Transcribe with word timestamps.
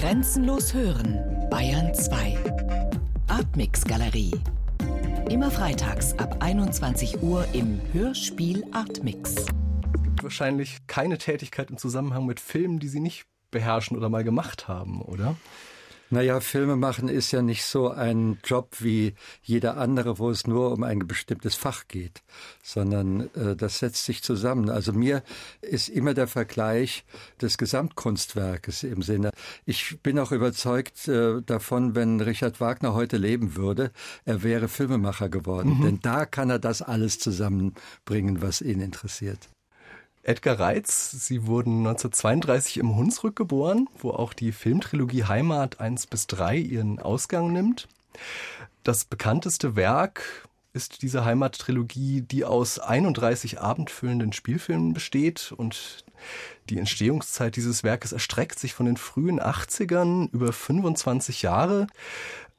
Grenzenlos 0.00 0.72
hören, 0.72 1.20
Bayern 1.50 1.92
2. 1.92 2.38
Artmix 3.28 3.84
Galerie. 3.84 4.32
Immer 5.28 5.50
freitags 5.50 6.14
ab 6.14 6.38
21 6.40 7.22
Uhr 7.22 7.44
im 7.52 7.78
Hörspiel 7.92 8.64
Artmix. 8.72 9.34
Es 9.34 10.02
gibt 10.02 10.22
wahrscheinlich 10.22 10.78
keine 10.86 11.18
Tätigkeit 11.18 11.68
im 11.68 11.76
Zusammenhang 11.76 12.24
mit 12.24 12.40
Filmen, 12.40 12.78
die 12.78 12.88
Sie 12.88 13.00
nicht 13.00 13.26
beherrschen 13.50 13.94
oder 13.94 14.08
mal 14.08 14.24
gemacht 14.24 14.68
haben, 14.68 15.02
oder? 15.02 15.36
Naja, 16.12 16.40
Filme 16.40 16.74
machen 16.74 17.08
ist 17.08 17.30
ja 17.30 17.40
nicht 17.40 17.64
so 17.64 17.88
ein 17.88 18.38
Job 18.44 18.76
wie 18.80 19.14
jeder 19.42 19.76
andere, 19.76 20.18
wo 20.18 20.28
es 20.28 20.44
nur 20.44 20.72
um 20.72 20.82
ein 20.82 21.06
bestimmtes 21.06 21.54
Fach 21.54 21.86
geht, 21.86 22.22
sondern 22.64 23.30
äh, 23.36 23.54
das 23.54 23.78
setzt 23.78 24.04
sich 24.04 24.22
zusammen. 24.22 24.70
Also 24.70 24.92
mir 24.92 25.22
ist 25.62 25.88
immer 25.88 26.12
der 26.12 26.26
Vergleich 26.26 27.04
des 27.40 27.58
Gesamtkunstwerkes 27.58 28.82
im 28.82 29.02
Sinne. 29.02 29.30
Ich 29.64 30.00
bin 30.02 30.18
auch 30.18 30.32
überzeugt 30.32 31.06
äh, 31.06 31.42
davon, 31.42 31.94
wenn 31.94 32.20
Richard 32.20 32.60
Wagner 32.60 32.92
heute 32.94 33.16
leben 33.16 33.54
würde, 33.54 33.92
er 34.24 34.42
wäre 34.42 34.66
Filmemacher 34.66 35.28
geworden. 35.28 35.78
Mhm. 35.78 35.82
Denn 35.82 36.00
da 36.00 36.26
kann 36.26 36.50
er 36.50 36.58
das 36.58 36.82
alles 36.82 37.20
zusammenbringen, 37.20 38.42
was 38.42 38.62
ihn 38.62 38.80
interessiert. 38.80 39.48
Edgar 40.22 40.60
Reitz. 40.60 41.10
Sie 41.10 41.46
wurden 41.46 41.78
1932 41.78 42.78
im 42.78 42.96
Hunsrück 42.96 43.36
geboren, 43.36 43.88
wo 43.98 44.10
auch 44.10 44.32
die 44.32 44.52
Filmtrilogie 44.52 45.24
Heimat 45.24 45.80
1 45.80 46.06
bis 46.06 46.26
3 46.26 46.56
ihren 46.56 46.98
Ausgang 46.98 47.52
nimmt. 47.52 47.88
Das 48.82 49.04
bekannteste 49.04 49.76
Werk 49.76 50.48
ist 50.72 51.02
diese 51.02 51.24
Heimattrilogie, 51.24 52.22
die 52.22 52.44
aus 52.44 52.78
31 52.78 53.60
abendfüllenden 53.60 54.32
Spielfilmen 54.32 54.92
besteht 54.92 55.52
und 55.56 56.04
die 56.68 56.78
Entstehungszeit 56.78 57.56
dieses 57.56 57.82
Werkes 57.82 58.12
erstreckt 58.12 58.58
sich 58.58 58.74
von 58.74 58.86
den 58.86 58.96
frühen 58.96 59.40
80ern 59.40 60.30
über 60.32 60.52
25 60.52 61.42
Jahre. 61.42 61.86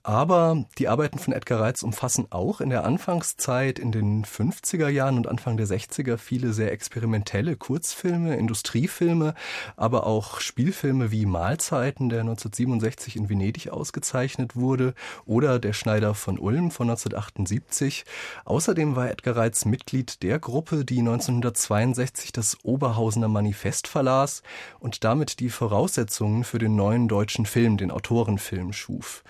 Aber 0.04 0.66
die 0.80 0.88
Arbeiten 0.88 1.20
von 1.20 1.32
Edgar 1.32 1.60
Reitz 1.60 1.84
umfassen 1.84 2.26
auch 2.32 2.60
in 2.60 2.72
der 2.72 2.86
Anfangszeit, 2.86 3.78
in 3.78 3.92
den 3.92 4.26
50er 4.26 4.88
Jahren 4.90 5.18
und 5.18 5.28
Anfang 5.28 5.58
der 5.58 5.68
60er 5.68 6.18
viele 6.18 6.54
sehr 6.54 6.72
experimentelle 6.72 7.56
Kurzfilme, 7.56 8.36
Industriefilme, 8.36 9.36
aber 9.76 10.08
auch 10.08 10.40
Spielfilme 10.40 11.12
wie 11.12 11.28
Mahlzeiten, 11.28 12.10
der 12.10 12.22
1967 12.22 13.16
in 13.16 13.30
Venedig 13.30 13.70
ausgezeichnet 13.70 14.56
wurde, 14.56 14.96
oder 15.26 15.60
Der 15.60 15.74
Schneider 15.74 16.16
von 16.16 16.40
Ulm 16.40 16.72
von 16.72 16.90
1978. 16.90 18.04
Außerdem 18.46 18.96
war 18.96 19.12
Edgar 19.12 19.36
Reitz 19.36 19.66
Mitglied 19.66 20.24
der 20.24 20.40
Gruppe, 20.40 20.84
die 20.84 21.00
1962 21.00 22.32
das 22.32 22.58
Oberhausener 22.64 23.28
Manifest 23.28 23.88
verlas 23.88 24.42
und 24.80 25.04
damit 25.04 25.40
die 25.40 25.50
Voraussetzungen 25.50 26.44
für 26.44 26.58
den 26.58 26.76
neuen 26.76 27.08
deutschen 27.08 27.46
Film, 27.46 27.78
den 27.78 27.92
Autorenfilm, 27.92 28.74
schuf. 28.74 29.24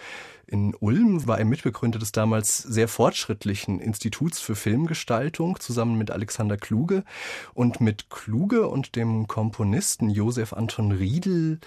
In 0.51 0.75
Ulm 0.75 1.25
war 1.27 1.39
er 1.39 1.45
Mitbegründer 1.45 1.97
des 1.97 2.11
damals 2.11 2.57
sehr 2.57 2.89
fortschrittlichen 2.89 3.79
Instituts 3.79 4.41
für 4.41 4.53
Filmgestaltung 4.53 5.57
zusammen 5.61 5.97
mit 5.97 6.11
Alexander 6.11 6.57
Kluge. 6.57 7.05
Und 7.53 7.79
mit 7.79 8.09
Kluge 8.09 8.67
und 8.67 8.97
dem 8.97 9.27
Komponisten 9.27 10.09
Josef 10.09 10.51
Anton 10.51 10.91
Riedel 10.91 11.61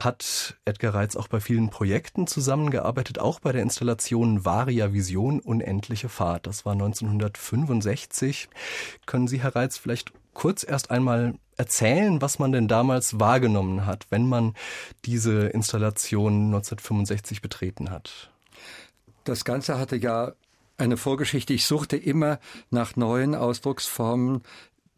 hat 0.00 0.56
Edgar 0.64 0.94
Reitz 0.94 1.14
auch 1.14 1.28
bei 1.28 1.40
vielen 1.40 1.68
Projekten 1.68 2.26
zusammengearbeitet, 2.26 3.18
auch 3.18 3.38
bei 3.38 3.52
der 3.52 3.60
Installation 3.60 4.46
Varia 4.46 4.94
Vision 4.94 5.38
Unendliche 5.38 6.08
Fahrt. 6.08 6.46
Das 6.46 6.64
war 6.64 6.72
1965. 6.72 8.48
Können 9.04 9.28
Sie, 9.28 9.42
Herr 9.42 9.54
Reitz, 9.54 9.76
vielleicht 9.76 10.14
kurz 10.34 10.64
erst 10.64 10.90
einmal 10.90 11.34
erzählen, 11.56 12.20
was 12.20 12.38
man 12.38 12.52
denn 12.52 12.68
damals 12.68 13.20
wahrgenommen 13.20 13.86
hat, 13.86 14.06
wenn 14.10 14.28
man 14.28 14.54
diese 15.04 15.46
Installation 15.48 16.46
1965 16.46 17.42
betreten 17.42 17.90
hat? 17.90 18.30
Das 19.24 19.44
Ganze 19.44 19.78
hatte 19.78 19.96
ja 19.96 20.32
eine 20.78 20.96
Vorgeschichte. 20.96 21.52
Ich 21.52 21.64
suchte 21.64 21.96
immer 21.96 22.38
nach 22.70 22.96
neuen 22.96 23.34
Ausdrucksformen 23.34 24.42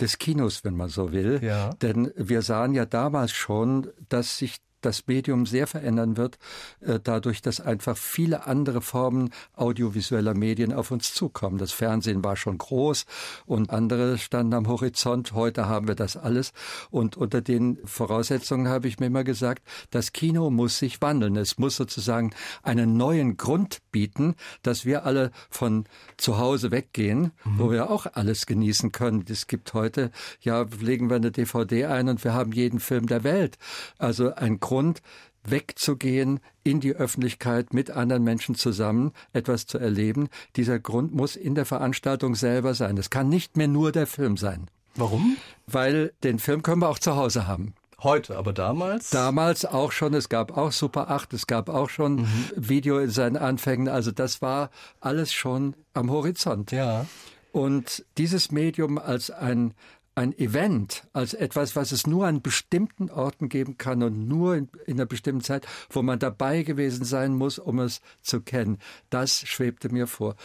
des 0.01 0.19
Kinos, 0.19 0.65
wenn 0.65 0.77
man 0.77 0.89
so 0.89 1.13
will. 1.13 1.41
Ja. 1.43 1.71
Denn 1.75 2.13
wir 2.17 2.43
sahen 2.43 2.75
ja 2.75 2.87
damals 2.87 3.33
schon, 3.33 3.89
dass 4.09 4.39
sich 4.39 4.57
das 4.85 5.07
Medium 5.07 5.47
sehr 5.47 5.67
verändern 5.67 6.17
wird, 6.17 6.39
äh, 6.81 7.01
dadurch, 7.03 7.43
dass 7.43 7.61
einfach 7.61 7.97
viele 7.97 8.47
andere 8.47 8.81
Formen 8.81 9.31
audiovisueller 9.55 10.35
Medien 10.35 10.73
auf 10.73 10.91
uns 10.91 11.15
zukommen. 11.15 11.59
Das 11.59 11.73
Fernsehen 11.73 12.23
war 12.25 12.37
schon 12.37 12.59
groß 12.59 13.07
und 13.47 13.71
andere 13.71 14.19
standen 14.19 14.55
am 14.55 14.69
Horizont. 14.69 15.33
Heute 15.33 15.69
haben 15.69 15.89
wir 15.89 15.95
das 15.95 16.17
alles. 16.17 16.53
Und 16.91 17.17
unter 17.17 17.41
den 17.41 17.79
Voraussetzungen 17.85 18.69
habe 18.69 18.89
ich 18.89 18.99
mir 18.99 19.07
immer 19.07 19.25
gesagt, 19.25 19.63
das 19.91 20.13
Kino 20.13 20.51
muss 20.51 20.79
sich 20.79 21.01
wandeln. 21.01 21.37
Es 21.37 21.59
muss 21.59 21.77
sozusagen 21.77 22.35
einen 22.63 22.97
neuen 22.97 23.37
Grund 23.37 23.79
bieten, 23.91 24.35
dass 24.63 24.85
wir 24.85 25.07
alle 25.07 25.31
von 25.51 25.85
zu 26.17 26.39
Hause 26.39 26.71
weggehen, 26.71 27.33
mhm. 27.45 27.59
wo 27.59 27.71
wir 27.71 27.91
auch 27.91 28.07
alles 28.13 28.47
genießen 28.47 28.93
können. 28.93 29.25
Es 29.29 29.47
gibt 29.47 29.75
heute, 29.75 30.11
ja, 30.41 30.67
legen 30.81 31.09
wir 31.09 31.17
eine 31.17 31.31
DVD 31.31 31.87
ein 31.87 32.09
und 32.09 32.25
wir 32.25 32.35
haben 32.35 32.53
jeden 32.53 32.81
Film 32.81 33.07
der 33.07 33.25
Welt. 33.25 33.59
Also 33.99 34.35
ein 34.35 34.61
Grund 34.61 34.74
Grund, 34.75 35.03
wegzugehen 35.45 36.41
in 36.65 36.81
die 36.81 36.97
Öffentlichkeit 36.97 37.73
mit 37.73 37.93
anderen 37.93 38.25
Menschen 38.25 38.57
zusammen, 38.57 39.13
etwas 39.33 39.67
zu 39.67 39.79
erleben. 39.79 40.29
Dieser 40.57 40.81
Grund 40.81 41.15
muss 41.15 41.37
in 41.37 41.55
der 41.55 41.65
Veranstaltung 41.65 42.35
selber 42.35 42.75
sein. 42.75 42.99
Es 42.99 43.09
kann 43.09 43.29
nicht 43.29 43.57
mehr 43.57 43.69
nur 43.69 43.93
der 43.93 44.09
Film 44.09 44.37
sein. 44.37 44.67
Warum? 44.97 45.37
Weil 45.69 46.13
den 46.25 46.41
Film 46.41 46.65
können 46.65 46.83
wir 46.83 46.89
auch 46.89 46.99
zu 46.99 47.15
Hause 47.15 47.47
haben. 47.47 47.75
Heute, 48.03 48.37
aber 48.37 48.53
damals? 48.53 49.11
Damals 49.11 49.65
auch 49.65 49.93
schon. 49.93 50.13
Es 50.13 50.29
gab 50.29 50.57
auch 50.57 50.73
Super 50.73 51.09
8, 51.09 51.35
es 51.35 51.47
gab 51.47 51.69
auch 51.69 51.89
schon 51.89 52.23
mhm. 52.23 52.51
Video 52.57 52.99
in 52.99 53.11
seinen 53.11 53.37
Anfängen. 53.37 53.87
Also 53.87 54.11
das 54.11 54.43
war 54.43 54.71
alles 55.01 55.33
schon 55.33 55.77
am 55.93 56.11
Horizont. 56.11 56.73
Ja. 56.73 57.07
Und 57.53 58.05
dieses 58.19 58.51
Medium 58.51 58.99
als 58.99 59.31
ein 59.31 59.73
ein 60.15 60.37
Event 60.39 61.05
als 61.13 61.35
etwas, 61.35 61.75
was 61.77 61.93
es 61.93 62.07
nur 62.07 62.27
an 62.27 62.43
bestimmten 62.43 63.11
Orten 63.11 63.49
geben 63.49 63.79
kann 63.79 64.03
und 64.03 64.29
nur 64.29 64.57
in, 64.57 64.69
in, 64.87 64.95
einer 64.95 65.07
bestimmten 65.07 65.43
Zeit, 65.43 65.67
wo 65.91 66.03
man 66.03 66.19
dabei 66.19 66.63
gewesen 66.63 67.05
sein 67.05 67.35
muss, 67.35 67.59
um 67.59 67.81
es 67.81 68.01
zu 68.23 68.41
kennen. 68.41 68.79
Das 69.11 69.41
schwebte 69.41 69.89
mir 69.89 70.07
vor. 70.07 70.37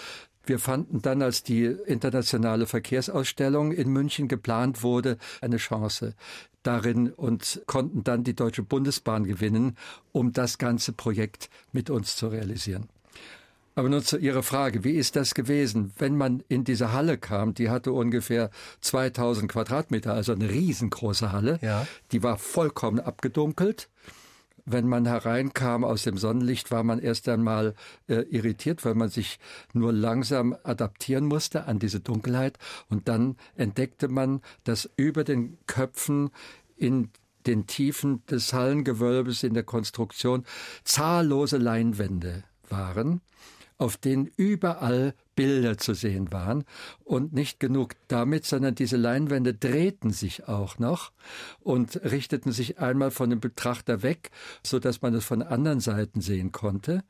Wir 0.46 0.58
fanden 0.58 1.02
dann, 1.02 1.22
als 1.22 1.44
die 1.44 1.66
internationale 1.66 2.66
Verkehrsausstellung 2.66 3.72
in 3.72 3.90
München 3.90 4.28
geplant 4.28 4.81
wurde, 4.81 5.18
eine 5.41 5.58
Chance 5.58 6.16
darin 6.63 7.12
und 7.12 7.62
konnten 7.68 8.03
dann 8.03 8.24
die 8.24 8.35
Deutsche 8.35 8.63
Bundesbahn 8.63 9.25
gewinnen, 9.25 9.78
um 10.12 10.34
das 10.34 10.58
ganze 10.58 10.91
Projekt 10.91 11.50
mit 11.72 11.90
uns 11.90 12.16
zu 12.16 12.29
realisieren. 12.29 12.90
Aber 13.79 13.88
nun 13.88 14.03
zu 14.03 14.17
Ihrer 14.17 14.44
Frage, 14.44 14.84
wie 14.84 14.97
ist 14.97 15.16
das 15.16 15.34
gewesen? 15.34 15.94
Wenn 15.97 16.17
man 16.17 16.44
in 16.50 16.66
diese 16.66 16.91
Halle 16.91 17.17
kam, 17.17 17.53
die 17.53 17.69
hatte 17.69 17.94
ungefähr 17.94 18.50
2000 18.81 19.50
Quadratmeter, 19.50 20.13
also 20.13 20.34
eine 20.34 20.50
riesengroße 20.50 21.31
Halle, 21.31 21.59
ja. 21.62 21.88
die 22.12 22.22
war 22.22 22.38
vollkommen 22.38 23.00
abgedunkelt. 23.00 23.88
Wenn 24.66 24.85
man 24.85 25.06
hereinkam 25.06 25.85
aus 25.85 26.03
dem 26.03 26.17
Sonnenlicht, 26.17 26.72
war 26.72 26.84
man 26.84 27.00
erst 27.00 27.29
einmal 27.29 27.73
äh, 28.09 28.23
irritiert, 28.23 28.84
weil 28.84 28.95
man 28.95 29.07
sich 29.07 29.40
nur 29.72 29.94
langsam 29.94 30.57
adaptieren 30.63 31.23
musste 31.23 31.63
an 31.63 31.79
diese 31.79 32.01
Dunkelheit. 32.01 32.57
Und 32.90 33.07
dann 33.07 33.38
entdeckte 33.56 34.09
man, 34.09 34.41
dass 34.66 34.90
über 34.97 35.23
den 35.23 35.57
Köpfen 35.67 36.31
in 36.75 37.11
den 37.47 37.66
Tiefen 37.66 38.25
des 38.25 38.51
Hallengewölbes 38.51 39.44
in 39.44 39.53
der 39.53 39.63
Konstruktion 39.63 40.44
zahllose 40.84 41.56
Leinwände 41.56 42.44
waren 42.67 43.22
auf 43.79 43.97
denen 43.97 44.28
überall 44.38 45.16
Bilder 45.35 45.78
zu 45.78 45.95
sehen 45.95 46.31
waren. 46.31 46.66
Und 47.03 47.34
nicht 47.34 47.59
genug 47.59 47.95
damit, 48.07 48.45
sondern 48.45 48.75
diese 48.75 48.97
Leinwände 48.97 49.56
drehten 49.56 50.12
sich 50.12 50.47
auch 50.47 50.78
noch 50.78 51.12
und 51.62 51.95
richteten 52.03 52.51
sich 52.51 52.78
einmal 52.79 53.09
von 53.09 53.31
dem 53.31 53.40
Betrachter 53.40 54.03
weg, 54.03 54.29
so 54.63 54.78
dass 54.78 55.01
man 55.01 55.16
es 55.16 55.26
von 55.26 55.41
anderen 55.41 55.79
Seiten 55.79 56.22
sehen 56.22 56.52
konnte. 56.52 57.03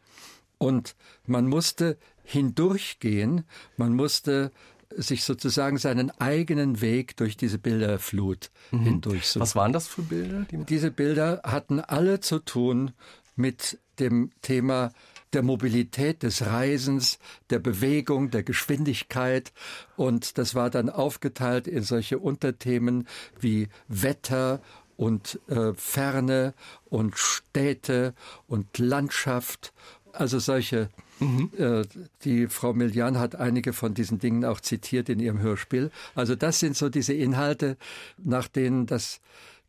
Und 0.59 0.95
man 1.25 1.47
musste 1.47 1.97
hindurchgehen, 2.23 3.45
man 3.75 3.93
musste 3.93 4.51
sich 4.95 5.23
sozusagen 5.23 5.77
seinen 5.77 6.11
eigenen 6.19 6.81
Weg 6.81 7.17
durch 7.17 7.37
diese 7.37 7.57
Bilderflut 7.57 8.51
mhm. 8.71 8.79
hindurchsuchen. 8.81 9.41
Was 9.41 9.55
waren 9.55 9.73
das 9.73 9.87
für 9.87 10.01
Bilder? 10.01 10.45
Die 10.51 10.63
diese 10.65 10.91
Bilder 10.91 11.41
hatten 11.43 11.79
alle 11.79 12.19
zu 12.19 12.39
tun 12.39 12.91
mit 13.35 13.79
dem 13.99 14.31
Thema 14.41 14.91
der 15.33 15.43
Mobilität, 15.43 16.23
des 16.23 16.45
Reisens, 16.45 17.19
der 17.49 17.59
Bewegung, 17.59 18.31
der 18.31 18.43
Geschwindigkeit. 18.43 19.51
Und 19.95 20.37
das 20.37 20.55
war 20.55 20.69
dann 20.69 20.89
aufgeteilt 20.89 21.67
in 21.67 21.83
solche 21.83 22.19
Unterthemen 22.19 23.07
wie 23.39 23.67
Wetter 23.87 24.61
und 24.97 25.39
äh, 25.47 25.73
Ferne 25.75 26.53
und 26.85 27.17
Städte 27.17 28.13
und 28.47 28.77
Landschaft. 28.77 29.73
Also 30.11 30.39
solche 30.39 30.89
Mhm. 31.19 31.51
Äh, 31.57 31.83
die 32.23 32.47
Frau 32.47 32.73
Millian 32.73 33.17
hat 33.17 33.35
einige 33.35 33.73
von 33.73 33.93
diesen 33.93 34.19
Dingen 34.19 34.45
auch 34.45 34.59
zitiert 34.59 35.09
in 35.09 35.19
ihrem 35.19 35.39
Hörspiel. 35.39 35.91
Also 36.15 36.35
das 36.35 36.59
sind 36.59 36.75
so 36.75 36.89
diese 36.89 37.13
Inhalte, 37.13 37.77
nach 38.17 38.47
denen 38.47 38.85
das 38.85 39.19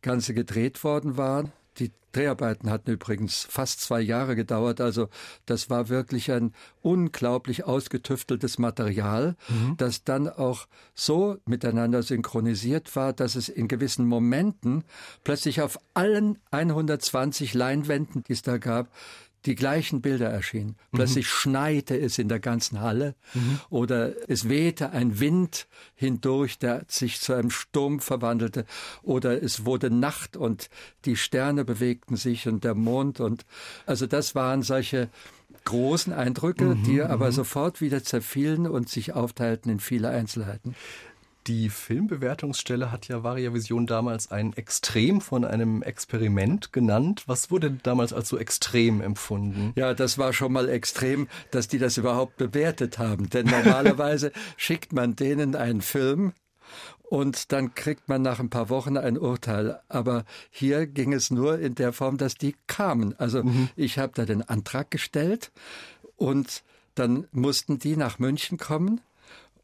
Ganze 0.01 0.33
gedreht 0.33 0.83
worden 0.83 1.17
war. 1.17 1.51
Die 1.79 1.91
Dreharbeiten 2.11 2.69
hatten 2.69 2.91
übrigens 2.91 3.47
fast 3.49 3.81
zwei 3.81 4.01
Jahre 4.01 4.35
gedauert. 4.35 4.81
Also 4.81 5.07
das 5.45 5.69
war 5.69 5.89
wirklich 5.89 6.31
ein 6.31 6.53
unglaublich 6.81 7.63
ausgetüfteltes 7.63 8.59
Material, 8.59 9.35
mhm. 9.47 9.77
das 9.77 10.03
dann 10.03 10.27
auch 10.27 10.67
so 10.93 11.37
miteinander 11.45 12.03
synchronisiert 12.03 12.95
war, 12.95 13.13
dass 13.13 13.35
es 13.35 13.49
in 13.49 13.67
gewissen 13.67 14.05
Momenten 14.05 14.83
plötzlich 15.23 15.61
auf 15.61 15.79
allen 15.93 16.37
120 16.51 17.53
Leinwänden, 17.53 18.23
die 18.23 18.33
es 18.33 18.41
da 18.41 18.57
gab, 18.57 18.89
die 19.45 19.55
gleichen 19.55 20.01
Bilder 20.01 20.29
erschienen. 20.29 20.75
Plötzlich 20.91 21.25
mhm. 21.25 21.29
schneite 21.29 21.99
es 21.99 22.17
in 22.19 22.29
der 22.29 22.39
ganzen 22.39 22.81
Halle 22.81 23.15
mhm. 23.33 23.59
oder 23.69 24.13
es 24.29 24.49
wehte 24.49 24.91
ein 24.91 25.19
Wind 25.19 25.67
hindurch, 25.95 26.59
der 26.59 26.85
sich 26.87 27.19
zu 27.19 27.33
einem 27.33 27.49
Sturm 27.49 27.99
verwandelte 27.99 28.65
oder 29.01 29.41
es 29.41 29.65
wurde 29.65 29.89
Nacht 29.89 30.37
und 30.37 30.69
die 31.05 31.15
Sterne 31.15 31.65
bewegten 31.65 32.15
sich 32.17 32.47
und 32.47 32.63
der 32.63 32.75
Mond 32.75 33.19
und 33.19 33.45
also 33.85 34.05
das 34.05 34.35
waren 34.35 34.61
solche 34.61 35.09
großen 35.63 36.13
Eindrücke, 36.13 36.75
mhm. 36.75 36.83
die 36.83 37.01
aber 37.01 37.27
mhm. 37.27 37.33
sofort 37.33 37.81
wieder 37.81 38.03
zerfielen 38.03 38.67
und 38.67 38.89
sich 38.89 39.13
aufteilten 39.13 39.71
in 39.71 39.79
viele 39.79 40.09
Einzelheiten. 40.09 40.75
Die 41.47 41.69
Filmbewertungsstelle 41.69 42.91
hat 42.91 43.07
ja 43.07 43.23
Variavision 43.23 43.87
damals 43.87 44.31
ein 44.31 44.53
Extrem 44.53 45.21
von 45.21 45.43
einem 45.43 45.81
Experiment 45.81 46.71
genannt. 46.71 47.23
Was 47.25 47.49
wurde 47.49 47.71
damals 47.71 48.13
als 48.13 48.29
so 48.29 48.37
extrem 48.37 49.01
empfunden? 49.01 49.73
Ja, 49.75 49.95
das 49.95 50.19
war 50.19 50.33
schon 50.33 50.53
mal 50.53 50.69
extrem, 50.69 51.27
dass 51.49 51.67
die 51.67 51.79
das 51.79 51.97
überhaupt 51.97 52.37
bewertet 52.37 52.99
haben. 52.99 53.29
Denn 53.29 53.47
normalerweise 53.47 54.31
schickt 54.57 54.93
man 54.93 55.15
denen 55.15 55.55
einen 55.55 55.81
Film 55.81 56.33
und 57.01 57.51
dann 57.51 57.73
kriegt 57.73 58.07
man 58.07 58.21
nach 58.21 58.39
ein 58.39 58.51
paar 58.51 58.69
Wochen 58.69 58.95
ein 58.95 59.17
Urteil. 59.17 59.81
Aber 59.89 60.25
hier 60.51 60.85
ging 60.85 61.11
es 61.11 61.31
nur 61.31 61.57
in 61.57 61.73
der 61.73 61.91
Form, 61.91 62.17
dass 62.17 62.35
die 62.35 62.55
kamen. 62.67 63.15
Also 63.17 63.43
mhm. 63.43 63.69
ich 63.75 63.97
habe 63.97 64.13
da 64.13 64.25
den 64.25 64.47
Antrag 64.47 64.91
gestellt 64.91 65.51
und 66.17 66.61
dann 66.93 67.27
mussten 67.31 67.79
die 67.79 67.97
nach 67.97 68.19
München 68.19 68.59
kommen 68.59 69.01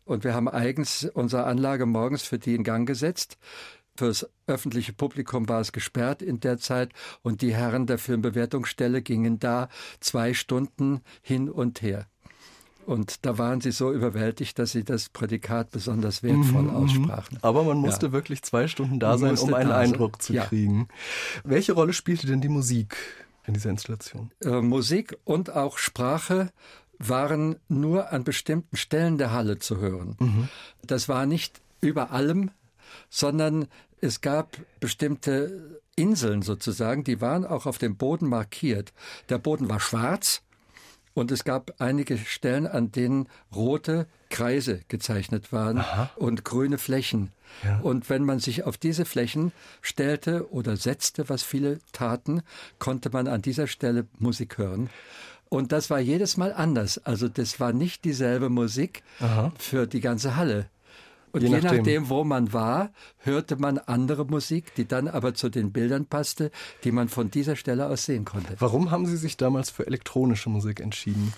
und 0.08 0.24
wir 0.24 0.34
haben 0.34 0.48
eigens 0.48 1.10
unsere 1.14 1.44
Anlage 1.44 1.86
morgens 1.86 2.24
für 2.24 2.40
die 2.40 2.56
in 2.56 2.64
Gang 2.64 2.88
gesetzt. 2.88 3.38
Fürs 3.96 4.30
öffentliche 4.46 4.94
Publikum 4.94 5.50
war 5.50 5.60
es 5.60 5.72
gesperrt 5.72 6.22
in 6.22 6.40
der 6.40 6.60
Zeit 6.60 6.92
und 7.24 7.42
die 7.42 7.54
Herren 7.54 7.88
der 7.88 7.98
Filmbewertungsstelle 7.98 9.02
gingen 9.02 9.40
da 9.40 9.70
zwei 10.00 10.34
Stunden 10.34 11.02
hin 11.22 11.50
und 11.50 11.82
her. 11.82 12.08
Und 12.86 13.26
da 13.26 13.38
waren 13.38 13.60
sie 13.60 13.72
so 13.72 13.92
überwältigt, 13.92 14.58
dass 14.60 14.72
sie 14.72 14.86
das 14.86 15.10
Prädikat 15.10 15.72
besonders 15.72 16.24
wertvoll 16.24 16.62
mhm, 16.62 16.70
mhm. 16.70 16.76
aussprachen. 16.76 17.38
Aber 17.42 17.64
man 17.64 17.78
musste 17.78 18.08
ja. 18.08 18.12
wirklich 18.14 18.44
zwei 18.44 18.70
Stunden 18.70 19.00
da 19.00 19.18
sein, 19.18 19.38
um 19.38 19.54
einen 19.54 19.72
Eindruck 19.72 20.22
zu 20.22 20.32
ja. 20.32 20.46
kriegen. 20.46 20.88
Welche 21.44 21.74
Rolle 21.74 21.92
spielte 21.92 22.28
denn 22.28 22.40
die 22.40 22.48
Musik 22.48 22.96
in 23.46 23.56
dieser 23.56 23.72
Installation? 23.72 24.32
Äh, 24.42 24.62
Musik 24.62 25.18
und 25.26 25.54
auch 25.54 25.78
Sprache 25.78 26.52
waren 27.00 27.58
nur 27.68 28.12
an 28.12 28.24
bestimmten 28.24 28.78
Stellen 28.78 29.18
der 29.18 29.32
Halle 29.32 29.60
zu 29.60 29.78
hören. 29.78 30.16
Mhm. 30.20 30.50
Das 30.86 31.10
war 31.10 31.26
nicht 31.26 31.62
über 31.82 32.12
allem, 32.12 32.52
sondern 33.10 33.68
es 34.02 34.22
gab 34.22 34.58
bestimmte 34.80 35.82
Inseln 35.96 36.42
sozusagen, 36.42 37.04
die 37.04 37.22
waren 37.22 37.46
auch 37.46 37.66
auf 37.66 37.78
dem 37.78 37.98
Boden 37.98 38.28
markiert. 38.28 38.94
Der 39.30 39.40
Boden 39.40 39.70
war 39.70 39.80
schwarz 39.80 40.44
und 41.14 41.32
es 41.32 41.44
gab 41.44 41.74
einige 41.80 42.18
Stellen, 42.18 42.68
an 42.68 42.92
denen 42.92 43.28
rote 43.54 44.06
Kreise 44.30 44.82
gezeichnet 44.88 45.52
waren 45.52 45.80
Aha. 45.80 46.12
und 46.16 46.44
grüne 46.46 46.78
Flächen. 46.78 47.32
Ja. 47.64 47.80
Und 47.80 48.10
wenn 48.10 48.24
man 48.24 48.40
sich 48.40 48.66
auf 48.66 48.78
diese 48.78 49.06
Flächen 49.06 49.52
stellte 49.82 50.52
oder 50.52 50.78
setzte, 50.78 51.30
was 51.30 51.42
viele 51.42 51.80
taten, 51.92 52.44
konnte 52.78 53.10
man 53.10 53.28
an 53.28 53.42
dieser 53.42 53.66
Stelle 53.66 54.06
Musik 54.20 54.60
hören. 54.60 54.90
Und 55.50 55.72
das 55.72 55.90
war 55.90 56.00
jedes 56.00 56.38
Mal 56.38 56.54
anders. 56.54 56.98
Also 57.00 57.28
das 57.28 57.60
war 57.60 57.74
nicht 57.74 58.06
dieselbe 58.06 58.50
Musik 58.50 59.04
Aha. 59.20 59.52
für 59.58 59.88
die 59.88 60.02
ganze 60.02 60.36
Halle. 60.36 60.70
Und 61.32 61.42
je, 61.42 61.50
je 61.50 61.56
nachdem. 61.56 61.78
nachdem. 61.78 62.10
wo 62.10 62.24
man 62.24 62.54
war, 62.54 62.92
hörte 63.20 63.58
man 63.58 63.78
andere 63.78 64.26
Musik, 64.26 64.74
die 64.76 64.88
dann 64.88 65.08
aber 65.08 65.34
zu 65.34 65.50
den 65.50 65.72
Bildern 65.72 66.06
passte, 66.06 66.52
die 66.84 66.92
man 66.92 67.10
von 67.10 67.30
dieser 67.30 67.56
Stelle 67.56 67.88
aus 67.88 68.06
sehen 68.06 68.26
konnte. 68.26 68.56
Warum 68.60 68.92
haben 68.92 69.06
Sie 69.06 69.18
sich 69.18 69.38
damals 69.38 69.70
für 69.70 69.86
elektronische 69.86 70.50
Musik 70.50 70.80
entschieden? 70.80 71.34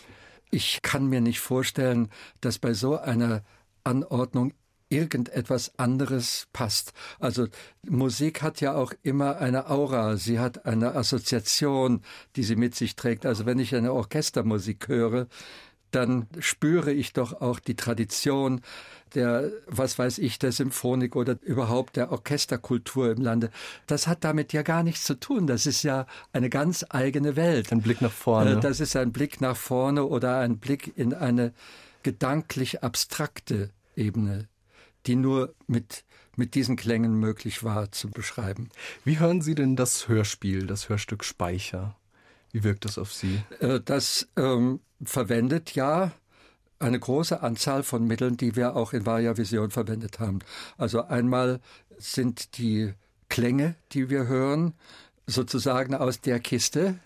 Ich 0.52 0.82
kann 0.82 1.08
mir 1.08 1.22
nicht 1.22 1.40
vorstellen, 1.40 2.10
dass 2.42 2.60
bei 2.60 2.74
so 2.74 2.98
einer 2.98 3.44
Anordnung 3.84 4.54
irgendetwas 4.90 5.78
anderes 5.78 6.48
passt. 6.52 6.94
Also 7.20 7.48
Musik 7.88 8.42
hat 8.42 8.60
ja 8.60 8.76
auch 8.76 8.94
immer 9.04 9.38
eine 9.38 9.70
Aura, 9.70 10.18
sie 10.18 10.40
hat 10.40 10.66
eine 10.66 10.96
Assoziation, 10.96 12.02
die 12.36 12.44
sie 12.44 12.56
mit 12.56 12.76
sich 12.76 12.96
trägt. 12.96 13.26
Also 13.26 13.46
wenn 13.46 13.60
ich 13.60 13.76
eine 13.76 13.94
Orchestermusik 13.94 14.88
höre, 14.88 15.28
dann 15.92 16.28
spüre 16.40 16.92
ich 16.92 17.14
doch 17.14 17.42
auch 17.42 17.60
die 17.60 17.76
Tradition 17.76 18.62
der, 19.16 19.52
was 19.66 19.98
weiß 19.98 20.20
ich, 20.20 20.38
der 20.38 20.52
Symphonik 20.52 21.16
oder 21.16 21.38
überhaupt 21.42 21.96
der 21.96 22.12
Orchesterkultur 22.12 23.12
im 23.12 23.22
Lande. 23.22 23.50
Das 23.88 24.06
hat 24.06 24.24
damit 24.24 24.54
ja 24.54 24.62
gar 24.62 24.84
nichts 24.84 25.04
zu 25.04 25.20
tun. 25.20 25.48
Das 25.48 25.66
ist 25.66 25.82
ja 25.82 26.06
eine 26.32 26.50
ganz 26.50 26.86
eigene 26.90 27.36
Welt. 27.36 27.72
Ein 27.72 27.82
Blick 27.82 28.02
nach 28.02 28.12
vorne. 28.12 28.58
Äh, 28.58 28.60
das 28.60 28.80
ist 28.80 28.96
ein 28.96 29.12
Blick 29.12 29.42
nach 29.42 29.58
vorne 29.58 30.06
oder 30.06 30.38
ein 30.40 30.60
Blick 30.60 30.94
in 30.96 31.16
eine 31.16 31.54
gedanklich 32.04 32.84
abstrakte 32.84 33.72
Ebene 33.96 34.48
die 35.06 35.16
nur 35.16 35.54
mit, 35.68 36.04
mit 36.36 36.56
diesen 36.56 36.75
Klängen 36.75 37.16
möglich 37.16 37.63
war 37.63 37.92
zu 37.92 38.10
beschreiben. 38.10 38.69
Wie 39.04 39.19
hören 39.19 39.42
Sie 39.42 39.56
denn 39.56 39.75
das 39.75 40.07
Hörspiel, 40.07 40.68
das 40.68 40.90
Hörstück 40.90 41.24
Speicher? 41.24 41.96
Wie 42.51 42.63
wirkt 42.63 42.86
das 42.86 42.98
auf 42.98 43.13
Sie? 43.13 43.42
Äh, 43.60 43.80
das 43.84 44.28
ähm, 44.36 44.80
verwendet 45.04 45.75
ja 45.75 46.12
eine 46.80 47.00
große 47.00 47.42
Anzahl 47.42 47.84
von 47.84 48.06
Mitteln, 48.06 48.38
die 48.38 48.56
wir 48.56 48.75
auch 48.75 48.94
in 48.94 49.06
Varia 49.06 49.38
Vision 49.38 49.69
verwendet 49.69 50.19
haben. 50.19 50.40
Also 50.78 51.04
einmal 51.04 51.60
sind 51.98 52.57
die 52.57 52.94
Klänge, 53.28 53.75
die 53.92 54.10
wir 54.10 54.28
hören, 54.28 54.74
sozusagen 55.30 55.96
aus 55.96 56.22
der 56.22 56.40
Kiste. 56.40 57.00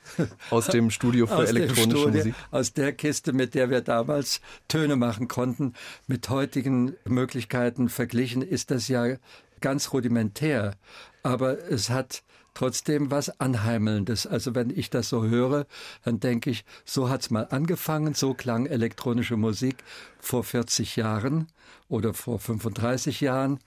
Aus 0.50 0.68
dem 0.68 0.90
Studio 0.90 1.28
für 1.28 1.48
elektronische 1.48 1.98
Studio, 1.98 2.18
Musik. 2.18 2.36
Aus 2.52 2.74
der 2.74 2.94
Kiste, 2.94 3.34
mit 3.34 3.54
der 3.54 3.70
wir 3.70 3.82
damals 3.82 4.42
Töne 4.68 4.96
machen 4.96 5.28
konnten. 5.28 5.74
Mit 6.08 6.30
heutigen 6.30 6.96
Möglichkeiten 7.06 7.90
verglichen 7.90 8.42
ist 8.42 8.72
das 8.72 8.88
ja 8.88 9.18
ganz 9.62 9.94
rudimentär. 9.94 10.76
Aber 11.22 11.58
es 11.70 11.90
hat 11.90 12.24
trotzdem 12.54 13.12
was 13.12 13.40
Anheimelndes. 13.40 14.28
Also 14.28 14.56
wenn 14.56 14.70
ich 14.70 14.90
das 14.90 15.10
so 15.10 15.24
höre, 15.24 15.66
dann 16.04 16.20
denke 16.20 16.50
ich, 16.50 16.66
so 16.86 17.10
hat's 17.10 17.30
mal 17.30 17.48
angefangen, 17.50 18.14
so 18.14 18.34
klang 18.34 18.66
elektronische 18.66 19.38
Musik 19.38 19.78
vor 20.20 20.44
40 20.44 20.96
Jahren 20.96 21.48
oder 21.90 22.14
vor 22.14 22.40
35 22.40 23.22
Jahren. 23.22 23.60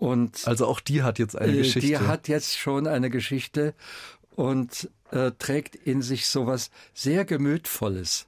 Und 0.00 0.48
also 0.48 0.66
auch 0.66 0.80
die 0.80 1.02
hat 1.02 1.18
jetzt 1.18 1.36
eine 1.36 1.52
äh, 1.52 1.58
Geschichte. 1.58 1.80
Die 1.86 1.98
hat 1.98 2.26
jetzt 2.26 2.56
schon 2.56 2.86
eine 2.86 3.10
Geschichte 3.10 3.74
und 4.34 4.88
äh, 5.10 5.32
trägt 5.38 5.74
in 5.74 6.00
sich 6.00 6.26
sowas 6.26 6.70
sehr 6.94 7.26
gemütvolles, 7.26 8.26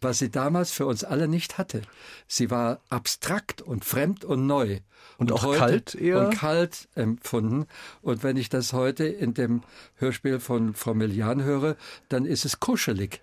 was 0.00 0.18
sie 0.18 0.30
damals 0.32 0.72
für 0.72 0.84
uns 0.84 1.04
alle 1.04 1.28
nicht 1.28 1.58
hatte. 1.58 1.82
Sie 2.26 2.50
war 2.50 2.80
abstrakt 2.88 3.62
und 3.62 3.84
fremd 3.84 4.24
und 4.24 4.48
neu. 4.48 4.80
Und, 5.16 5.30
und 5.30 5.44
auch 5.44 5.56
kalt 5.56 5.94
eher? 5.94 6.26
Und 6.26 6.34
kalt 6.34 6.88
empfunden. 6.96 7.66
Und 8.02 8.24
wenn 8.24 8.36
ich 8.36 8.48
das 8.48 8.72
heute 8.72 9.04
in 9.04 9.32
dem 9.32 9.62
Hörspiel 9.94 10.40
von 10.40 10.74
Frau 10.74 10.92
Millian 10.92 11.44
höre, 11.44 11.76
dann 12.08 12.24
ist 12.24 12.44
es 12.44 12.58
kuschelig. 12.58 13.20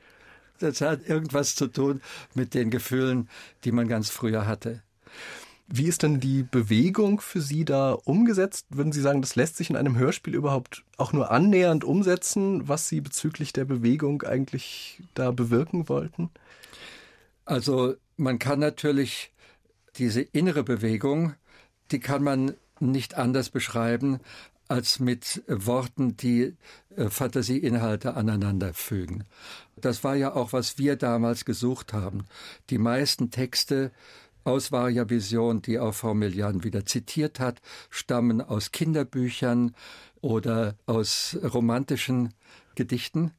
Das 0.59 0.79
hat 0.79 1.05
irgendwas 1.09 1.55
zu 1.55 1.67
tun 1.67 2.01
mit 2.33 2.53
den 2.53 2.69
Gefühlen, 2.69 3.27
die 3.65 3.73
man 3.73 3.89
ganz 3.89 4.09
früher 4.09 4.47
hatte. 4.47 4.81
Wie 5.67 5.85
ist 5.85 6.03
denn 6.03 6.19
die 6.19 6.43
Bewegung 6.43 7.21
für 7.21 7.41
Sie 7.41 7.65
da 7.65 7.93
umgesetzt? 7.93 8.67
Würden 8.69 8.91
Sie 8.91 9.01
sagen, 9.01 9.21
das 9.21 9.35
lässt 9.35 9.55
sich 9.55 9.69
in 9.69 9.75
einem 9.75 9.97
Hörspiel 9.97 10.35
überhaupt 10.35 10.83
auch 10.97 11.13
nur 11.13 11.31
annähernd 11.31 11.83
umsetzen, 11.83 12.67
was 12.67 12.89
Sie 12.89 13.01
bezüglich 13.01 13.53
der 13.53 13.65
Bewegung 13.65 14.23
eigentlich 14.23 15.01
da 15.13 15.31
bewirken 15.31 15.87
wollten? 15.89 16.29
Also 17.45 17.95
man 18.17 18.39
kann 18.39 18.59
natürlich 18.59 19.31
diese 19.95 20.21
innere 20.21 20.63
Bewegung, 20.63 21.33
die 21.91 21.99
kann 21.99 22.23
man 22.23 22.55
nicht 22.79 23.15
anders 23.15 23.49
beschreiben 23.49 24.19
als 24.67 24.99
mit 24.99 25.43
Worten, 25.47 26.17
die 26.17 26.55
äh, 26.95 27.09
Fantasieinhalte 27.09 28.15
aneinander 28.15 28.73
fügen. 28.73 29.25
Das 29.75 30.03
war 30.03 30.15
ja 30.15 30.33
auch, 30.33 30.53
was 30.53 30.77
wir 30.77 30.95
damals 30.95 31.45
gesucht 31.45 31.93
haben. 31.93 32.25
Die 32.69 32.77
meisten 32.77 33.29
Texte 33.29 33.91
aus 34.43 34.71
Vision, 34.71 35.61
die 35.61 35.79
auch 35.79 35.93
Frau 35.93 36.13
Millian 36.13 36.63
wieder 36.63 36.85
zitiert 36.85 37.39
hat, 37.39 37.61
stammen 37.89 38.41
aus 38.41 38.71
Kinderbüchern 38.71 39.75
oder 40.21 40.75
aus 40.85 41.37
romantischen 41.43 42.33
Gedichten. 42.75 43.31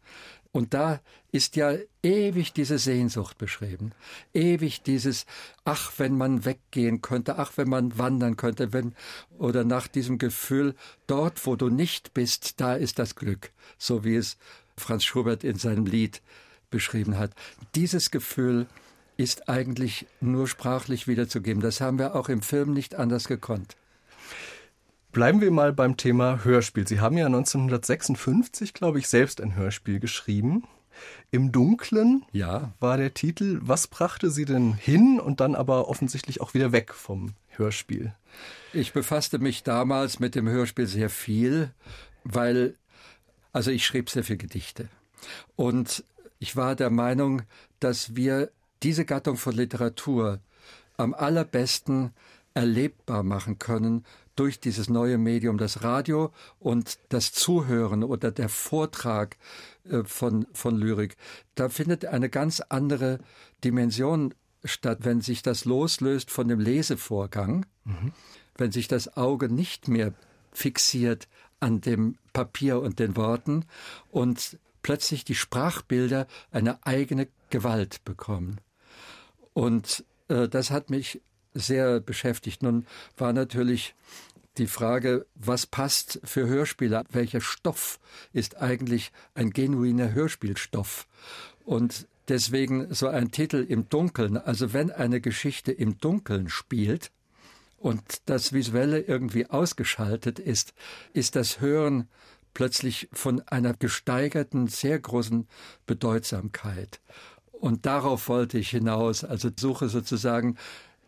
Und 0.53 0.73
da 0.73 1.01
ist 1.33 1.57
ja 1.57 1.75
ewig 2.05 2.53
diese 2.53 2.79
Sehnsucht 2.79 3.39
beschrieben. 3.39 3.91
Ewig 4.33 4.83
dieses, 4.83 5.27
ach, 5.65 5.93
wenn 5.97 6.17
man 6.17 6.45
weggehen 6.45 7.03
könnte, 7.03 7.39
ach, 7.39 7.55
wenn 7.57 7.69
man 7.69 7.99
wandern 7.99 8.37
könnte, 8.37 8.73
wenn, 8.73 8.95
oder 9.37 9.65
nach 9.65 9.89
diesem 9.89 10.19
Gefühl, 10.19 10.77
dort, 11.09 11.45
wo 11.45 11.57
du 11.57 11.71
nicht 11.71 12.15
bist, 12.15 12.61
da 12.61 12.75
ist 12.75 13.01
das 13.01 13.17
Glück. 13.17 13.51
So 13.79 14.05
wie 14.05 14.15
es 14.15 14.37
Franz 14.77 15.03
Schubert 15.03 15.43
in 15.43 15.59
seinem 15.59 15.87
Lied 15.87 16.23
beschrieben 16.71 17.19
hat. 17.19 17.33
Dieses 17.75 18.13
Gefühl 18.13 18.69
ist 19.17 19.49
eigentlich 19.49 20.07
nur 20.21 20.49
sprachlich 20.49 21.07
wiederzugeben. 21.07 21.63
Das 21.63 21.81
haben 21.81 21.99
wir 21.99 22.15
auch 22.15 22.29
im 22.29 22.43
Film 22.43 22.73
nicht 22.73 22.95
anders 22.95 23.29
gekonnt. 23.29 23.77
Bleiben 25.13 25.41
wir 25.41 25.53
mal 25.53 25.73
beim 25.73 25.97
Thema 25.97 26.45
Hörspiel. 26.45 26.89
Sie 26.89 27.01
haben 27.01 27.17
ja 27.17 27.27
1956, 27.27 28.75
glaube 28.75 28.99
ich, 28.99 29.09
selbst 29.09 29.41
ein 29.41 29.55
Hörspiel 29.55 30.01
geschrieben. 30.01 30.65
Im 31.31 31.53
Dunklen 31.53 32.25
ja. 32.33 32.73
war 32.81 32.97
der 32.97 33.15
Titel. 33.15 33.61
Was 33.63 33.87
brachte 33.87 34.31
Sie 34.31 34.45
denn 34.45 34.75
hin 34.75 35.21
und 35.21 35.41
dann 35.41 35.55
aber 35.55 35.89
offensichtlich 35.89 36.41
auch 36.41 36.55
wieder 36.55 36.73
weg 36.73 36.93
vom 36.93 37.35
Hörspiel? 37.51 38.13
Ich 38.73 38.93
befasste 38.93 39.39
mich 39.39 39.63
damals 39.63 40.19
mit 40.19 40.35
dem 40.35 40.49
Hörspiel 40.49 40.87
sehr 40.87 41.11
viel, 41.11 41.71
weil, 42.25 42.75
also 43.53 43.71
ich 43.71 43.87
schrieb 43.87 44.11
sehr 44.11 44.25
viele 44.25 44.39
Gedichte. 44.39 44.89
Und 45.55 46.05
ich 46.41 46.57
war 46.57 46.75
der 46.75 46.91
Meinung, 46.91 47.43
dass 47.79 48.17
wir 48.17 48.51
diese 48.85 49.05
Gattung 49.05 49.37
von 49.37 49.55
Literatur 49.55 50.41
am 50.97 51.15
allerbesten 51.15 52.13
erlebbar 52.55 53.23
machen 53.23 53.59
können 53.59 54.05
durch 54.37 54.61
dieses 54.61 54.89
neue 54.89 55.19
Medium, 55.19 55.59
das 55.59 55.83
Radio 55.83 56.33
und 56.59 56.99
das 57.09 57.33
Zuhören 57.33 58.05
oder 58.05 58.31
der 58.31 58.49
Vortrag 58.49 59.37
äh, 59.85 60.05
von, 60.05 60.47
von 60.53 60.77
Lyrik. 60.77 61.17
Da 61.55 61.69
findet 61.69 62.05
eine 62.05 62.29
ganz 62.29 62.61
andere 62.61 63.19
Dimension 63.65 64.35
statt, 64.65 64.99
wenn 65.03 65.21
sich 65.21 65.43
das 65.43 65.65
loslöst 65.65 66.31
von 66.31 66.49
dem 66.49 66.61
Lesevorgang, 66.61 67.67
mhm. 67.85 68.13
wenn 68.57 68.73
sich 68.73 68.89
das 68.89 69.17
Auge 69.17 69.49
nicht 69.49 69.89
mehr 69.89 70.13
fixiert 70.53 71.29
an 71.61 71.81
dem 71.81 72.17
Papier 72.33 72.81
und 72.81 72.99
den 72.99 73.17
Worten 73.17 73.65
und 74.11 74.59
plötzlich 74.83 75.25
die 75.25 75.35
Sprachbilder 75.35 76.27
eine 76.51 76.85
eigene 76.87 77.29
Gewalt 77.51 78.05
bekommen. 78.05 78.61
Und 79.55 80.05
äh, 80.29 80.49
das 80.49 80.71
hat 80.71 80.91
mich 80.91 81.23
sehr 81.55 82.01
beschäftigt. 82.01 82.63
Nun 82.63 82.87
war 83.17 83.33
natürlich 83.33 83.95
die 84.59 84.67
Frage, 84.67 85.27
was 85.35 85.67
passt 85.67 86.21
für 86.25 86.47
Hörspiele? 86.47 87.05
Welcher 87.11 87.41
Stoff 87.41 87.99
ist 88.33 88.57
eigentlich 88.61 89.13
ein 89.35 89.51
genuiner 89.51 90.13
Hörspielstoff? 90.13 91.07
Und 91.65 92.07
deswegen 92.29 92.93
so 92.95 93.09
ein 93.09 93.31
Titel 93.31 93.65
im 93.69 93.89
Dunkeln. 93.89 94.37
Also 94.37 94.73
wenn 94.73 94.91
eine 94.91 95.21
Geschichte 95.21 95.73
im 95.73 95.99
Dunkeln 95.99 96.49
spielt 96.49 97.11
und 97.79 98.23
das 98.27 98.53
Visuelle 98.53 99.01
irgendwie 99.01 99.47
ausgeschaltet 99.47 100.39
ist, 100.39 100.75
ist 101.13 101.37
das 101.37 101.61
Hören 101.61 102.09
plötzlich 102.55 103.09
von 103.13 103.41
einer 103.49 103.75
gesteigerten, 103.75 104.69
sehr 104.69 104.99
großen 104.99 105.49
Bedeutsamkeit. 105.87 107.01
Und 107.61 107.87
darauf 107.87 108.29
wollte 108.29 108.59
ich 108.59 108.71
hinaus, 108.71 109.25
also 109.25 109.51
suche 109.57 109.89
sozusagen 109.89 110.57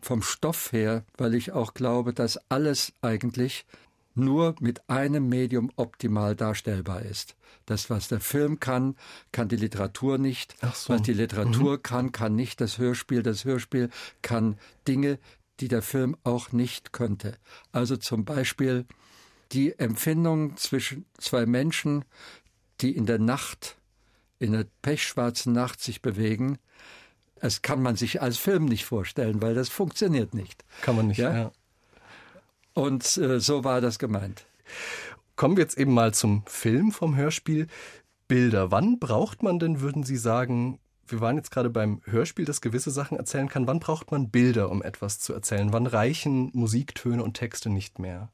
vom 0.01 0.23
Stoff 0.23 0.73
her, 0.73 1.05
weil 1.17 1.35
ich 1.35 1.53
auch 1.53 1.75
glaube, 1.75 2.13
dass 2.13 2.39
alles 2.49 2.93
eigentlich 3.03 3.67
nur 4.15 4.55
mit 4.61 4.89
einem 4.89 5.29
Medium 5.29 5.71
optimal 5.77 6.35
darstellbar 6.35 7.03
ist. 7.03 7.37
Das, 7.67 7.91
was 7.91 8.09
der 8.09 8.21
Film 8.21 8.61
kann, 8.61 8.97
kann 9.33 9.49
die 9.49 9.57
Literatur 9.57 10.19
nicht. 10.19 10.57
So. 10.75 10.95
Was 10.95 11.03
die 11.03 11.13
Literatur 11.13 11.75
mhm. 11.75 11.83
kann, 11.83 12.13
kann 12.13 12.35
nicht 12.35 12.61
das 12.61 12.79
Hörspiel. 12.79 13.23
Das 13.23 13.45
Hörspiel 13.45 13.91
kann 14.23 14.59
Dinge, 14.89 15.19
die 15.61 15.69
der 15.69 15.83
Film 15.83 16.17
auch 16.25 16.53
nicht 16.53 16.93
könnte. 16.93 17.37
Also 17.73 17.97
zum 17.97 18.25
Beispiel 18.25 18.87
die 19.53 19.79
Empfindung 19.79 20.57
zwischen 20.57 21.05
zwei 21.19 21.47
Menschen, 21.47 22.05
die 22.81 22.97
in 22.97 23.07
der 23.07 23.19
Nacht 23.19 23.77
in 24.39 24.53
der 24.53 24.67
pechschwarzen 24.83 25.53
Nacht 25.53 25.81
sich 25.81 26.03
bewegen, 26.03 26.59
das 27.41 27.63
kann 27.63 27.83
man 27.83 27.97
sich 27.97 28.23
als 28.23 28.39
Film 28.39 28.65
nicht 28.65 28.85
vorstellen, 28.85 29.43
weil 29.43 29.55
das 29.55 29.69
funktioniert 29.69 30.35
nicht. 30.35 30.65
Kann 30.83 30.97
man 30.97 31.09
nicht, 31.09 31.19
ja. 31.19 31.37
ja. 31.37 31.53
Und 32.75 33.17
äh, 33.19 33.41
so 33.41 33.65
war 33.65 33.81
das 33.81 33.99
gemeint. 33.99 34.47
Kommen 35.37 35.57
wir 35.57 35.63
jetzt 35.63 35.79
eben 35.79 35.93
mal 35.93 36.15
zum 36.15 36.45
Film 36.47 36.93
vom 36.93 37.17
Hörspiel. 37.17 37.69
Bilder. 38.29 38.71
Wann 38.71 38.99
braucht 38.99 39.43
man 39.43 39.59
denn, 39.59 39.81
würden 39.81 40.03
Sie 40.03 40.17
sagen, 40.17 40.81
wir 41.07 41.21
waren 41.21 41.37
jetzt 41.37 41.51
gerade 41.51 41.71
beim 41.71 42.01
Hörspiel, 42.05 42.45
das 42.45 42.61
gewisse 42.61 42.91
Sachen 42.91 43.17
erzählen 43.17 43.49
kann. 43.49 43.67
Wann 43.67 43.81
braucht 43.81 44.11
man 44.11 44.31
Bilder, 44.31 44.71
um 44.71 44.83
etwas 44.83 45.21
zu 45.21 45.33
erzählen? 45.33 45.73
Wann 45.73 45.87
reichen 45.87 46.51
Musiktöne 46.53 47.23
und 47.23 47.35
Texte 47.35 47.71
nicht 47.71 47.99
mehr? 47.99 48.31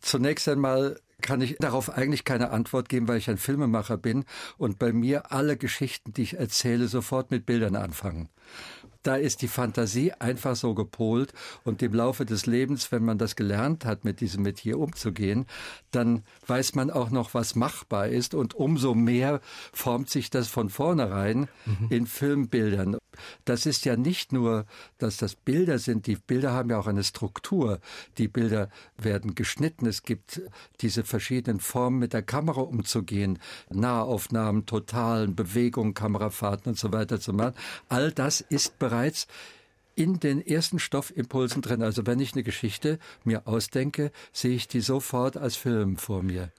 Zunächst 0.00 0.48
einmal 0.48 1.00
kann 1.22 1.40
ich 1.40 1.56
darauf 1.58 1.90
eigentlich 1.90 2.24
keine 2.24 2.50
Antwort 2.50 2.88
geben, 2.88 3.08
weil 3.08 3.18
ich 3.18 3.30
ein 3.30 3.38
Filmemacher 3.38 3.96
bin 3.96 4.24
und 4.58 4.78
bei 4.78 4.92
mir 4.92 5.32
alle 5.32 5.56
Geschichten, 5.56 6.12
die 6.12 6.22
ich 6.22 6.38
erzähle, 6.38 6.88
sofort 6.88 7.30
mit 7.30 7.46
Bildern 7.46 7.76
anfangen. 7.76 8.28
Da 9.02 9.16
ist 9.16 9.42
die 9.42 9.48
Fantasie 9.48 10.12
einfach 10.12 10.54
so 10.54 10.74
gepolt 10.74 11.32
und 11.64 11.82
im 11.82 11.92
Laufe 11.92 12.24
des 12.24 12.46
Lebens, 12.46 12.92
wenn 12.92 13.04
man 13.04 13.18
das 13.18 13.34
gelernt 13.34 13.84
hat, 13.84 14.04
mit 14.04 14.20
diesem 14.20 14.42
Metier 14.44 14.78
umzugehen, 14.78 15.46
dann 15.90 16.22
weiß 16.46 16.76
man 16.76 16.90
auch 16.90 17.10
noch, 17.10 17.34
was 17.34 17.56
machbar 17.56 18.08
ist 18.08 18.34
und 18.34 18.54
umso 18.54 18.94
mehr 18.94 19.40
formt 19.72 20.08
sich 20.08 20.30
das 20.30 20.48
von 20.48 20.70
vornherein 20.70 21.48
mhm. 21.66 21.88
in 21.90 22.06
Filmbildern. 22.06 22.96
Das 23.44 23.66
ist 23.66 23.84
ja 23.84 23.96
nicht 23.96 24.32
nur, 24.32 24.64
dass 24.98 25.16
das 25.18 25.34
Bilder 25.34 25.78
sind, 25.78 26.06
die 26.06 26.16
Bilder 26.16 26.52
haben 26.52 26.70
ja 26.70 26.78
auch 26.78 26.86
eine 26.86 27.04
Struktur. 27.04 27.80
Die 28.16 28.28
Bilder 28.28 28.70
werden 28.96 29.34
geschnitten, 29.34 29.86
es 29.86 30.02
gibt 30.02 30.40
diese 30.80 31.04
verschiedenen 31.04 31.60
Formen 31.60 31.98
mit 31.98 32.14
der 32.14 32.22
Kamera 32.22 32.62
umzugehen, 32.62 33.38
Nahaufnahmen, 33.68 34.64
totalen 34.64 35.34
Bewegungen, 35.34 35.92
Kamerafahrten 35.92 36.70
und 36.70 36.78
so 36.78 36.92
weiter 36.92 37.20
zu 37.20 37.34
machen. 37.34 37.54
All 37.88 38.12
das 38.12 38.40
ist 38.40 38.78
bereits 38.78 38.91
in 39.94 40.20
den 40.20 40.44
ersten 40.44 40.78
Stoffimpulsen 40.78 41.62
drin. 41.62 41.82
Also 41.82 42.06
wenn 42.06 42.20
ich 42.20 42.32
eine 42.32 42.42
Geschichte 42.42 42.98
mir 43.24 43.46
ausdenke, 43.46 44.10
sehe 44.32 44.54
ich 44.54 44.68
die 44.68 44.80
sofort 44.80 45.36
als 45.36 45.56
Film 45.56 45.96
vor 45.96 46.22
mir. 46.22 46.50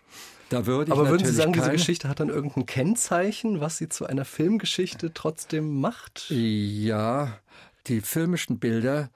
Da 0.50 0.66
würde 0.66 0.92
ich 0.92 0.98
Aber 0.98 1.10
würden 1.10 1.26
Sie 1.26 1.34
sagen, 1.34 1.54
diese 1.54 1.72
Geschichte 1.72 2.08
hat 2.08 2.20
dann 2.20 2.30
irgendein 2.30 2.66
Kennzeichen, 2.66 3.60
was 3.60 3.78
sie 3.78 3.90
zu 3.90 4.06
einer 4.06 4.26
Filmgeschichte 4.26 5.12
trotzdem 5.14 5.80
macht? 5.82 6.28
Ja, 6.30 7.40
die 7.88 8.02
filmischen 8.02 8.60
Bilder 8.60 9.10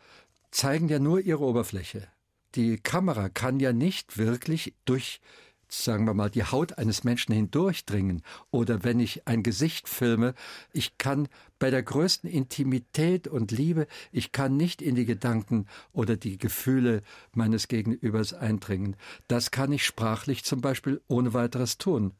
zeigen 0.52 0.90
ja 0.90 0.98
nur 1.00 1.20
ihre 1.20 1.44
Oberfläche. 1.44 2.08
Die 2.56 2.78
Kamera 2.78 3.30
kann 3.30 3.60
ja 3.60 3.72
nicht 3.72 4.18
wirklich 4.18 4.74
durch 4.86 5.22
sagen 5.70 6.06
wir 6.06 6.14
mal, 6.14 6.30
die 6.30 6.44
Haut 6.44 6.78
eines 6.78 7.04
Menschen 7.04 7.34
hindurchdringen. 7.34 8.22
Oder 8.52 8.84
wenn 8.84 9.00
ich 9.00 9.28
ein 9.28 9.44
Gesicht 9.44 9.90
filme, 9.90 10.34
ich 10.72 10.98
kann 10.98 11.28
bei 11.60 11.70
der 11.70 11.84
größten 11.84 12.30
Intimität 12.30 13.28
und 13.28 13.52
Liebe, 13.52 13.88
ich 14.12 14.32
kann 14.32 14.58
nicht 14.58 14.82
in 14.82 14.96
die 14.96 15.06
Gedanken 15.06 15.66
oder 15.92 16.16
die 16.16 16.38
Gefühle 16.38 17.02
meines 17.34 17.68
Gegenübers 17.68 18.34
eindringen. 18.34 18.96
Das 19.28 19.52
kann 19.52 19.72
ich 19.72 19.86
sprachlich 19.86 20.44
zum 20.44 20.62
Beispiel 20.62 21.02
ohne 21.08 21.34
weiteres 21.34 21.78
tun. 21.78 22.14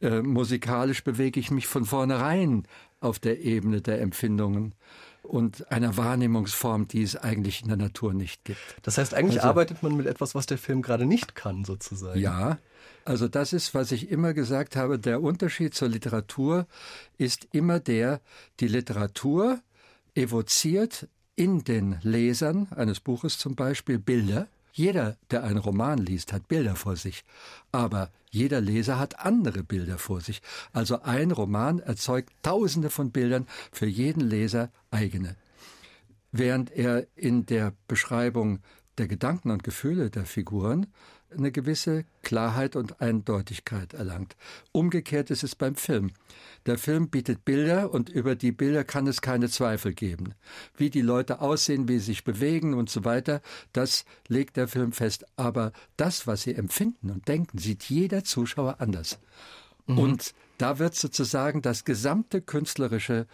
Äh, 0.00 0.22
musikalisch 0.22 1.04
bewege 1.04 1.40
ich 1.40 1.50
mich 1.50 1.66
von 1.66 1.84
vornherein 1.84 2.64
auf 3.00 3.18
der 3.18 3.40
Ebene 3.40 3.80
der 3.80 4.00
Empfindungen 4.00 4.74
und 5.22 5.70
einer 5.72 5.96
Wahrnehmungsform, 5.96 6.88
die 6.88 7.02
es 7.02 7.16
eigentlich 7.16 7.62
in 7.62 7.68
der 7.68 7.76
Natur 7.76 8.12
nicht 8.12 8.44
gibt. 8.44 8.60
Das 8.82 8.98
heißt, 8.98 9.14
eigentlich 9.14 9.38
also, 9.38 9.48
arbeitet 9.48 9.82
man 9.82 9.96
mit 9.96 10.06
etwas, 10.06 10.34
was 10.34 10.46
der 10.46 10.58
Film 10.58 10.82
gerade 10.82 11.06
nicht 11.06 11.34
kann, 11.34 11.64
sozusagen. 11.64 12.20
Ja, 12.20 12.58
also 13.04 13.28
das 13.28 13.52
ist, 13.52 13.74
was 13.74 13.92
ich 13.92 14.10
immer 14.10 14.32
gesagt 14.32 14.76
habe, 14.76 14.98
der 14.98 15.22
Unterschied 15.22 15.74
zur 15.74 15.88
Literatur 15.88 16.66
ist 17.18 17.46
immer 17.52 17.80
der, 17.80 18.20
die 18.60 18.68
Literatur 18.68 19.60
evoziert 20.14 21.08
in 21.36 21.64
den 21.64 21.98
Lesern 22.02 22.68
eines 22.70 23.00
Buches 23.00 23.38
zum 23.38 23.56
Beispiel 23.56 23.98
Bilder. 23.98 24.48
Jeder, 24.72 25.16
der 25.30 25.44
einen 25.44 25.58
Roman 25.58 25.98
liest, 25.98 26.32
hat 26.32 26.48
Bilder 26.48 26.76
vor 26.76 26.96
sich. 26.96 27.24
Aber 27.72 28.10
jeder 28.30 28.60
Leser 28.60 28.98
hat 28.98 29.20
andere 29.20 29.62
Bilder 29.62 29.98
vor 29.98 30.20
sich. 30.20 30.42
Also 30.72 31.02
ein 31.02 31.30
Roman 31.30 31.78
erzeugt 31.78 32.32
tausende 32.42 32.90
von 32.90 33.12
Bildern, 33.12 33.46
für 33.70 33.86
jeden 33.86 34.22
Leser 34.22 34.70
eigene. 34.90 35.36
Während 36.32 36.72
er 36.72 37.06
in 37.14 37.46
der 37.46 37.72
Beschreibung 37.86 38.60
der 38.98 39.08
Gedanken 39.08 39.50
und 39.50 39.62
Gefühle 39.62 40.10
der 40.10 40.26
Figuren 40.26 40.86
eine 41.36 41.52
gewisse 41.52 42.04
Klarheit 42.22 42.76
und 42.76 43.00
Eindeutigkeit 43.00 43.94
erlangt. 43.94 44.36
Umgekehrt 44.72 45.30
ist 45.30 45.44
es 45.44 45.54
beim 45.54 45.74
Film. 45.74 46.10
Der 46.66 46.78
Film 46.78 47.08
bietet 47.08 47.44
Bilder 47.44 47.92
und 47.92 48.08
über 48.08 48.36
die 48.36 48.52
Bilder 48.52 48.84
kann 48.84 49.06
es 49.06 49.20
keine 49.20 49.48
Zweifel 49.48 49.92
geben. 49.92 50.34
Wie 50.76 50.90
die 50.90 51.02
Leute 51.02 51.40
aussehen, 51.40 51.88
wie 51.88 51.98
sie 51.98 52.06
sich 52.06 52.24
bewegen 52.24 52.74
und 52.74 52.88
so 52.88 53.04
weiter, 53.04 53.42
das 53.72 54.04
legt 54.28 54.56
der 54.56 54.68
Film 54.68 54.92
fest. 54.92 55.26
Aber 55.36 55.72
das, 55.96 56.26
was 56.26 56.42
sie 56.42 56.54
empfinden 56.54 57.10
und 57.10 57.28
denken, 57.28 57.58
sieht 57.58 57.84
jeder 57.84 58.24
Zuschauer 58.24 58.76
anders. 58.80 59.18
Mhm. 59.86 59.98
Und 59.98 60.34
da 60.58 60.78
wird 60.78 60.94
sozusagen 60.94 61.62
das 61.62 61.84
gesamte 61.84 62.40
künstlerische 62.40 63.26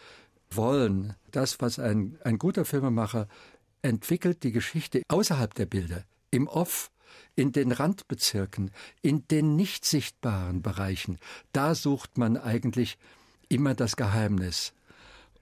Wollen, 0.51 1.15
das, 1.31 1.61
was 1.61 1.79
ein, 1.79 2.19
ein 2.25 2.39
guter 2.39 2.65
Filmemacher 2.65 3.29
entwickelt, 3.83 4.43
die 4.43 4.53
Geschichte 4.53 5.03
außerhalb 5.09 5.55
der 5.55 5.67
Bilder, 5.67 6.05
im 6.31 6.49
Off, 6.49 6.91
in 7.41 7.53
den 7.53 7.73
Randbezirken, 7.73 8.71
in 9.01 9.27
den 9.29 9.57
nicht 9.57 9.87
sichtbaren 9.87 10.61
Bereichen, 10.61 11.19
da 11.55 11.75
sucht 11.75 12.19
man 12.19 12.37
eigentlich 12.37 12.99
immer 13.49 13.75
das 13.75 13.97
Geheimnis. 13.97 14.75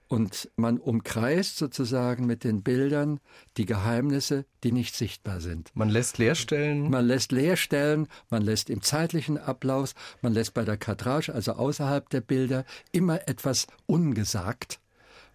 Und 0.07 0.49
man 0.55 0.79
umkreist 0.79 1.57
sozusagen 1.57 2.25
mit 2.25 2.45
den 2.45 2.63
Bildern 2.63 3.19
die 3.57 3.65
Geheimnisse, 3.65 4.45
die 4.63 4.71
nicht 4.71 4.95
sichtbar 4.95 5.41
sind. 5.41 5.71
Man 5.75 5.89
lässt 5.89 6.17
Leerstellen. 6.17 6.89
Man 6.89 7.05
lässt 7.05 7.33
Leerstellen, 7.33 8.07
man 8.29 8.43
lässt 8.43 8.69
im 8.69 8.81
zeitlichen 8.81 9.37
Ablauf, 9.37 9.93
man 10.21 10.33
lässt 10.33 10.53
bei 10.53 10.63
der 10.63 10.77
Kadrage, 10.77 11.33
also 11.33 11.51
außerhalb 11.51 12.09
der 12.09 12.21
Bilder, 12.21 12.63
immer 12.93 13.27
etwas 13.27 13.67
ungesagt. 13.87 14.79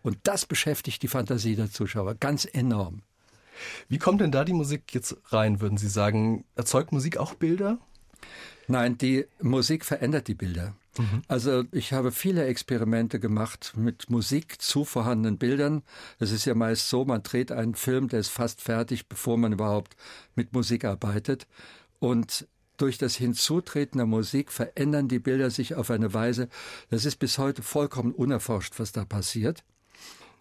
Und 0.03 0.17
das 0.23 0.47
beschäftigt 0.47 1.03
die 1.03 1.09
Fantasie 1.09 1.57
der 1.57 1.71
Zuschauer 1.71 2.15
ganz 2.15 2.47
enorm. 2.51 3.03
Wie 3.89 3.99
kommt 3.99 4.21
denn 4.21 4.33
da 4.33 4.45
die 4.45 4.53
Musik 4.53 4.95
jetzt 4.95 5.17
rein, 5.27 5.61
würden 5.61 5.79
Sie 5.79 5.89
sagen? 5.89 6.45
Erzeugt 6.55 6.93
Musik 6.93 7.17
auch 7.17 7.35
Bilder? 7.35 7.79
Nein, 8.67 8.97
die 8.99 9.27
Musik 9.41 9.85
verändert 9.85 10.29
die 10.29 10.35
Bilder. 10.35 10.75
Mhm. 10.99 11.23
Also 11.29 11.65
ich 11.73 11.93
habe 11.93 12.13
viele 12.13 12.47
Experimente 12.47 13.21
gemacht 13.21 13.75
mit 13.77 14.11
Musik 14.11 14.61
zu 14.61 14.85
vorhandenen 14.85 15.39
Bildern. 15.39 15.83
Es 16.19 16.31
ist 16.31 16.45
ja 16.45 16.55
meist 16.55 16.89
so, 16.89 17.05
man 17.05 17.23
dreht 17.23 17.53
einen 17.53 17.75
Film, 17.75 18.09
der 18.09 18.21
ist 18.21 18.29
fast 18.29 18.61
fertig, 18.61 19.09
bevor 19.09 19.37
man 19.37 19.53
überhaupt 19.53 19.97
mit 20.35 20.53
Musik 20.53 20.85
arbeitet. 20.85 21.47
Und 21.99 22.47
durch 22.77 22.99
das 22.99 23.17
Hinzutreten 23.17 23.99
der 23.99 24.07
Musik 24.07 24.51
verändern 24.51 25.09
die 25.09 25.19
Bilder 25.19 25.51
sich 25.51 25.75
auf 25.75 25.91
eine 25.91 26.13
Weise, 26.13 26.49
das 26.91 27.05
ist 27.05 27.17
bis 27.17 27.39
heute 27.39 27.63
vollkommen 27.63 28.13
unerforscht, 28.13 28.79
was 28.79 28.93
da 28.93 29.05
passiert 29.05 29.65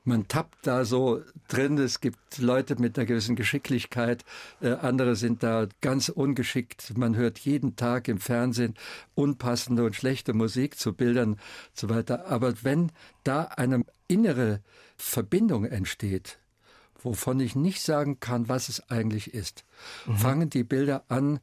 man 0.04 0.28
tappt 0.28 0.68
da 0.68 0.86
so 0.86 1.22
drin. 1.48 1.78
Es 1.78 2.02
gibt 2.02 2.38
Leute 2.38 2.80
mit 2.80 2.98
einer 2.98 3.06
gewissen 3.06 3.36
Geschicklichkeit, 3.36 4.24
äh, 4.62 4.74
andere 4.74 5.16
sind 5.16 5.44
da 5.44 5.68
ganz 5.82 6.10
ungeschickt. 6.10 6.98
Man 6.98 7.16
hört 7.16 7.40
jeden 7.40 7.76
Tag 7.76 8.08
im 8.08 8.20
Fernsehen 8.20 8.76
unpassende 9.16 9.84
und 9.84 9.96
schlechte 9.96 10.34
Musik 10.34 10.78
zu 10.78 10.94
Bildern 10.94 11.40
so 11.74 11.90
weiter. 11.90 12.28
Aber 12.28 12.54
wenn 12.64 12.92
da 13.24 13.44
eine 13.44 13.86
innere 14.08 14.62
Verbindung 14.98 15.66
entsteht, 15.66 16.40
wovon 17.02 17.40
ich 17.40 17.56
nicht 17.56 17.82
sagen 17.82 18.20
kann, 18.20 18.50
was 18.50 18.70
es 18.70 18.90
eigentlich 18.90 19.34
ist, 19.34 19.66
mhm. 20.06 20.18
fangen 20.18 20.50
die 20.50 20.64
Bilder 20.64 21.04
an 21.08 21.40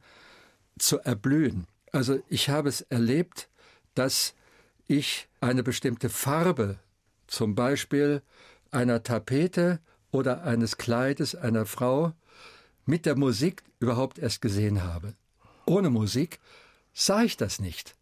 zu 0.77 0.99
erblühen. 0.99 1.67
Also 1.91 2.19
ich 2.29 2.49
habe 2.49 2.69
es 2.69 2.81
erlebt, 2.81 3.49
dass 3.95 4.33
ich 4.87 5.27
eine 5.41 5.63
bestimmte 5.63 6.09
Farbe, 6.09 6.79
zum 7.27 7.55
Beispiel 7.55 8.21
einer 8.71 9.03
Tapete 9.03 9.79
oder 10.11 10.43
eines 10.43 10.77
Kleides 10.77 11.35
einer 11.35 11.65
Frau 11.65 12.13
mit 12.85 13.05
der 13.05 13.15
Musik 13.15 13.63
überhaupt 13.79 14.19
erst 14.19 14.41
gesehen 14.41 14.83
habe. 14.83 15.13
Ohne 15.65 15.89
Musik 15.89 16.39
sah 16.93 17.23
ich 17.23 17.37
das 17.37 17.59
nicht. 17.59 17.95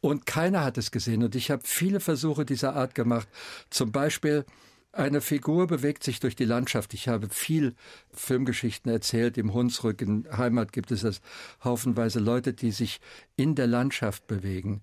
Und 0.00 0.26
keiner 0.26 0.64
hat 0.64 0.78
es 0.78 0.90
gesehen. 0.90 1.22
Und 1.22 1.34
ich 1.34 1.50
habe 1.50 1.62
viele 1.64 2.00
Versuche 2.00 2.44
dieser 2.44 2.74
Art 2.74 2.94
gemacht. 2.94 3.28
Zum 3.68 3.92
Beispiel 3.92 4.44
eine 4.92 5.20
Figur 5.20 5.66
bewegt 5.66 6.02
sich 6.02 6.20
durch 6.20 6.34
die 6.34 6.44
Landschaft. 6.44 6.94
Ich 6.94 7.06
habe 7.06 7.28
viel 7.28 7.74
Filmgeschichten 8.12 8.90
erzählt. 8.90 9.38
Im 9.38 9.52
Hunsrück 9.52 10.00
in 10.00 10.26
Heimat 10.36 10.72
gibt 10.72 10.90
es 10.90 11.02
das 11.02 11.20
haufenweise 11.62 12.18
Leute, 12.18 12.54
die 12.54 12.72
sich 12.72 13.00
in 13.36 13.54
der 13.54 13.66
Landschaft 13.66 14.26
bewegen. 14.26 14.82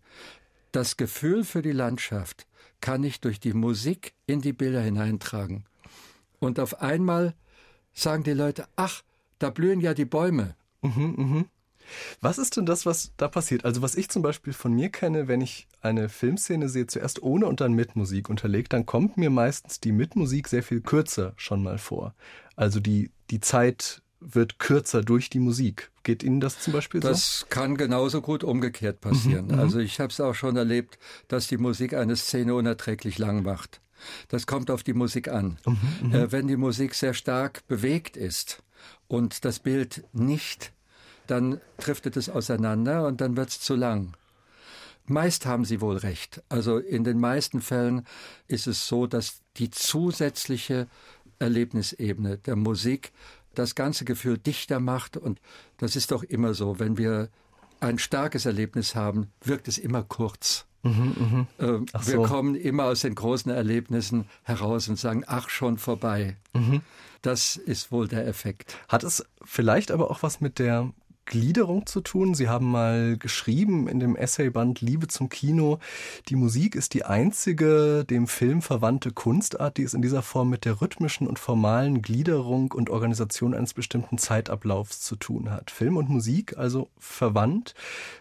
Das 0.71 0.97
Gefühl 0.97 1.43
für 1.43 1.61
die 1.61 1.71
Landschaft 1.71 2.47
kann 2.81 3.03
ich 3.03 3.21
durch 3.21 3.39
die 3.39 3.53
Musik 3.53 4.13
in 4.25 4.41
die 4.41 4.53
Bilder 4.53 4.81
hineintragen. 4.81 5.65
Und 6.39 6.59
auf 6.59 6.81
einmal 6.81 7.33
sagen 7.93 8.23
die 8.23 8.33
Leute, 8.33 8.67
ach, 8.75 9.03
da 9.39 9.49
blühen 9.49 9.79
ja 9.81 9.93
die 9.93 10.05
Bäume. 10.05 10.55
Mhm, 10.81 11.15
mhm. 11.17 11.45
Was 12.19 12.37
ist 12.37 12.57
denn 12.57 12.65
das, 12.65 12.85
was 12.85 13.13
da 13.17 13.27
passiert? 13.27 13.65
Also 13.65 13.81
was 13.81 13.95
ich 13.95 14.09
zum 14.09 14.21
Beispiel 14.21 14.53
von 14.53 14.73
mir 14.73 14.89
kenne, 14.89 15.27
wenn 15.27 15.41
ich 15.41 15.67
eine 15.81 16.09
Filmszene 16.09 16.69
sehe, 16.69 16.87
zuerst 16.87 17.23
ohne 17.23 17.45
und 17.45 17.61
dann 17.61 17.73
mit 17.73 17.95
Musik 17.95 18.29
unterlegt, 18.29 18.73
dann 18.73 18.85
kommt 18.85 19.17
mir 19.17 19.29
meistens 19.29 19.79
die 19.79 19.91
Mitmusik 19.91 20.47
sehr 20.47 20.63
viel 20.63 20.81
kürzer 20.81 21.33
schon 21.37 21.63
mal 21.63 21.77
vor. 21.77 22.13
Also 22.55 22.79
die, 22.79 23.11
die 23.29 23.39
Zeit 23.39 24.01
wird 24.19 24.59
kürzer 24.59 25.01
durch 25.01 25.29
die 25.29 25.39
Musik. 25.39 25.91
Geht 26.03 26.23
Ihnen 26.23 26.39
das 26.39 26.59
zum 26.59 26.73
Beispiel 26.73 26.99
das 26.99 27.39
so? 27.39 27.45
Das 27.45 27.49
kann 27.49 27.77
genauso 27.77 28.21
gut 28.21 28.43
umgekehrt 28.43 29.01
passieren. 29.01 29.47
Mhm, 29.47 29.53
mhm, 29.53 29.59
also 29.59 29.79
ich 29.79 29.99
habe 29.99 30.11
es 30.11 30.19
auch 30.19 30.33
schon 30.33 30.57
erlebt, 30.57 30.97
dass 31.27 31.47
die 31.47 31.57
Musik 31.57 31.93
eine 31.93 32.15
Szene 32.15 32.55
unerträglich 32.55 33.17
lang 33.17 33.43
macht. 33.43 33.81
Das 34.29 34.47
kommt 34.47 34.71
auf 34.71 34.83
die 34.83 34.93
Musik 34.93 35.27
an. 35.27 35.57
Mhm, 35.65 35.77
mhm, 36.01 36.13
äh, 36.13 36.31
wenn 36.31 36.47
die 36.47 36.57
Musik 36.57 36.95
sehr 36.95 37.13
stark 37.13 37.65
bewegt 37.67 38.17
ist 38.17 38.63
und 39.07 39.45
das 39.45 39.59
Bild 39.59 40.03
nicht, 40.13 40.71
dann 41.27 41.59
driftet 41.77 42.17
es 42.17 42.29
auseinander 42.29 43.05
und 43.05 43.21
dann 43.21 43.37
wird 43.37 43.49
es 43.49 43.59
zu 43.59 43.75
lang. 43.75 44.13
Meist 45.05 45.45
haben 45.45 45.63
Sie 45.63 45.79
wohl 45.79 45.97
recht. 45.97 46.43
Also 46.49 46.79
in 46.79 47.03
den 47.03 47.19
meisten 47.19 47.61
Fällen 47.61 48.05
ist 48.47 48.67
es 48.67 48.87
so, 48.87 49.07
dass 49.07 49.41
die 49.55 49.69
zusätzliche 49.69 50.87
Erlebnisebene 51.39 52.37
der 52.39 52.55
Musik 52.55 53.11
das 53.57 53.75
ganze 53.75 54.05
Gefühl 54.05 54.37
dichter 54.37 54.79
macht. 54.79 55.17
Und 55.17 55.41
das 55.77 55.95
ist 55.95 56.11
doch 56.11 56.23
immer 56.23 56.53
so, 56.53 56.79
wenn 56.79 56.97
wir 56.97 57.29
ein 57.79 57.99
starkes 57.99 58.45
Erlebnis 58.45 58.95
haben, 58.95 59.31
wirkt 59.43 59.67
es 59.67 59.77
immer 59.77 60.03
kurz. 60.03 60.65
Mhm, 60.83 61.47
mh. 61.59 61.65
äh, 61.65 61.79
wir 62.07 62.15
so. 62.15 62.23
kommen 62.23 62.55
immer 62.55 62.85
aus 62.85 63.01
den 63.01 63.15
großen 63.15 63.51
Erlebnissen 63.51 64.25
heraus 64.43 64.87
und 64.87 64.97
sagen, 64.97 65.23
ach, 65.27 65.49
schon 65.49 65.77
vorbei. 65.77 66.37
Mhm. 66.53 66.81
Das 67.21 67.55
ist 67.55 67.91
wohl 67.91 68.07
der 68.07 68.27
Effekt. 68.27 68.77
Hat 68.87 69.03
es 69.03 69.25
vielleicht 69.43 69.91
aber 69.91 70.11
auch 70.11 70.23
was 70.23 70.39
mit 70.39 70.59
der 70.59 70.91
Gliederung 71.27 71.85
zu 71.85 72.01
tun. 72.01 72.33
Sie 72.33 72.49
haben 72.49 72.71
mal 72.71 73.17
geschrieben 73.17 73.87
in 73.87 73.99
dem 73.99 74.15
Essayband 74.15 74.81
Liebe 74.81 75.07
zum 75.07 75.29
Kino, 75.29 75.79
die 76.29 76.35
Musik 76.35 76.75
ist 76.75 76.93
die 76.93 77.05
einzige 77.05 78.05
dem 78.09 78.27
Film 78.27 78.61
verwandte 78.61 79.11
Kunstart, 79.11 79.77
die 79.77 79.83
es 79.83 79.93
in 79.93 80.01
dieser 80.01 80.23
Form 80.23 80.49
mit 80.49 80.65
der 80.65 80.81
rhythmischen 80.81 81.27
und 81.27 81.37
formalen 81.37 82.01
Gliederung 82.01 82.71
und 82.71 82.89
Organisation 82.89 83.53
eines 83.53 83.73
bestimmten 83.73 84.17
Zeitablaufs 84.17 85.01
zu 85.01 85.15
tun 85.15 85.51
hat. 85.51 85.69
Film 85.69 85.97
und 85.97 86.09
Musik 86.09 86.57
also 86.57 86.89
verwandt. 86.97 87.75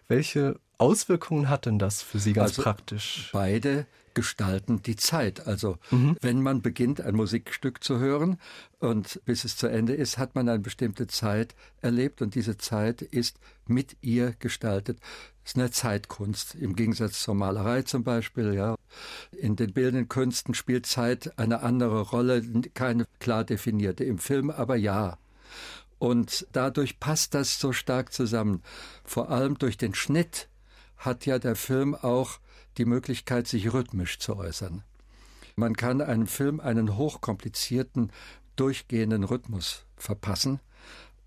Welche 0.08 0.58
Auswirkungen 0.78 1.48
hat 1.48 1.66
denn 1.66 1.78
das 1.78 2.02
für 2.02 2.18
Sie 2.18 2.32
ganz 2.32 2.50
also 2.50 2.62
praktisch? 2.62 3.30
Beide 3.32 3.86
gestalten 4.16 4.82
die 4.82 4.96
Zeit. 4.96 5.46
Also 5.46 5.76
mhm. 5.90 6.16
wenn 6.22 6.42
man 6.42 6.62
beginnt, 6.62 7.02
ein 7.02 7.14
Musikstück 7.14 7.84
zu 7.84 7.98
hören 7.98 8.38
und 8.80 9.20
bis 9.26 9.44
es 9.44 9.58
zu 9.58 9.66
Ende 9.66 9.92
ist, 9.92 10.16
hat 10.16 10.34
man 10.34 10.48
eine 10.48 10.58
bestimmte 10.58 11.06
Zeit 11.06 11.54
erlebt 11.82 12.22
und 12.22 12.34
diese 12.34 12.56
Zeit 12.56 13.02
ist 13.02 13.38
mit 13.66 13.98
ihr 14.00 14.32
gestaltet. 14.38 14.98
Es 15.44 15.52
ist 15.52 15.58
eine 15.58 15.70
Zeitkunst 15.70 16.54
im 16.54 16.74
Gegensatz 16.74 17.20
zur 17.20 17.34
Malerei 17.34 17.82
zum 17.82 18.04
Beispiel. 18.04 18.54
Ja, 18.54 18.74
in 19.32 19.54
den 19.54 19.74
bildenden 19.74 20.08
Künsten 20.08 20.54
spielt 20.54 20.86
Zeit 20.86 21.38
eine 21.38 21.60
andere 21.60 22.00
Rolle, 22.00 22.42
keine 22.72 23.06
klar 23.20 23.44
definierte. 23.44 24.02
Im 24.02 24.18
Film 24.18 24.50
aber 24.50 24.76
ja. 24.76 25.18
Und 25.98 26.46
dadurch 26.52 27.00
passt 27.00 27.34
das 27.34 27.60
so 27.60 27.72
stark 27.72 28.14
zusammen. 28.14 28.62
Vor 29.04 29.30
allem 29.30 29.58
durch 29.58 29.76
den 29.76 29.94
Schnitt 29.94 30.48
hat 30.96 31.26
ja 31.26 31.38
der 31.38 31.54
Film 31.54 31.94
auch 31.94 32.40
die 32.78 32.84
Möglichkeit, 32.84 33.46
sich 33.46 33.72
rhythmisch 33.72 34.18
zu 34.18 34.36
äußern. 34.36 34.82
Man 35.56 35.76
kann 35.76 36.00
einem 36.00 36.26
Film 36.26 36.60
einen 36.60 36.96
hochkomplizierten, 36.96 38.12
durchgehenden 38.56 39.24
Rhythmus 39.24 39.84
verpassen 39.96 40.60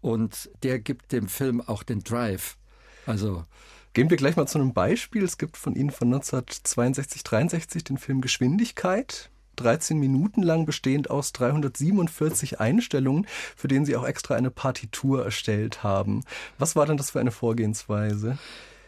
und 0.02 0.50
der 0.64 0.80
gibt 0.80 1.12
dem 1.12 1.28
Film 1.28 1.62
auch 1.62 1.84
den 1.84 2.04
Drive. 2.04 2.58
Also 3.06 3.46
Gehen 3.94 4.12
wir 4.12 4.18
gleich 4.18 4.36
mal 4.36 4.48
zu 4.48 4.60
einem 4.60 4.74
Beispiel. 4.74 5.24
Es 5.24 5.38
gibt 5.38 5.58
von 5.58 5.76
Ihnen 5.76 5.90
von 5.90 6.10
1962, 6.10 7.24
63 7.24 7.84
den 7.84 7.98
Film 7.98 8.22
Geschwindigkeit. 8.22 9.32
13 9.56 9.98
Minuten 10.00 10.42
lang 10.42 10.66
bestehend 10.66 11.10
aus 11.10 11.34
347 11.34 12.60
Einstellungen, 12.62 13.28
für 13.58 13.68
den 13.68 13.86
Sie 13.86 13.98
auch 13.98 14.06
extra 14.06 14.36
eine 14.36 14.52
Partitur 14.52 15.26
erstellt 15.26 15.84
haben. 15.84 16.24
Was 16.58 16.76
war 16.76 16.86
denn 16.86 16.98
das 16.98 17.12
für 17.12 17.20
eine 17.20 17.32
Vorgehensweise? 17.32 18.38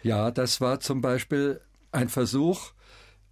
Ja, 0.04 0.32
das 0.32 0.62
war 0.62 0.80
zum 0.80 1.02
Beispiel 1.02 1.60
ein 1.92 2.10
Versuch, 2.10 2.72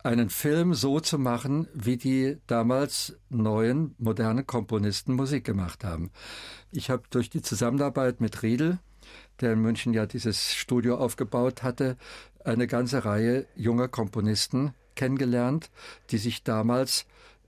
einen 0.03 0.29
Film 0.29 0.73
so 0.73 0.99
zu 0.99 1.17
machen, 1.19 1.67
wie 1.73 1.97
die 1.97 2.37
damals 2.47 3.17
neuen, 3.29 3.95
modernen 3.97 4.47
Komponisten 4.47 5.13
Musik 5.13 5.43
gemacht 5.43 5.83
haben. 5.83 6.11
Ich 6.71 6.89
habe 6.89 7.03
durch 7.09 7.29
die 7.29 7.41
Zusammenarbeit 7.41 8.21
mit 8.21 8.41
Riedel, 8.41 8.79
der 9.41 9.53
in 9.53 9.61
München 9.61 9.93
ja 9.93 10.05
dieses 10.05 10.53
Studio 10.53 10.97
aufgebaut 10.97 11.63
hatte, 11.63 11.97
eine 12.43 12.67
ganze 12.67 13.03
Reihe 13.03 13.45
junger 13.55 13.87
Komponisten 13.87 14.73
kennengelernt, 14.95 15.69
die 16.11 16.17
sich 16.17 16.43
damals 16.43 17.05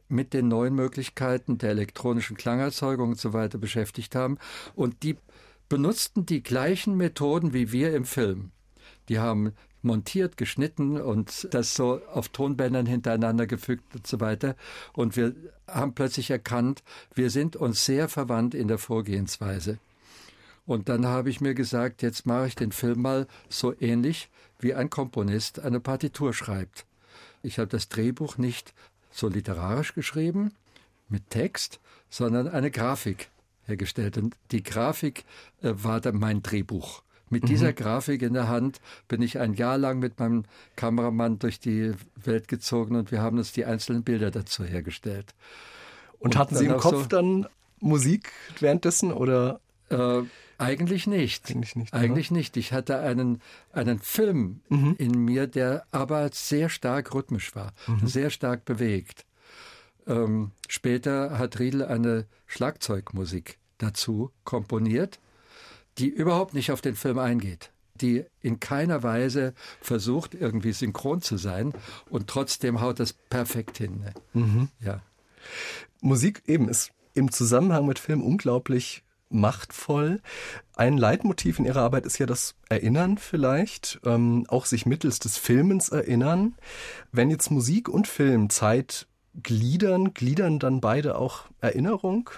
mit 0.09 0.33
den 0.33 0.49
neuen 0.49 0.75
Möglichkeiten 0.75 1.57
der 1.57 1.69
elektronischen 1.69 2.35
Klangerzeugung 2.35 3.11
und 3.11 3.19
so 3.19 3.31
weiter 3.31 3.57
beschäftigt 3.57 4.13
haben. 4.15 4.37
Und 4.75 5.03
die 5.03 5.17
benutzten 5.69 6.25
die 6.25 6.43
gleichen 6.43 6.97
Methoden 6.97 7.53
wie 7.53 7.71
wir 7.71 7.95
im 7.95 8.03
Film. 8.03 8.51
Die 9.07 9.19
haben 9.19 9.53
montiert, 9.81 10.37
geschnitten 10.37 10.99
und 10.99 11.47
das 11.51 11.75
so 11.75 12.01
auf 12.13 12.29
Tonbändern 12.29 12.85
hintereinander 12.85 13.47
gefügt 13.47 13.95
und 13.95 14.07
so 14.07 14.19
weiter. 14.19 14.55
Und 14.93 15.15
wir 15.15 15.35
haben 15.67 15.93
plötzlich 15.93 16.29
erkannt, 16.29 16.83
wir 17.13 17.29
sind 17.29 17.55
uns 17.55 17.85
sehr 17.85 18.09
verwandt 18.09 18.53
in 18.53 18.67
der 18.67 18.77
Vorgehensweise. 18.77 19.79
Und 20.65 20.89
dann 20.89 21.05
habe 21.05 21.29
ich 21.29 21.41
mir 21.41 21.53
gesagt, 21.53 22.01
jetzt 22.01 22.25
mache 22.25 22.47
ich 22.47 22.55
den 22.55 22.71
Film 22.71 23.01
mal 23.01 23.27
so 23.49 23.73
ähnlich, 23.79 24.29
wie 24.59 24.73
ein 24.73 24.89
Komponist 24.89 25.59
eine 25.59 25.79
Partitur 25.79 26.33
schreibt. 26.33 26.85
Ich 27.43 27.57
habe 27.57 27.67
das 27.67 27.89
Drehbuch 27.89 28.37
nicht 28.37 28.73
so 29.11 29.27
literarisch 29.27 29.93
geschrieben, 29.93 30.53
mit 31.09 31.29
Text, 31.29 31.79
sondern 32.09 32.47
eine 32.47 32.71
Grafik 32.71 33.29
hergestellt. 33.65 34.17
Und 34.17 34.35
die 34.51 34.63
Grafik 34.63 35.25
äh, 35.61 35.73
war 35.75 35.99
dann 35.99 36.17
mein 36.17 36.41
Drehbuch. 36.41 37.03
Mit 37.31 37.43
mhm. 37.43 37.47
dieser 37.47 37.73
Grafik 37.73 38.21
in 38.21 38.33
der 38.33 38.47
Hand 38.47 38.79
bin 39.07 39.21
ich 39.21 39.39
ein 39.39 39.53
Jahr 39.53 39.77
lang 39.77 39.99
mit 39.99 40.19
meinem 40.19 40.43
Kameramann 40.75 41.39
durch 41.39 41.59
die 41.59 41.93
Welt 42.15 42.47
gezogen 42.47 42.95
und 42.95 43.11
wir 43.11 43.21
haben 43.21 43.37
uns 43.37 43.53
die 43.53 43.65
einzelnen 43.65 44.03
Bilder 44.03 44.29
dazu 44.29 44.63
hergestellt. 44.63 45.33
Und, 46.19 46.35
und 46.35 46.37
hatten 46.37 46.55
Sie 46.55 46.65
im 46.65 46.77
Kopf 46.77 47.03
so, 47.03 47.05
dann 47.05 47.47
Musik 47.79 48.31
währenddessen 48.59 49.11
oder? 49.11 49.59
Äh, 49.89 50.21
eigentlich 50.57 51.07
nicht. 51.07 51.49
Eigentlich 51.49 51.75
nicht. 51.75 51.93
Eigentlich 51.93 52.29
nicht. 52.29 52.55
Ich 52.55 52.71
hatte 52.71 52.99
einen, 52.99 53.41
einen 53.71 53.97
Film 53.97 54.59
mhm. 54.69 54.95
in 54.99 55.11
mir, 55.25 55.47
der 55.47 55.85
aber 55.91 56.29
sehr 56.33 56.69
stark 56.69 57.15
rhythmisch 57.15 57.55
war, 57.55 57.73
mhm. 57.87 58.05
sehr 58.05 58.29
stark 58.29 58.63
bewegt. 58.65 59.25
Ähm, 60.05 60.51
später 60.67 61.39
hat 61.39 61.59
Riedel 61.59 61.83
eine 61.83 62.27
Schlagzeugmusik 62.45 63.57
dazu 63.79 64.31
komponiert, 64.43 65.19
die 65.97 66.07
überhaupt 66.07 66.53
nicht 66.53 66.71
auf 66.71 66.81
den 66.81 66.95
Film 66.95 67.19
eingeht, 67.19 67.71
die 67.95 68.25
in 68.41 68.59
keiner 68.59 69.03
Weise 69.03 69.53
versucht, 69.81 70.33
irgendwie 70.33 70.73
synchron 70.73 71.21
zu 71.21 71.37
sein 71.37 71.73
und 72.09 72.27
trotzdem 72.27 72.81
haut 72.81 72.99
das 72.99 73.13
perfekt 73.13 73.77
hin. 73.77 73.99
Ne? 73.99 74.13
Mhm. 74.33 74.69
Ja. 74.79 75.01
Musik 76.01 76.43
eben 76.47 76.69
ist 76.69 76.91
im 77.13 77.31
Zusammenhang 77.31 77.85
mit 77.85 77.99
Film 77.99 78.21
unglaublich 78.21 79.03
machtvoll. 79.29 80.21
Ein 80.75 80.97
Leitmotiv 80.97 81.59
in 81.59 81.65
Ihrer 81.65 81.81
Arbeit 81.81 82.05
ist 82.05 82.17
ja 82.17 82.25
das 82.25 82.55
Erinnern 82.69 83.17
vielleicht, 83.17 83.99
ähm, 84.05 84.45
auch 84.49 84.65
sich 84.65 84.85
mittels 84.85 85.19
des 85.19 85.37
Filmens 85.37 85.89
erinnern. 85.89 86.55
Wenn 87.11 87.29
jetzt 87.29 87.49
Musik 87.49 87.87
und 87.87 88.07
Film 88.07 88.49
Zeit 88.49 89.07
gliedern, 89.41 90.13
gliedern 90.13 90.59
dann 90.59 90.81
beide 90.81 91.17
auch 91.17 91.45
Erinnerung? 91.61 92.29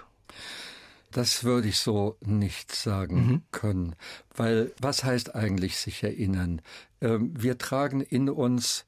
Das 1.14 1.44
würde 1.44 1.68
ich 1.70 1.78
so 1.78 2.18
nicht 2.22 2.76
sagen 2.76 3.28
mhm. 3.28 3.42
können, 3.52 3.96
weil 4.36 4.72
was 4.80 5.04
heißt 5.04 5.36
eigentlich 5.36 5.78
sich 5.78 6.04
erinnern? 6.04 6.62
Ähm, 7.02 7.32
wir 7.38 7.58
tragen 7.58 8.02
in 8.02 8.30
uns 8.30 8.86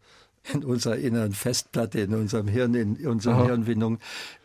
in 0.54 0.64
unserer 0.64 0.98
inneren 0.98 1.34
Festplatte, 1.34 2.02
in 2.02 2.14
unserem 2.14 2.48
Hirn, 2.48 2.76
in 2.76 3.08
unserer 3.08 3.36
Aha. 3.36 3.46
Hirnwindung, 3.46 4.00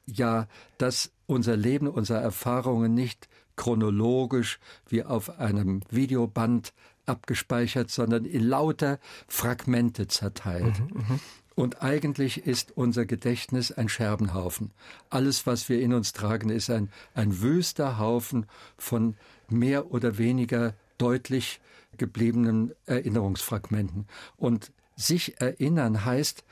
ja, 0.06 0.46
dass 0.78 1.10
unser 1.26 1.56
Leben, 1.56 1.88
unsere 1.88 2.20
Erfahrungen 2.20 2.94
nicht 2.94 3.28
chronologisch 3.56 4.58
wie 4.88 5.04
auf 5.04 5.38
einem 5.38 5.82
Videoband 5.90 6.72
abgespeichert, 7.06 7.90
sondern 7.90 8.24
in 8.24 8.44
lauter 8.44 8.98
Fragmente 9.28 10.08
zerteilt. 10.08 10.78
Mhm, 10.78 10.96
mhm, 10.96 11.20
und 11.60 11.82
eigentlich 11.82 12.46
ist 12.46 12.74
unser 12.74 13.04
Gedächtnis 13.04 13.70
ein 13.70 13.90
Scherbenhaufen. 13.90 14.70
Alles, 15.10 15.46
was 15.46 15.68
wir 15.68 15.82
in 15.82 15.92
uns 15.92 16.14
tragen, 16.14 16.48
ist 16.48 16.70
ein, 16.70 16.88
ein 17.12 17.42
wüster 17.42 17.98
Haufen 17.98 18.46
von 18.78 19.14
mehr 19.50 19.92
oder 19.92 20.16
weniger 20.16 20.72
deutlich 20.96 21.60
gebliebenen 21.98 22.72
Erinnerungsfragmenten. 22.86 24.06
Und 24.38 24.72
sich 24.96 25.38
erinnern 25.42 26.06
heißt, 26.06 26.44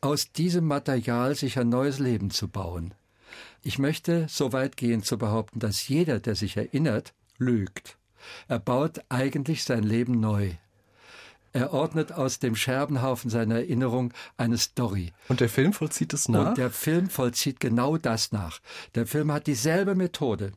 aus 0.00 0.32
diesem 0.32 0.66
Material 0.66 1.36
sich 1.36 1.56
ein 1.56 1.68
neues 1.68 2.00
Leben 2.00 2.30
zu 2.32 2.48
bauen. 2.48 2.94
Ich 3.62 3.78
möchte 3.78 4.26
so 4.28 4.52
weit 4.52 4.76
gehen 4.76 5.04
zu 5.04 5.18
behaupten, 5.18 5.60
dass 5.60 5.86
jeder, 5.86 6.18
der 6.18 6.34
sich 6.34 6.56
erinnert, 6.56 7.14
lügt. 7.38 7.96
Er 8.48 8.58
baut 8.58 9.04
eigentlich 9.08 9.62
sein 9.62 9.84
Leben 9.84 10.18
neu. 10.18 10.50
Er 11.52 11.72
ordnet 11.72 12.12
aus 12.12 12.38
dem 12.38 12.56
Scherbenhaufen 12.56 13.30
seiner 13.30 13.56
Erinnerung 13.56 14.12
eine 14.36 14.58
Story. 14.58 15.12
Und 15.28 15.40
der 15.40 15.48
Film 15.48 15.72
vollzieht 15.72 16.12
es 16.12 16.28
nach? 16.28 16.50
Und 16.50 16.58
der 16.58 16.70
Film 16.70 17.08
vollzieht 17.08 17.60
genau 17.60 17.96
das 17.96 18.32
nach. 18.32 18.60
Der 18.94 19.06
Film 19.06 19.32
hat 19.32 19.46
dieselbe 19.46 19.94
Methode. 19.94 20.52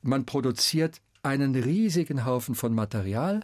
Man 0.00 0.24
produziert 0.24 1.00
einen 1.22 1.54
riesigen 1.54 2.24
Haufen 2.24 2.54
von 2.54 2.74
Material, 2.74 3.42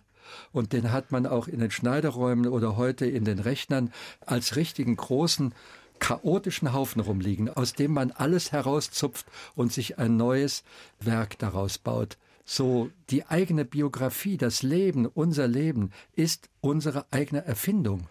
und 0.52 0.72
den 0.72 0.92
hat 0.92 1.10
man 1.10 1.26
auch 1.26 1.48
in 1.48 1.60
den 1.60 1.70
Schneiderräumen 1.70 2.48
oder 2.48 2.76
heute 2.76 3.06
in 3.06 3.24
den 3.24 3.38
Rechnern 3.38 3.92
als 4.26 4.56
richtigen 4.56 4.96
großen 4.96 5.54
chaotischen 5.98 6.72
Haufen 6.72 7.00
rumliegen, 7.00 7.48
aus 7.48 7.72
dem 7.72 7.92
man 7.92 8.10
alles 8.10 8.52
herauszupft 8.52 9.26
und 9.54 9.72
sich 9.72 9.98
ein 9.98 10.16
neues 10.16 10.64
Werk 11.00 11.38
daraus 11.38 11.78
baut 11.78 12.18
so 12.50 12.90
die 13.10 13.26
eigene 13.26 13.66
Biografie, 13.66 14.38
das 14.38 14.62
Leben, 14.62 15.04
unser 15.04 15.46
Leben 15.46 15.90
ist 16.16 16.48
unsere 16.62 17.04
eigene 17.10 17.44
Erfindung. 17.44 18.08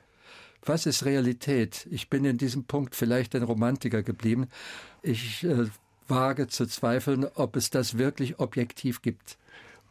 Was 0.63 0.86
ist 0.86 1.06
Realität? 1.06 1.88
Ich 1.89 2.08
bin 2.08 2.23
in 2.23 2.38
diesem 2.38 2.65
Punkt 2.65 2.93
vielleicht 2.93 3.36
ein 3.36 3.41
Romantiker 3.41 4.04
geblieben. 4.04 4.47
Ich 5.02 5.43
äh, 5.43 5.65
wage 6.08 6.47
zu 6.47 6.67
zweifeln, 6.67 7.26
ob 7.34 7.56
es 7.56 7.71
das 7.71 7.97
wirklich 7.97 8.38
objektiv 8.38 9.02
gibt. 9.02 9.39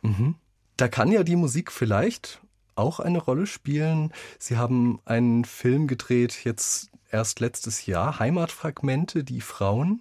Mhm. 0.02 0.36
Da 0.76 0.86
kann 0.86 1.10
ja 1.10 1.24
die 1.24 1.36
Musik 1.36 1.72
vielleicht 1.72 2.40
auch 2.76 3.00
eine 3.00 3.18
Rolle 3.18 3.48
spielen. 3.48 4.12
Sie 4.38 4.56
haben 4.56 5.00
einen 5.06 5.44
Film 5.44 5.88
gedreht, 5.88 6.44
jetzt 6.44 6.92
erst 7.10 7.40
letztes 7.40 7.86
Jahr, 7.86 8.20
Heimatfragmente, 8.20 9.24
die 9.24 9.40
Frauen. 9.40 9.98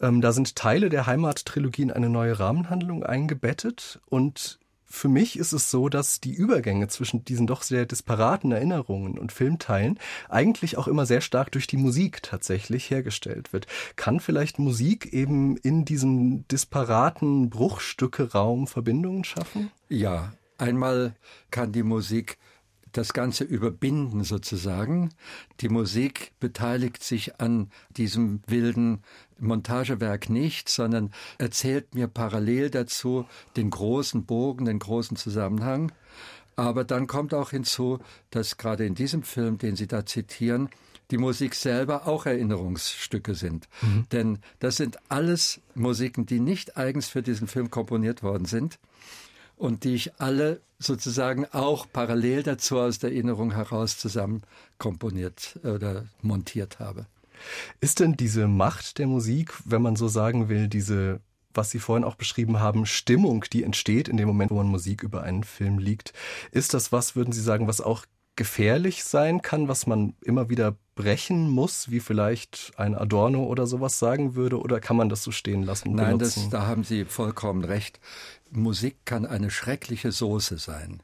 Ähm, 0.00 0.20
da 0.20 0.32
sind 0.32 0.56
Teile 0.56 0.88
der 0.88 1.06
Heimattrilogie 1.06 1.82
in 1.82 1.92
eine 1.92 2.08
neue 2.08 2.38
Rahmenhandlung 2.38 3.04
eingebettet 3.04 4.00
und 4.06 4.58
für 4.94 5.08
mich 5.08 5.38
ist 5.38 5.52
es 5.52 5.70
so, 5.70 5.88
dass 5.88 6.20
die 6.20 6.32
Übergänge 6.32 6.86
zwischen 6.86 7.24
diesen 7.24 7.48
doch 7.48 7.62
sehr 7.62 7.84
disparaten 7.84 8.52
Erinnerungen 8.52 9.18
und 9.18 9.32
Filmteilen 9.32 9.98
eigentlich 10.28 10.78
auch 10.78 10.86
immer 10.86 11.04
sehr 11.04 11.20
stark 11.20 11.50
durch 11.50 11.66
die 11.66 11.76
Musik 11.76 12.22
tatsächlich 12.22 12.90
hergestellt 12.90 13.52
wird. 13.52 13.66
Kann 13.96 14.20
vielleicht 14.20 14.60
Musik 14.60 15.12
eben 15.12 15.56
in 15.56 15.84
diesem 15.84 16.46
disparaten 16.46 17.50
Bruchstücke-Raum 17.50 18.68
Verbindungen 18.68 19.24
schaffen? 19.24 19.70
Ja, 19.88 20.32
einmal 20.58 21.16
kann 21.50 21.72
die 21.72 21.82
Musik 21.82 22.38
das 22.94 23.12
Ganze 23.12 23.44
überbinden 23.44 24.24
sozusagen. 24.24 25.10
Die 25.60 25.68
Musik 25.68 26.32
beteiligt 26.40 27.02
sich 27.02 27.40
an 27.40 27.70
diesem 27.90 28.40
wilden 28.46 29.02
Montagewerk 29.38 30.30
nicht, 30.30 30.68
sondern 30.68 31.10
erzählt 31.38 31.94
mir 31.94 32.06
parallel 32.06 32.70
dazu 32.70 33.26
den 33.56 33.70
großen 33.70 34.24
Bogen, 34.24 34.64
den 34.64 34.78
großen 34.78 35.16
Zusammenhang. 35.16 35.92
Aber 36.56 36.84
dann 36.84 37.08
kommt 37.08 37.34
auch 37.34 37.50
hinzu, 37.50 37.98
dass 38.30 38.56
gerade 38.56 38.86
in 38.86 38.94
diesem 38.94 39.24
Film, 39.24 39.58
den 39.58 39.74
Sie 39.74 39.88
da 39.88 40.06
zitieren, 40.06 40.70
die 41.10 41.18
Musik 41.18 41.54
selber 41.54 42.06
auch 42.06 42.26
Erinnerungsstücke 42.26 43.34
sind. 43.34 43.68
Mhm. 43.82 44.06
Denn 44.12 44.38
das 44.60 44.76
sind 44.76 44.98
alles 45.08 45.60
Musiken, 45.74 46.26
die 46.26 46.40
nicht 46.40 46.76
eigens 46.76 47.08
für 47.08 47.22
diesen 47.22 47.48
Film 47.48 47.70
komponiert 47.70 48.22
worden 48.22 48.46
sind, 48.46 48.78
und 49.56 49.84
die 49.84 49.94
ich 49.94 50.20
alle 50.20 50.60
sozusagen 50.78 51.46
auch 51.46 51.86
parallel 51.92 52.42
dazu 52.42 52.78
aus 52.78 52.98
der 52.98 53.10
Erinnerung 53.10 53.52
heraus 53.52 53.98
zusammen 53.98 54.42
komponiert 54.78 55.58
oder 55.62 56.06
montiert 56.22 56.78
habe. 56.80 57.06
Ist 57.80 58.00
denn 58.00 58.16
diese 58.16 58.46
Macht 58.46 58.98
der 58.98 59.06
Musik, 59.06 59.52
wenn 59.64 59.82
man 59.82 59.96
so 59.96 60.08
sagen 60.08 60.48
will, 60.48 60.68
diese, 60.68 61.20
was 61.52 61.70
Sie 61.70 61.78
vorhin 61.78 62.04
auch 62.04 62.14
beschrieben 62.14 62.60
haben, 62.60 62.86
Stimmung, 62.86 63.44
die 63.52 63.62
entsteht 63.62 64.08
in 64.08 64.16
dem 64.16 64.28
Moment, 64.28 64.50
wo 64.50 64.56
man 64.56 64.66
Musik 64.66 65.02
über 65.02 65.22
einen 65.22 65.44
Film 65.44 65.78
liegt, 65.78 66.12
ist 66.52 66.74
das 66.74 66.92
was, 66.92 67.16
würden 67.16 67.32
Sie 67.32 67.42
sagen, 67.42 67.66
was 67.66 67.80
auch 67.80 68.06
gefährlich 68.36 69.04
sein 69.04 69.42
kann, 69.42 69.68
was 69.68 69.86
man 69.86 70.14
immer 70.22 70.48
wieder 70.48 70.76
brechen 70.94 71.48
muss, 71.48 71.90
wie 71.90 72.00
vielleicht 72.00 72.72
ein 72.76 72.94
Adorno 72.94 73.44
oder 73.44 73.66
sowas 73.66 73.98
sagen 73.98 74.34
würde, 74.34 74.60
oder 74.60 74.80
kann 74.80 74.96
man 74.96 75.08
das 75.08 75.22
so 75.22 75.30
stehen 75.30 75.62
lassen? 75.62 75.94
Nein, 75.94 76.18
das, 76.18 76.48
da 76.50 76.66
haben 76.66 76.84
Sie 76.84 77.04
vollkommen 77.04 77.64
recht. 77.64 78.00
Musik 78.50 78.96
kann 79.04 79.26
eine 79.26 79.50
schreckliche 79.50 80.12
Soße 80.12 80.58
sein 80.58 81.02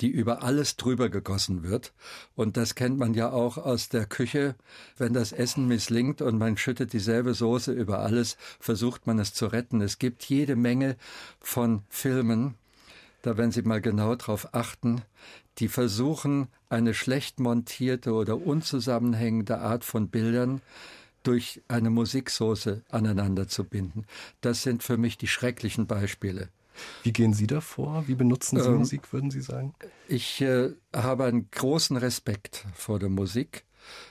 die 0.00 0.08
über 0.08 0.42
alles 0.42 0.76
drüber 0.76 1.08
gegossen 1.08 1.62
wird. 1.62 1.92
Und 2.34 2.56
das 2.56 2.74
kennt 2.74 2.98
man 2.98 3.14
ja 3.14 3.30
auch 3.30 3.58
aus 3.58 3.88
der 3.88 4.06
Küche. 4.06 4.54
Wenn 4.96 5.12
das 5.12 5.32
Essen 5.32 5.66
misslingt 5.66 6.22
und 6.22 6.38
man 6.38 6.56
schüttet 6.56 6.92
dieselbe 6.92 7.34
Soße 7.34 7.72
über 7.72 8.00
alles, 8.00 8.36
versucht 8.60 9.06
man 9.06 9.18
es 9.18 9.34
zu 9.34 9.46
retten. 9.46 9.80
Es 9.80 9.98
gibt 9.98 10.24
jede 10.24 10.56
Menge 10.56 10.96
von 11.40 11.82
Filmen, 11.88 12.54
da 13.22 13.36
wenn 13.36 13.52
Sie 13.52 13.62
mal 13.62 13.80
genau 13.80 14.14
drauf 14.16 14.48
achten, 14.52 15.02
die 15.58 15.68
versuchen, 15.68 16.48
eine 16.68 16.94
schlecht 16.94 17.40
montierte 17.40 18.12
oder 18.12 18.44
unzusammenhängende 18.44 19.58
Art 19.58 19.84
von 19.84 20.08
Bildern 20.08 20.60
durch 21.22 21.62
eine 21.68 21.90
Musiksoße 21.90 22.82
aneinander 22.90 23.48
zu 23.48 23.64
binden. 23.64 24.06
Das 24.40 24.62
sind 24.62 24.82
für 24.82 24.96
mich 24.96 25.16
die 25.16 25.28
schrecklichen 25.28 25.86
Beispiele. 25.86 26.48
Wie 27.02 27.12
gehen 27.12 27.32
Sie 27.32 27.46
davor? 27.46 28.04
Wie 28.06 28.14
benutzen 28.14 28.60
Sie 28.60 28.68
ähm, 28.68 28.78
Musik, 28.78 29.12
würden 29.12 29.30
Sie 29.30 29.40
sagen? 29.40 29.74
Ich 30.08 30.40
äh, 30.40 30.70
habe 30.94 31.24
einen 31.24 31.48
großen 31.50 31.96
Respekt 31.96 32.66
vor 32.74 32.98
der 32.98 33.08
Musik. 33.08 33.64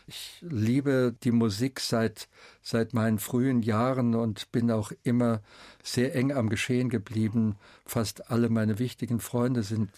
Ich 0.08 0.38
liebe 0.42 1.16
die 1.24 1.32
Musik 1.32 1.80
seit, 1.80 2.30
seit 2.62 2.94
meinen 2.94 3.20
frühen 3.20 3.64
Jahren 3.64 4.16
und 4.16 4.52
bin 4.52 4.72
auch 4.72 4.92
immer 5.04 5.42
sehr 5.84 6.16
eng 6.16 6.32
am 6.32 6.50
Geschehen 6.50 6.90
geblieben. 6.90 7.56
Fast 7.86 8.30
alle 8.32 8.50
meine 8.50 8.80
wichtigen 8.80 9.20
Freunde 9.20 9.64
sind 9.64 9.90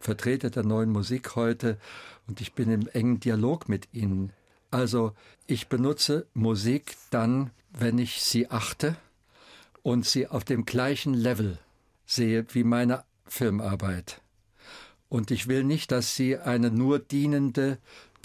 Vertreter 0.00 0.50
der 0.50 0.64
neuen 0.64 0.90
Musik 0.90 1.36
heute 1.36 1.78
und 2.26 2.40
ich 2.40 2.52
bin 2.52 2.70
im 2.70 2.88
engen 2.88 3.20
Dialog 3.20 3.68
mit 3.68 3.88
ihnen. 3.92 4.32
Also 4.70 5.12
ich 5.46 5.68
benutze 5.68 6.26
Musik 6.34 6.96
dann, 7.10 7.50
wenn 7.72 7.98
ich 7.98 8.22
sie 8.22 8.50
achte 8.50 8.96
und 9.82 10.04
sie 10.04 10.26
auf 10.26 10.44
dem 10.44 10.64
gleichen 10.64 11.14
Level 11.14 11.58
sehe 12.06 12.46
wie 12.52 12.64
meine 12.64 13.04
Filmarbeit. 13.26 14.20
Und 15.08 15.30
ich 15.30 15.48
will 15.48 15.64
nicht, 15.64 15.90
dass 15.90 16.16
sie 16.16 16.36
eine 16.36 16.70
nur 16.70 16.98
dienende, 16.98 17.78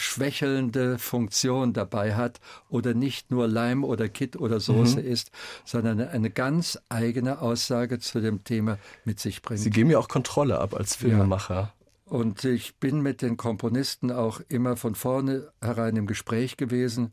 schwächelnde 0.04 1.00
Funktion 1.00 1.74
dabei 1.74 2.16
hat 2.16 2.40
oder 2.70 2.94
nicht 2.94 3.32
nur 3.32 3.48
Leim 3.48 3.84
oder 3.84 4.10
Kit 4.10 4.36
oder 4.36 4.60
Soße 4.60 5.00
mhm. 5.00 5.08
ist, 5.08 5.32
sondern 5.66 6.02
eine 6.02 6.30
ganz 6.30 6.78
eigene 6.90 7.42
Aussage 7.42 8.00
zu 8.00 8.20
dem 8.20 8.44
Thema 8.44 8.78
mit 9.06 9.20
sich 9.20 9.42
bringt. 9.42 9.62
Sie 9.62 9.70
geben 9.70 9.90
ja 9.90 10.00
auch 10.00 10.10
Kontrolle 10.10 10.60
ab 10.60 10.74
als 10.76 10.96
Filmemacher. 10.96 11.74
Und 12.14 12.44
ich 12.44 12.76
bin 12.76 13.02
mit 13.02 13.24
den 13.24 13.38
Komponisten 13.38 14.12
auch 14.12 14.40
immer 14.48 14.78
von 14.78 14.94
vornherein 14.94 15.96
im 15.96 16.06
Gespräch 16.06 16.58
gewesen. 16.58 17.12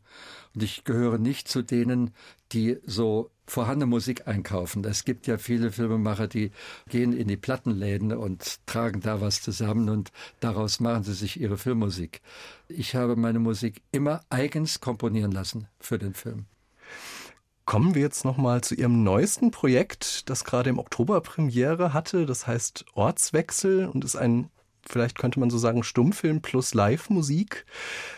Und 0.53 0.61
ich 0.61 0.83
gehöre 0.83 1.17
nicht 1.17 1.47
zu 1.47 1.63
denen, 1.63 2.13
die 2.51 2.77
so 2.85 3.31
vorhandene 3.47 3.87
Musik 3.87 4.27
einkaufen. 4.27 4.85
Es 4.85 5.03
gibt 5.03 5.25
ja 5.25 5.39
viele 5.39 5.71
Filmemacher, 5.71 6.27
die 6.27 6.51
gehen 6.87 7.13
in 7.13 7.27
die 7.27 7.35
Plattenläden 7.35 8.13
und 8.13 8.59
tragen 8.67 9.01
da 9.01 9.21
was 9.21 9.41
zusammen 9.41 9.89
und 9.89 10.11
daraus 10.39 10.79
machen 10.79 11.03
sie 11.03 11.15
sich 11.15 11.41
ihre 11.41 11.57
Filmmusik. 11.57 12.21
Ich 12.67 12.93
habe 12.93 13.15
meine 13.15 13.39
Musik 13.39 13.81
immer 13.91 14.21
eigens 14.29 14.81
komponieren 14.81 15.31
lassen 15.31 15.67
für 15.79 15.97
den 15.97 16.13
Film. 16.13 16.45
Kommen 17.65 17.95
wir 17.95 18.03
jetzt 18.03 18.23
nochmal 18.23 18.61
zu 18.61 18.75
Ihrem 18.75 19.03
neuesten 19.03 19.49
Projekt, 19.49 20.29
das 20.29 20.43
gerade 20.43 20.69
im 20.69 20.77
Oktober 20.77 21.21
Premiere 21.21 21.91
hatte. 21.91 22.27
Das 22.27 22.45
heißt 22.45 22.85
Ortswechsel 22.93 23.87
und 23.87 24.05
ist 24.05 24.15
ein 24.15 24.51
vielleicht 24.87 25.17
könnte 25.17 25.39
man 25.39 25.49
so 25.49 25.57
sagen, 25.57 25.83
Stummfilm 25.83 26.41
plus 26.41 26.73
Live-Musik. 26.73 27.65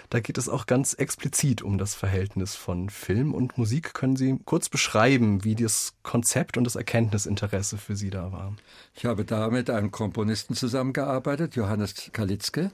Da 0.10 0.20
geht 0.20 0.38
es 0.38 0.50
auch 0.50 0.66
ganz 0.66 0.94
explizit 0.94 1.62
um 1.62 1.78
das 1.78 1.96
Verhältnis 1.96 2.56
von 2.56 2.90
Film 2.90 3.34
und 3.34 3.58
Musik. 3.58 3.94
Können 3.94 4.16
Sie 4.16 4.40
kurz 4.46 4.70
beschreiben, 4.70 5.44
wie 5.44 5.56
das 5.56 5.94
Konzept 6.04 6.58
und 6.58 6.64
das 6.64 6.76
Erkenntnisinteresse 6.76 7.78
für 7.78 7.96
Sie 7.96 8.10
da 8.10 8.32
war? 8.32 8.56
Ich 8.96 9.06
habe 9.06 9.26
da 9.26 9.50
mit 9.50 9.70
einem 9.70 9.92
Komponisten 9.92 10.56
zusammengearbeitet, 10.56 11.56
Johannes 11.56 12.12
Kalitzke, 12.14 12.72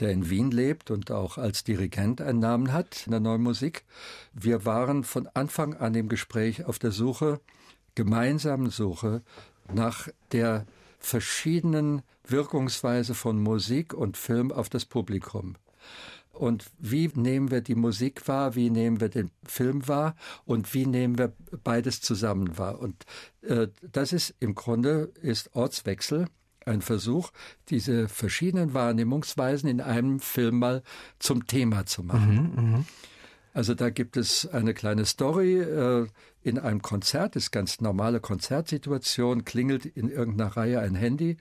der 0.00 0.10
in 0.10 0.28
Wien 0.28 0.50
lebt 0.50 0.90
und 0.90 1.10
auch 1.10 1.38
als 1.38 1.64
Dirigent 1.64 2.20
einen 2.20 2.40
Namen 2.40 2.72
hat 2.72 3.06
in 3.06 3.12
der 3.12 3.20
neuen 3.20 3.42
Musik. 3.42 3.84
Wir 4.34 4.64
waren 4.64 5.04
von 5.04 5.28
Anfang 5.34 5.74
an 5.74 5.94
im 5.94 6.08
Gespräch 6.08 6.64
auf 6.64 6.78
der 6.78 6.90
Suche, 6.92 7.40
gemeinsamen 7.94 8.70
Suche 8.70 9.22
nach 9.72 10.08
der 10.32 10.66
verschiedenen 10.98 12.02
Wirkungsweise 12.26 13.14
von 13.14 13.40
Musik 13.40 13.94
und 13.94 14.16
Film 14.16 14.52
auf 14.52 14.68
das 14.68 14.84
Publikum. 14.84 15.56
Und 16.32 16.66
wie 16.78 17.10
nehmen 17.14 17.50
wir 17.50 17.62
die 17.62 17.74
Musik 17.74 18.28
wahr, 18.28 18.54
wie 18.54 18.68
nehmen 18.68 19.00
wir 19.00 19.08
den 19.08 19.30
Film 19.44 19.88
wahr 19.88 20.14
und 20.44 20.74
wie 20.74 20.86
nehmen 20.86 21.18
wir 21.18 21.32
beides 21.64 22.02
zusammen 22.02 22.58
wahr? 22.58 22.78
Und 22.78 23.04
äh, 23.42 23.68
das 23.80 24.12
ist 24.12 24.34
im 24.40 24.54
Grunde 24.54 25.12
ist 25.22 25.54
Ortswechsel 25.54 26.26
ein 26.66 26.82
Versuch, 26.82 27.30
diese 27.70 28.08
verschiedenen 28.08 28.74
Wahrnehmungsweisen 28.74 29.68
in 29.68 29.80
einem 29.80 30.20
Film 30.20 30.58
mal 30.58 30.82
zum 31.18 31.46
Thema 31.46 31.86
zu 31.86 32.02
machen. 32.02 32.52
Mhm, 32.54 32.70
mh. 32.72 32.84
Also 33.54 33.74
da 33.74 33.88
gibt 33.88 34.18
es 34.18 34.46
eine 34.46 34.74
kleine 34.74 35.06
Story 35.06 35.60
äh, 35.60 36.06
in 36.42 36.58
einem 36.58 36.82
Konzert, 36.82 37.36
ist 37.36 37.52
ganz 37.52 37.80
normale 37.80 38.20
Konzertsituation, 38.20 39.46
klingelt 39.46 39.86
in 39.86 40.10
irgendeiner 40.10 40.56
Reihe 40.58 40.80
ein 40.80 40.94
Handy. 40.94 41.38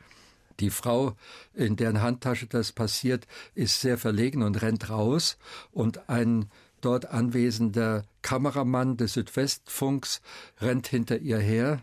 Die 0.60 0.70
Frau, 0.70 1.16
in 1.54 1.76
deren 1.76 2.02
Handtasche 2.02 2.48
das 2.48 2.72
passiert, 2.72 3.28
ist 3.54 3.82
sehr 3.82 3.98
verlegen 3.98 4.44
und 4.44 4.62
rennt 4.62 4.90
raus 4.90 5.38
und 5.72 6.10
ein 6.10 6.50
dort 6.82 7.08
anwesender 7.08 8.06
Kameramann 8.22 8.98
des 8.98 9.14
Südwestfunks 9.14 10.22
rennt 10.62 10.88
hinter 10.88 11.18
ihr 11.18 11.40
her 11.40 11.82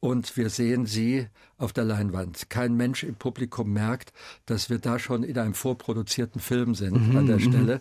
und 0.00 0.36
wir 0.36 0.50
sehen 0.50 0.84
sie 0.84 1.28
auf 1.56 1.72
der 1.72 1.84
Leinwand. 1.84 2.50
Kein 2.50 2.76
Mensch 2.76 3.04
im 3.04 3.14
Publikum 3.14 3.72
merkt, 3.72 4.12
dass 4.44 4.68
wir 4.68 4.78
da 4.78 4.98
schon 4.98 5.22
in 5.22 5.38
einem 5.38 5.54
vorproduzierten 5.54 6.40
Film 6.40 6.74
sind 6.74 7.08
mhm, 7.08 7.16
an 7.16 7.26
der 7.26 7.38
mhm. 7.38 7.80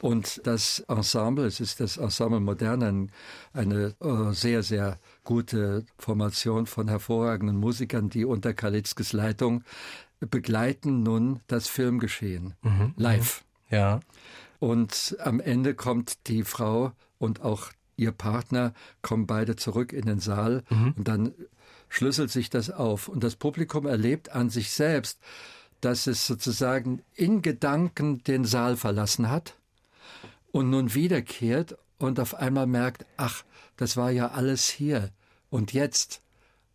Und 0.00 0.42
das 0.44 0.80
Ensemble, 0.80 1.46
es 1.46 1.60
ist 1.60 1.80
das 1.80 1.96
Ensemble 1.96 2.40
Modern, 2.40 3.10
eine 3.52 3.94
äh, 4.00 4.32
sehr, 4.32 4.62
sehr 4.62 4.98
gute 5.22 5.86
Formation 5.98 6.66
von 6.66 6.88
hervorragenden 6.88 7.56
Musikern, 7.56 8.10
die 8.10 8.24
unter 8.24 8.52
Kalitzkes 8.52 9.12
Leitung 9.12 9.64
begleiten 10.20 11.02
nun 11.02 11.40
das 11.46 11.68
Filmgeschehen 11.68 12.54
mhm. 12.62 12.94
live. 12.96 13.44
Mhm. 13.70 13.76
Ja. 13.76 14.00
Und 14.58 15.16
am 15.20 15.40
Ende 15.40 15.74
kommt 15.74 16.26
die 16.28 16.44
Frau 16.44 16.92
und 17.18 17.42
auch 17.42 17.70
ihr 17.96 18.12
Partner 18.12 18.72
kommen 19.02 19.26
beide 19.26 19.56
zurück 19.56 19.92
in 19.92 20.06
den 20.06 20.20
Saal 20.20 20.64
mhm. 20.70 20.94
und 20.96 21.08
dann 21.08 21.32
schlüsselt 21.88 22.30
sich 22.30 22.50
das 22.50 22.70
auf 22.70 23.08
und 23.08 23.22
das 23.22 23.36
Publikum 23.36 23.86
erlebt 23.86 24.30
an 24.30 24.50
sich 24.50 24.70
selbst, 24.70 25.20
dass 25.80 26.06
es 26.06 26.26
sozusagen 26.26 27.02
in 27.14 27.42
Gedanken 27.42 28.22
den 28.24 28.44
Saal 28.44 28.76
verlassen 28.76 29.30
hat 29.30 29.56
und 30.54 30.70
nun 30.70 30.94
wiederkehrt 30.94 31.76
und 31.98 32.20
auf 32.20 32.36
einmal 32.36 32.68
merkt, 32.68 33.04
ach, 33.16 33.42
das 33.76 33.96
war 33.96 34.12
ja 34.12 34.28
alles 34.28 34.68
hier 34.68 35.10
und 35.50 35.72
jetzt, 35.72 36.22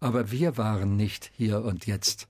aber 0.01 0.31
wir 0.31 0.57
waren 0.57 0.97
nicht 0.97 1.31
hier 1.33 1.63
und 1.63 1.85
jetzt. 1.85 2.27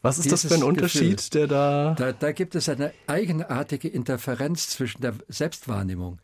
Was 0.00 0.18
ist 0.18 0.26
Dieses 0.26 0.42
das 0.42 0.52
für 0.52 0.58
ein 0.58 0.62
Unterschied, 0.62 1.16
Gefühl, 1.16 1.30
der 1.32 1.46
da... 1.48 1.94
da... 1.98 2.12
Da 2.12 2.30
gibt 2.30 2.54
es 2.54 2.68
eine 2.68 2.92
eigenartige 3.08 3.88
Interferenz 3.88 4.68
zwischen 4.68 5.00
der 5.00 5.14
Selbstwahrnehmung, 5.26 6.20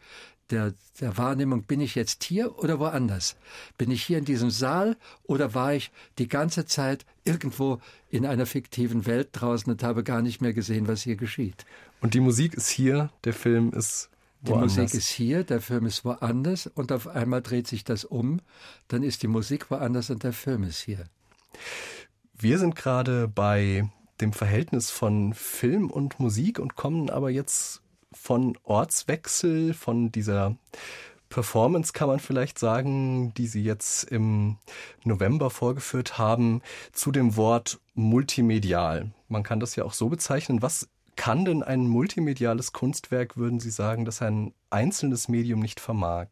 der, 0.51 0.75
der 1.01 1.19
Wahrnehmung, 1.19 1.65
bin 1.65 1.81
ich 1.81 1.97
jetzt 1.97 2.23
hier 2.23 2.57
oder 2.61 2.79
woanders? 2.79 3.35
Bin 3.79 3.91
ich 3.91 4.05
hier 4.05 4.19
in 4.19 4.25
diesem 4.25 4.51
Saal 4.51 4.97
oder 5.25 5.55
war 5.55 5.75
ich 5.75 5.91
die 6.19 6.29
ganze 6.29 6.67
Zeit 6.67 7.05
irgendwo 7.25 7.81
in 8.11 8.27
einer 8.27 8.47
fiktiven 8.47 9.07
Welt 9.07 9.31
draußen 9.33 9.73
und 9.73 9.83
habe 9.83 10.05
gar 10.05 10.23
nicht 10.23 10.41
mehr 10.41 10.53
gesehen, 10.53 10.87
was 10.87 11.03
hier 11.03 11.17
geschieht? 11.17 11.67
Und 12.01 12.15
die 12.15 12.21
Musik 12.21 12.55
ist 12.55 12.69
hier, 12.69 13.11
der 13.25 13.33
Film 13.33 13.73
ist 13.73 14.12
die 14.43 14.51
woanders. 14.51 14.77
Musik 14.77 14.95
ist 14.95 15.09
hier, 15.09 15.45
der 15.45 15.61
Film 15.61 15.87
ist 15.87 16.05
woanders 16.05 16.67
und 16.67 16.93
auf 16.93 17.09
einmal 17.09 17.43
dreht 17.43 17.67
sich 17.67 17.85
das 17.85 18.05
um, 18.05 18.41
dann 18.89 19.03
ist 19.03 19.23
die 19.23 19.29
Musik 19.29 19.71
woanders 19.71 20.11
und 20.11 20.23
der 20.23 20.33
Film 20.33 20.65
ist 20.65 20.81
hier. 20.81 21.05
Wir 22.39 22.59
sind 22.59 22.75
gerade 22.75 23.29
bei 23.29 23.89
dem 24.21 24.33
Verhältnis 24.33 24.91
von 24.91 25.33
Film 25.35 25.91
und 25.91 26.19
Musik 26.21 26.59
und 26.59 26.77
kommen 26.77 27.11
aber 27.11 27.31
jetzt 27.31 27.83
von 28.13 28.59
Ortswechsel, 28.65 29.75
von 29.75 30.13
dieser 30.13 30.57
Performance 31.33 31.95
kann 31.95 32.09
man 32.09 32.21
vielleicht 32.21 32.59
sagen, 32.59 33.33
die 33.35 33.47
Sie 33.47 33.63
jetzt 33.63 34.05
im 34.05 34.59
November 35.03 35.49
vorgeführt 35.49 36.19
haben, 36.19 36.61
zu 36.93 37.11
dem 37.11 37.37
Wort 37.37 37.81
multimedial. 37.95 39.13
Man 39.29 39.43
kann 39.43 39.59
das 39.59 39.75
ja 39.75 39.85
auch 39.85 39.95
so 39.95 40.11
bezeichnen. 40.11 40.61
Was 40.61 40.89
kann 41.17 41.45
denn 41.45 41.63
ein 41.63 41.87
multimediales 41.87 42.73
Kunstwerk, 42.73 43.37
würden 43.37 43.61
Sie 43.61 43.71
sagen, 43.71 44.05
das 44.05 44.23
ein 44.23 44.55
einzelnes 44.71 45.29
Medium 45.29 45.61
nicht 45.61 45.81
vermag? 45.81 46.29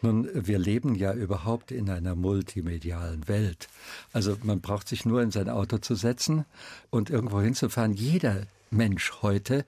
Nun, 0.00 0.28
wir 0.32 0.58
leben 0.58 0.94
ja 0.94 1.12
überhaupt 1.12 1.70
in 1.70 1.90
einer 1.90 2.14
multimedialen 2.14 3.28
Welt. 3.28 3.68
Also 4.12 4.36
man 4.42 4.60
braucht 4.60 4.88
sich 4.88 5.04
nur 5.04 5.22
in 5.22 5.30
sein 5.30 5.48
Auto 5.50 5.78
zu 5.78 5.94
setzen 5.94 6.46
und 6.88 7.10
irgendwo 7.10 7.40
hinzufahren. 7.40 7.92
Jeder 7.92 8.46
Mensch 8.70 9.12
heute 9.22 9.66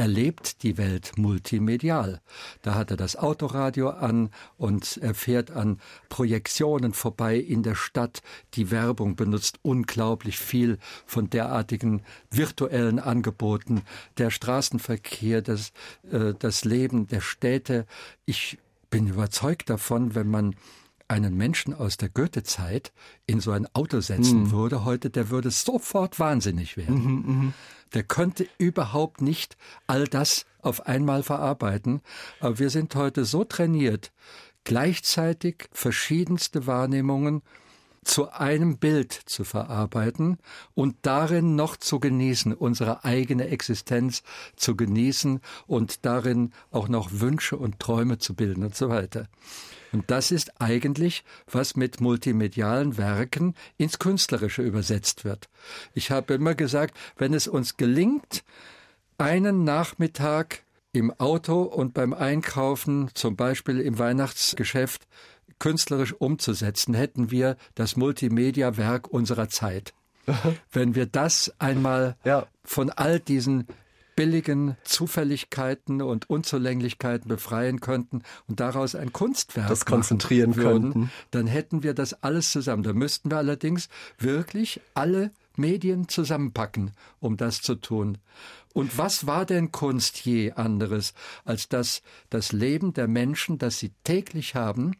erlebt 0.00 0.62
die 0.62 0.78
Welt 0.78 1.12
multimedial. 1.18 2.22
Da 2.62 2.74
hat 2.74 2.90
er 2.90 2.96
das 2.96 3.16
Autoradio 3.16 3.90
an 3.90 4.30
und 4.56 4.96
er 4.96 5.14
fährt 5.14 5.50
an 5.50 5.78
Projektionen 6.08 6.94
vorbei 6.94 7.36
in 7.36 7.62
der 7.62 7.74
Stadt. 7.74 8.22
Die 8.54 8.70
Werbung 8.70 9.14
benutzt 9.14 9.58
unglaublich 9.60 10.38
viel 10.38 10.78
von 11.04 11.28
derartigen 11.28 12.00
virtuellen 12.30 12.98
Angeboten. 12.98 13.82
Der 14.16 14.30
Straßenverkehr, 14.30 15.42
das, 15.42 15.70
äh, 16.10 16.32
das 16.38 16.64
Leben 16.64 17.06
der 17.06 17.20
Städte. 17.20 17.84
Ich 18.24 18.56
bin 18.88 19.06
überzeugt 19.06 19.68
davon, 19.68 20.14
wenn 20.14 20.28
man 20.28 20.56
einen 21.08 21.36
Menschen 21.36 21.74
aus 21.74 21.98
der 21.98 22.08
Goethe-Zeit 22.08 22.92
in 23.26 23.40
so 23.40 23.50
ein 23.50 23.66
Auto 23.74 24.00
setzen 24.00 24.44
mhm. 24.44 24.50
würde 24.52 24.86
heute, 24.86 25.10
der 25.10 25.28
würde 25.28 25.50
sofort 25.50 26.18
wahnsinnig 26.18 26.78
werden. 26.78 27.04
Mhm, 27.04 27.44
mh 27.46 27.52
der 27.94 28.02
könnte 28.02 28.46
überhaupt 28.58 29.20
nicht 29.20 29.56
all 29.86 30.06
das 30.06 30.46
auf 30.62 30.86
einmal 30.86 31.22
verarbeiten. 31.22 32.00
Aber 32.40 32.58
wir 32.58 32.70
sind 32.70 32.94
heute 32.94 33.24
so 33.24 33.44
trainiert, 33.44 34.12
gleichzeitig 34.64 35.68
verschiedenste 35.72 36.66
Wahrnehmungen 36.66 37.42
zu 38.04 38.30
einem 38.30 38.78
Bild 38.78 39.12
zu 39.12 39.44
verarbeiten 39.44 40.38
und 40.74 40.96
darin 41.02 41.54
noch 41.54 41.76
zu 41.76 42.00
genießen, 42.00 42.54
unsere 42.54 43.04
eigene 43.04 43.48
Existenz 43.48 44.22
zu 44.56 44.74
genießen 44.74 45.40
und 45.66 46.06
darin 46.06 46.52
auch 46.70 46.88
noch 46.88 47.10
Wünsche 47.12 47.56
und 47.56 47.78
Träume 47.78 48.18
zu 48.18 48.34
bilden 48.34 48.64
und 48.64 48.74
so 48.74 48.88
weiter. 48.88 49.28
Und 49.92 50.10
das 50.10 50.30
ist 50.30 50.60
eigentlich, 50.60 51.24
was 51.50 51.76
mit 51.76 52.00
multimedialen 52.00 52.96
Werken 52.96 53.54
ins 53.76 53.98
Künstlerische 53.98 54.62
übersetzt 54.62 55.24
wird. 55.24 55.48
Ich 55.94 56.10
habe 56.10 56.34
immer 56.34 56.54
gesagt, 56.54 56.96
wenn 57.16 57.34
es 57.34 57.48
uns 57.48 57.76
gelingt, 57.76 58.44
einen 59.18 59.64
Nachmittag 59.64 60.62
im 60.92 61.12
Auto 61.18 61.62
und 61.62 61.94
beim 61.94 62.12
Einkaufen, 62.12 63.10
zum 63.14 63.36
Beispiel 63.36 63.80
im 63.80 63.98
Weihnachtsgeschäft, 63.98 65.06
künstlerisch 65.58 66.14
umzusetzen, 66.14 66.94
hätten 66.94 67.30
wir 67.30 67.56
das 67.74 67.96
Multimedia-Werk 67.96 69.08
unserer 69.08 69.48
Zeit. 69.48 69.92
Wenn 70.72 70.94
wir 70.94 71.06
das 71.06 71.52
einmal 71.58 72.16
ja. 72.24 72.46
von 72.64 72.90
all 72.90 73.20
diesen 73.20 73.66
billigen 74.20 74.76
Zufälligkeiten 74.84 76.02
und 76.02 76.28
Unzulänglichkeiten 76.28 77.26
befreien 77.26 77.80
könnten 77.80 78.20
und 78.46 78.60
daraus 78.60 78.94
ein 78.94 79.14
Kunstwerk 79.14 79.68
das 79.68 79.86
konzentrieren 79.86 80.56
würden, 80.56 80.92
könnten, 80.92 81.10
dann 81.30 81.46
hätten 81.46 81.82
wir 81.82 81.94
das 81.94 82.22
alles 82.22 82.52
zusammen. 82.52 82.82
Da 82.82 82.92
müssten 82.92 83.30
wir 83.30 83.38
allerdings 83.38 83.88
wirklich 84.18 84.82
alle 84.92 85.30
Medien 85.56 86.06
zusammenpacken, 86.06 86.90
um 87.18 87.38
das 87.38 87.62
zu 87.62 87.76
tun. 87.76 88.18
Und 88.74 88.98
was 88.98 89.26
war 89.26 89.46
denn 89.46 89.72
Kunst 89.72 90.18
je 90.26 90.52
anderes, 90.52 91.14
als 91.46 91.70
dass 91.70 92.02
das 92.28 92.52
Leben 92.52 92.92
der 92.92 93.08
Menschen, 93.08 93.56
das 93.56 93.78
sie 93.78 93.92
täglich 94.04 94.54
haben, 94.54 94.92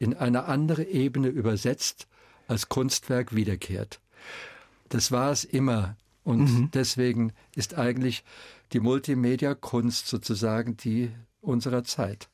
in 0.00 0.16
eine 0.16 0.46
andere 0.46 0.82
Ebene 0.82 1.28
übersetzt, 1.28 2.08
als 2.48 2.68
Kunstwerk 2.68 3.32
wiederkehrt? 3.32 4.00
Das 4.88 5.12
war 5.12 5.30
es 5.30 5.44
immer. 5.44 5.94
Und 6.30 6.40
mhm. 6.40 6.70
deswegen 6.72 7.32
ist 7.56 7.76
eigentlich 7.76 8.24
die 8.72 8.80
Multimedia-Kunst 8.80 10.06
sozusagen 10.06 10.76
die 10.76 11.10
unserer 11.40 11.84
Zeit. 11.84 12.28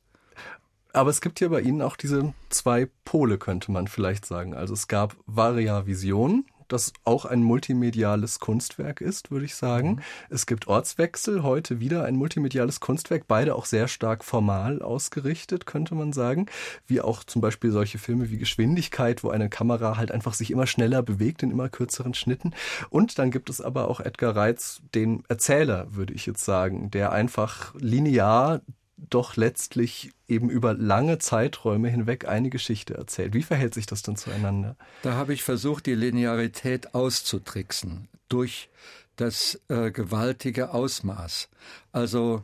Aber 0.93 1.11
es 1.11 1.21
gibt 1.21 1.41
ja 1.41 1.49
bei 1.49 1.61
Ihnen 1.61 1.83
auch 1.83 1.97
diese 1.97 2.33
zwei 2.49 2.89
Pole, 3.05 3.39
könnte 3.39 3.71
man 3.71 3.89
vielleicht 3.89 4.25
sagen. 4.25 4.55
Also 4.55 4.75
es 4.75 4.89
gab 4.89 5.17
Varia 5.27 5.87
Vision, 5.87 6.47
das 6.69 6.93
auch 7.05 7.25
ein 7.25 7.43
multimediales 7.43 8.41
Kunstwerk 8.41 9.01
ist, 9.01 9.31
würde 9.31 9.45
ich 9.45 9.55
sagen. 9.55 9.97
Mhm. 9.97 10.01
Es 10.31 10.47
gibt 10.47 10.69
Ortswechsel, 10.69 11.43
heute 11.43 11.81
wieder 11.81 12.05
ein 12.05 12.17
multimediales 12.17 12.81
Kunstwerk, 12.81 13.27
beide 13.27 13.55
auch 13.55 13.65
sehr 13.65 13.89
stark 13.89 14.25
formal 14.25 14.83
ausgerichtet, 14.83 15.67
könnte 15.67 15.95
man 15.95 16.13
sagen. 16.13 16.47
Wie 16.87 17.01
auch 17.01 17.25
zum 17.25 17.41
Beispiel 17.41 17.71
solche 17.71 17.99
Filme 17.99 18.31
wie 18.31 18.39
Geschwindigkeit, 18.39 19.25
wo 19.25 19.31
eine 19.31 19.49
Kamera 19.49 19.97
halt 19.97 20.13
einfach 20.13 20.35
sich 20.35 20.51
immer 20.51 20.67
schneller 20.67 21.03
bewegt 21.03 21.43
in 21.43 21.51
immer 21.51 21.69
kürzeren 21.69 22.15
Schnitten. 22.15 22.55
Und 22.91 23.19
dann 23.19 23.31
gibt 23.31 23.51
es 23.51 23.61
aber 23.61 23.89
auch 23.89 24.01
Edgar 24.01 24.35
Reitz, 24.37 24.81
den 24.95 25.25
Erzähler, 25.29 25.87
würde 25.91 26.15
ich 26.15 26.27
jetzt 26.27 26.45
sagen, 26.45 26.91
der 26.91 27.13
einfach 27.13 27.75
linear 27.79 28.61
doch 28.97 29.37
letztlich 29.37 30.11
eben 30.27 30.49
über 30.49 30.75
lange 30.75 31.19
Zeiträume 31.19 31.89
hinweg 31.89 32.27
eine 32.27 32.51
Geschichte 32.51 32.95
erzählt. 32.95 33.35
Wie 33.35 33.43
verhält 33.43 33.75
sich 33.75 33.87
das 33.87 34.03
denn 34.03 34.17
zueinander? 34.17 34.77
Da 35.03 35.15
habe 35.15 35.35
ich 35.35 35.43
versucht, 35.43 35.87
die 35.87 35.95
Linearität 35.95 36.95
auszutricksen 36.95 38.09
durch 38.29 38.71
das 39.17 39.61
äh, 39.69 39.91
gewaltige 39.91 40.73
Ausmaß. 40.73 41.49
Also 41.93 42.43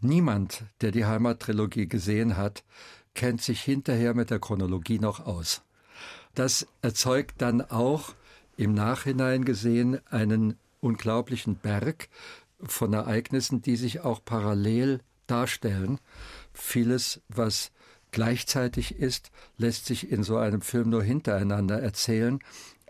niemand, 0.00 0.64
der 0.80 0.90
die 0.90 1.04
Heimattrilogie 1.04 1.86
gesehen 1.86 2.36
hat, 2.36 2.64
kennt 3.14 3.42
sich 3.42 3.60
hinterher 3.60 4.14
mit 4.14 4.30
der 4.30 4.38
Chronologie 4.38 4.98
noch 4.98 5.26
aus. 5.26 5.62
Das 6.34 6.66
erzeugt 6.82 7.42
dann 7.42 7.60
auch 7.60 8.14
im 8.56 8.74
Nachhinein 8.74 9.44
gesehen 9.44 10.00
einen 10.10 10.56
unglaublichen 10.80 11.56
Berg 11.56 12.08
von 12.62 12.92
Ereignissen, 12.92 13.62
die 13.62 13.76
sich 13.76 14.00
auch 14.00 14.24
parallel 14.24 15.00
darstellen. 15.30 15.98
Vieles, 16.52 17.20
was 17.28 17.70
gleichzeitig 18.10 18.96
ist, 18.96 19.30
lässt 19.56 19.86
sich 19.86 20.10
in 20.10 20.22
so 20.22 20.36
einem 20.36 20.62
Film 20.62 20.90
nur 20.90 21.02
hintereinander 21.02 21.80
erzählen, 21.80 22.40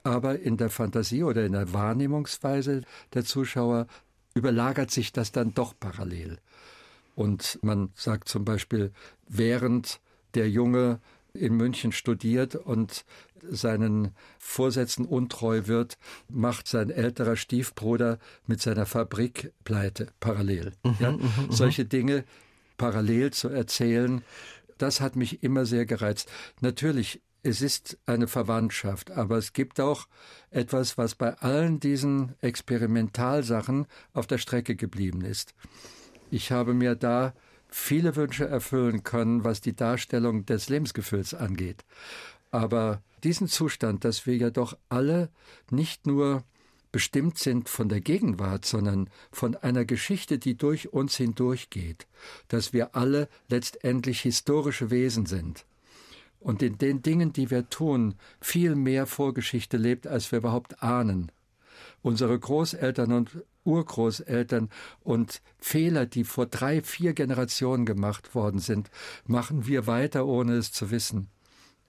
aber 0.02 0.38
in 0.38 0.56
der 0.56 0.70
Fantasie 0.70 1.22
oder 1.22 1.44
in 1.44 1.52
der 1.52 1.72
Wahrnehmungsweise 1.72 2.82
der 3.12 3.24
Zuschauer 3.24 3.86
überlagert 4.34 4.90
sich 4.90 5.12
das 5.12 5.32
dann 5.32 5.54
doch 5.54 5.74
parallel. 5.78 6.38
Und 7.14 7.58
man 7.62 7.90
sagt 7.94 8.28
zum 8.28 8.44
Beispiel, 8.44 8.92
während 9.28 10.00
der 10.34 10.48
Junge 10.48 11.00
in 11.34 11.54
München 11.54 11.92
studiert 11.92 12.54
und 12.54 13.04
seinen 13.42 14.14
Vorsätzen 14.38 15.06
untreu 15.06 15.66
wird, 15.66 15.98
macht 16.28 16.68
sein 16.68 16.90
älterer 16.90 17.36
Stiefbruder 17.36 18.18
mit 18.46 18.60
seiner 18.60 18.86
Fabrik 18.86 19.52
pleite 19.64 20.08
parallel. 20.20 20.72
Mhm, 20.84 20.96
ja? 20.98 21.12
Mhm, 21.12 21.18
mhm. 21.18 21.50
Solche 21.50 21.84
Dinge 21.84 22.24
parallel 22.76 23.32
zu 23.32 23.48
erzählen, 23.48 24.22
das 24.78 25.00
hat 25.00 25.16
mich 25.16 25.42
immer 25.42 25.66
sehr 25.66 25.86
gereizt. 25.86 26.30
Natürlich, 26.60 27.22
es 27.42 27.62
ist 27.62 27.98
eine 28.06 28.28
Verwandtschaft, 28.28 29.10
aber 29.10 29.36
es 29.36 29.52
gibt 29.52 29.80
auch 29.80 30.06
etwas, 30.50 30.98
was 30.98 31.14
bei 31.14 31.34
allen 31.38 31.80
diesen 31.80 32.34
Experimentalsachen 32.40 33.86
auf 34.12 34.26
der 34.26 34.38
Strecke 34.38 34.76
geblieben 34.76 35.22
ist. 35.22 35.54
Ich 36.30 36.52
habe 36.52 36.74
mir 36.74 36.94
da 36.94 37.34
viele 37.70 38.16
Wünsche 38.16 38.46
erfüllen 38.46 39.02
können, 39.04 39.44
was 39.44 39.60
die 39.60 39.74
Darstellung 39.74 40.46
des 40.46 40.68
Lebensgefühls 40.68 41.34
angeht. 41.34 41.84
Aber 42.50 43.02
diesen 43.22 43.48
Zustand, 43.48 44.04
dass 44.04 44.26
wir 44.26 44.36
ja 44.36 44.50
doch 44.50 44.76
alle 44.88 45.30
nicht 45.70 46.06
nur 46.06 46.44
bestimmt 46.92 47.38
sind 47.38 47.68
von 47.68 47.88
der 47.88 48.00
Gegenwart, 48.00 48.64
sondern 48.64 49.08
von 49.30 49.54
einer 49.54 49.84
Geschichte, 49.84 50.38
die 50.38 50.56
durch 50.56 50.92
uns 50.92 51.16
hindurchgeht, 51.16 52.06
dass 52.48 52.72
wir 52.72 52.96
alle 52.96 53.28
letztendlich 53.48 54.20
historische 54.22 54.90
Wesen 54.90 55.26
sind 55.26 55.64
und 56.40 56.62
in 56.62 56.78
den 56.78 57.02
Dingen, 57.02 57.32
die 57.32 57.50
wir 57.50 57.68
tun, 57.68 58.14
viel 58.40 58.74
mehr 58.74 59.06
Vorgeschichte 59.06 59.76
lebt, 59.76 60.06
als 60.06 60.32
wir 60.32 60.38
überhaupt 60.38 60.82
ahnen. 60.82 61.30
Unsere 62.02 62.38
Großeltern 62.38 63.12
und 63.12 63.44
Urgroßeltern 63.64 64.70
und 65.02 65.42
Fehler, 65.58 66.06
die 66.06 66.24
vor 66.24 66.46
drei, 66.46 66.82
vier 66.82 67.12
Generationen 67.12 67.86
gemacht 67.86 68.34
worden 68.34 68.60
sind, 68.60 68.90
machen 69.26 69.66
wir 69.66 69.86
weiter, 69.86 70.26
ohne 70.26 70.54
es 70.54 70.72
zu 70.72 70.90
wissen. 70.90 71.28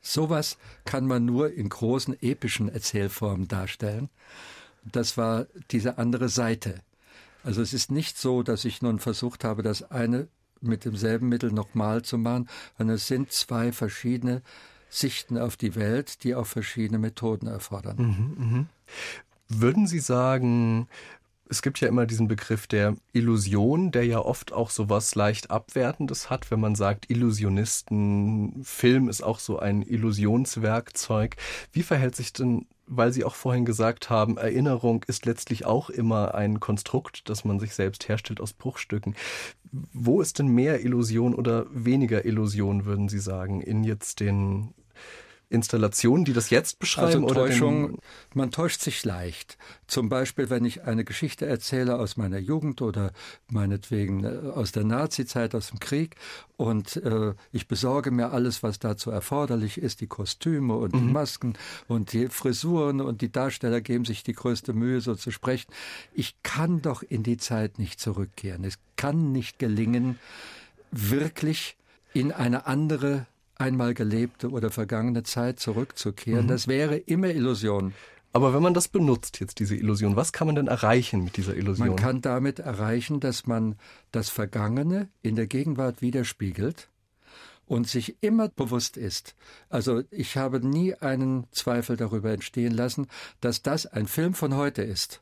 Sowas 0.02 0.58
kann 0.84 1.06
man 1.06 1.26
nur 1.26 1.54
in 1.54 1.70
großen 1.70 2.22
epischen 2.22 2.70
Erzählformen 2.70 3.48
darstellen. 3.48 4.10
Das 4.84 5.16
war 5.16 5.46
diese 5.70 5.98
andere 5.98 6.28
Seite. 6.28 6.82
Also 7.44 7.62
es 7.62 7.74
ist 7.74 7.92
nicht 7.92 8.18
so, 8.18 8.44
dass 8.44 8.66
ich 8.66 8.82
nun 8.82 9.00
versucht 9.00 9.44
habe, 9.44 9.64
das 9.64 9.92
eine 9.92 10.28
mit 10.60 10.86
demselben 10.86 11.30
Mittel 11.30 11.52
nochmal 11.52 12.04
zu 12.04 12.18
machen, 12.18 12.48
sondern 12.78 12.96
es 12.96 13.08
sind 13.08 13.32
zwei 13.32 13.72
verschiedene 13.72 14.42
Sichten 14.90 15.38
auf 15.38 15.58
die 15.58 15.76
Welt, 15.76 16.24
die 16.24 16.36
auch 16.36 16.46
verschiedene 16.46 17.00
Methoden 17.00 17.48
erfordern. 17.48 17.98
Mhm, 17.98 18.58
mh. 18.58 18.66
Würden 19.48 19.88
Sie 19.88 20.00
sagen, 20.00 20.88
es 21.52 21.62
gibt 21.62 21.82
ja 21.82 21.90
immer 21.90 22.06
diesen 22.06 22.30
Begriff 22.30 22.66
der 22.66 22.96
Illusion, 23.12 23.92
der 23.92 24.06
ja 24.06 24.20
oft 24.20 24.54
auch 24.54 24.70
so 24.70 24.90
was 24.90 25.16
leicht 25.16 25.52
Abwertendes 25.52 26.30
hat, 26.30 26.50
wenn 26.50 26.62
man 26.62 26.76
sagt, 26.76 27.12
Illusionisten, 27.12 28.64
Film 28.64 29.10
ist 29.10 29.22
auch 29.22 29.38
so 29.38 29.60
ein 29.60 29.82
Illusionswerkzeug. 29.82 31.36
Wie 31.74 31.84
verhält 31.84 32.16
sich 32.16 32.32
denn, 32.32 32.68
weil 32.88 33.12
Sie 33.12 33.26
auch 33.26 33.36
vorhin 33.36 33.66
gesagt 33.66 34.10
haben, 34.10 34.38
Erinnerung 34.38 35.04
ist 35.08 35.26
letztlich 35.26 35.66
auch 35.66 35.90
immer 35.90 36.36
ein 36.36 36.62
Konstrukt, 36.62 37.30
das 37.30 37.44
man 37.44 37.60
sich 37.60 37.76
selbst 37.76 38.08
herstellt 38.08 38.40
aus 38.40 38.54
Bruchstücken. 38.54 39.16
Wo 39.72 40.22
ist 40.22 40.40
denn 40.40 40.48
mehr 40.48 40.86
Illusion 40.86 41.36
oder 41.36 41.66
weniger 41.70 42.24
Illusion, 42.24 42.86
würden 42.86 43.10
Sie 43.10 43.20
sagen, 43.20 43.60
in 43.60 43.84
jetzt 43.84 44.22
den 44.22 44.74
Installationen, 45.52 46.24
die 46.24 46.34
das 46.34 46.50
jetzt 46.50 46.80
beschreiben? 46.80 47.24
Also 47.24 47.34
Täuschung, 47.34 48.00
man 48.34 48.52
täuscht 48.52 48.82
sich 48.82 49.04
leicht. 49.04 49.58
Zum 49.86 50.08
Beispiel, 50.08 50.50
wenn 50.50 50.64
ich 50.64 50.84
eine 50.84 51.04
Geschichte 51.04 51.46
erzähle 51.46 52.00
aus 52.00 52.16
meiner 52.16 52.40
Jugend 52.40 52.82
oder 52.82 53.12
meinetwegen 53.50 54.24
äh, 54.24 54.50
aus 54.56 54.72
der 54.72 54.86
Nazizeit, 54.86 55.54
aus 55.54 55.70
dem 55.70 55.80
Krieg 55.80 56.16
und 56.56 56.96
äh, 56.98 57.34
ich 57.52 57.68
besorge 57.68 58.12
mir 58.12 58.32
alles, 58.32 58.64
was 58.64 58.80
dazu 58.80 59.12
erforderlich 59.12 59.78
ist, 59.78 60.00
die 60.00 60.08
Kostüme 60.08 60.76
und 60.76 60.94
mhm. 60.94 61.00
die 61.00 61.14
Masken 61.14 61.54
und 61.88 62.14
die 62.14 62.28
Frisuren 62.30 63.02
und 63.02 63.22
die 63.22 63.32
Darsteller 63.32 63.82
geben 63.82 64.06
sich 64.06 64.24
die 64.24 64.34
größte 64.34 64.74
Mühe, 64.74 65.02
so 65.02 65.16
zu 65.16 65.32
sprechen. 65.32 65.72
Ich 66.14 66.36
kann 66.44 66.82
doch 66.82 67.04
in 67.04 67.24
die 67.24 67.38
Zeit 67.38 67.78
nicht 67.78 68.00
zurückkehren. 68.00 68.64
Es 68.64 68.80
kann 68.96 69.32
nicht 69.34 69.60
gelingen, 69.60 70.18
wirklich 70.92 71.76
in 72.14 72.32
eine 72.32 72.66
andere 72.68 73.26
einmal 73.62 73.94
gelebte 73.94 74.50
oder 74.50 74.70
vergangene 74.72 75.24
Zeit 75.24 75.60
zurückzukehren. 75.60 76.46
Mhm. 76.46 76.50
Das 76.50 76.68
wäre 76.68 76.98
immer 76.98 77.28
Illusion. 77.28 77.94
Aber 78.34 78.54
wenn 78.54 78.64
man 78.64 78.74
das 78.74 78.88
benutzt, 78.88 79.40
jetzt 79.40 79.60
diese 79.60 79.76
Illusion, 79.76 80.16
was 80.16 80.32
kann 80.32 80.48
man 80.48 80.56
denn 80.56 80.68
erreichen 80.68 81.24
mit 81.24 81.38
dieser 81.38 81.56
Illusion? 81.56 81.90
Man 81.90 81.98
kann 81.98 82.22
damit 82.22 82.60
erreichen, 82.60 83.20
dass 83.20 83.46
man 83.46 83.76
das 84.12 84.30
Vergangene 84.30 85.10
in 85.22 85.36
der 85.36 85.48
Gegenwart 85.48 86.02
widerspiegelt 86.02 86.88
und 87.66 87.88
sich 87.88 88.18
immer 88.22 88.50
bewusst 88.50 88.98
ist, 88.98 89.36
also 89.70 90.04
ich 90.12 90.38
habe 90.38 90.66
nie 90.66 90.94
einen 90.96 91.46
Zweifel 91.52 91.98
darüber 91.98 92.32
entstehen 92.32 92.74
lassen, 92.74 93.08
dass 93.42 93.62
das 93.62 93.86
ein 93.86 94.08
Film 94.08 94.34
von 94.34 94.56
heute 94.56 94.82
ist 94.82 95.22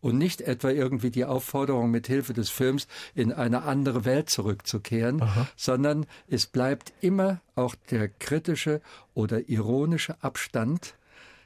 und 0.00 0.18
nicht 0.18 0.40
etwa 0.40 0.70
irgendwie 0.70 1.10
die 1.10 1.24
Aufforderung, 1.24 1.90
mit 1.90 2.06
Hilfe 2.06 2.32
des 2.32 2.50
Films 2.50 2.86
in 3.14 3.32
eine 3.32 3.62
andere 3.62 4.04
Welt 4.04 4.30
zurückzukehren, 4.30 5.22
Aha. 5.22 5.48
sondern 5.56 6.06
es 6.28 6.46
bleibt 6.46 6.92
immer 7.00 7.40
auch 7.54 7.74
der 7.90 8.08
kritische 8.08 8.80
oder 9.14 9.48
ironische 9.48 10.22
Abstand 10.22 10.94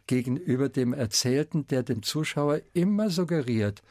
gegenüber 0.06 0.68
dem 0.68 0.92
Erzählten, 0.92 1.66
der 1.68 1.82
dem 1.82 2.02
Zuschauer 2.02 2.60
immer 2.74 3.10
suggeriert, 3.10 3.82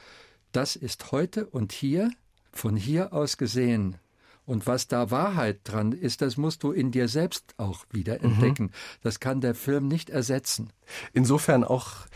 das 0.51 0.75
ist 0.75 1.11
heute 1.11 1.45
und 1.45 1.71
hier, 1.71 2.11
von 2.51 2.75
hier 2.75 3.13
aus 3.13 3.37
gesehen. 3.37 3.97
Und 4.45 4.67
was 4.67 4.87
da 4.87 5.11
Wahrheit 5.11 5.59
dran 5.63 5.93
ist, 5.93 6.21
das 6.21 6.35
musst 6.35 6.63
du 6.63 6.71
in 6.71 6.91
dir 6.91 7.07
selbst 7.07 7.53
auch 7.57 7.85
wieder 7.91 8.17
mhm. 8.17 8.33
entdecken. 8.33 8.63
Mhm. 8.63 8.71
Das 9.01 9.19
kann 9.19 9.39
der 9.39 9.55
Film 9.55 9.87
nicht 9.87 10.09
ersetzen. 10.09 10.73
Insofern 11.13 11.63
auch 11.63 12.07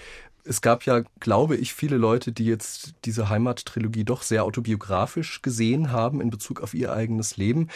es 0.45 0.61
gab 0.61 0.83
ja, 0.85 1.03
glaube 1.19 1.57
ich, 1.57 1.73
viele 1.73 1.97
Leute, 1.97 2.31
die 2.31 2.45
jetzt 2.45 2.93
diese 3.03 3.29
Heimattrilogie 3.29 4.03
doch 4.03 4.21
sehr 4.21 4.43
autobiografisch 4.43 5.41
gesehen 5.41 5.91
haben 5.91 6.21
in 6.21 6.29
Bezug 6.29 6.61
auf 6.61 6.73
ihr 6.73 6.93
eigenes 6.93 7.37
Leben. 7.37 7.69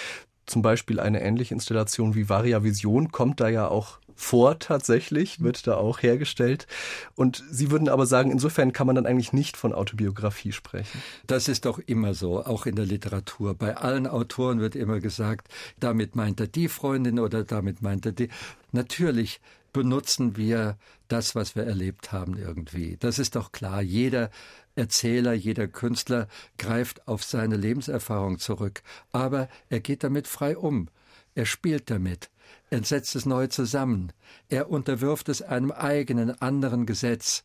Zum 0.46 0.62
Beispiel 0.62 1.00
eine 1.00 1.22
ähnliche 1.22 1.54
Installation 1.54 2.16
wie 2.16 2.30
Varia 2.30 2.64
Vision 2.64 3.12
kommt 3.12 3.40
da 3.40 3.50
ja 3.50 3.68
auch 3.68 4.00
vor 4.20 4.60
tatsächlich, 4.60 5.42
wird 5.42 5.66
da 5.66 5.78
auch 5.78 6.04
hergestellt. 6.04 6.68
Und 7.16 7.44
Sie 7.50 7.72
würden 7.72 7.88
aber 7.88 8.06
sagen, 8.06 8.32
insofern 8.32 8.74
kann 8.74 8.86
man 8.86 8.98
dann 8.98 9.06
eigentlich 9.06 9.32
nicht 9.32 9.56
von 9.56 9.74
Autobiografie 9.74 10.52
sprechen. 10.52 11.02
Das 11.26 11.48
ist 11.48 11.66
doch 11.66 11.80
immer 11.80 12.14
so, 12.14 12.44
auch 12.44 12.66
in 12.66 12.76
der 12.76 12.86
Literatur. 12.86 13.56
Bei 13.56 13.78
allen 13.78 14.08
Autoren 14.08 14.60
wird 14.60 14.76
immer 14.76 15.00
gesagt, 15.00 15.48
damit 15.80 16.16
meint 16.16 16.40
er 16.42 16.48
die 16.48 16.68
Freundin 16.68 17.18
oder 17.18 17.46
damit 17.46 17.82
meint 17.82 18.06
er 18.06 18.12
die. 18.12 18.28
Natürlich 18.74 19.40
benutzen 19.74 20.38
wir 20.38 20.78
das, 21.08 21.36
was 21.36 21.56
wir 21.56 21.64
erlebt 21.64 22.12
haben 22.12 22.38
irgendwie. 22.38 22.98
Das 23.00 23.20
ist 23.20 23.36
doch 23.36 23.52
klar. 23.52 23.82
Jeder 23.82 24.30
Erzähler, 24.76 25.34
jeder 25.34 25.68
Künstler 25.68 26.28
greift 26.58 27.08
auf 27.08 27.24
seine 27.24 27.58
Lebenserfahrung 27.58 28.40
zurück. 28.40 28.82
Aber 29.12 29.50
er 29.70 29.80
geht 29.80 30.04
damit 30.04 30.28
frei 30.28 30.58
um. 30.58 30.90
Er 31.36 31.46
spielt 31.46 31.90
damit. 31.90 32.30
Er 32.70 32.84
setzt 32.84 33.16
es 33.16 33.26
neu 33.26 33.48
zusammen. 33.48 34.14
Er 34.48 34.70
unterwirft 34.70 35.30
es 35.30 35.42
einem 35.42 35.72
eigenen, 35.72 36.42
anderen 36.42 36.86
Gesetz. 36.86 37.44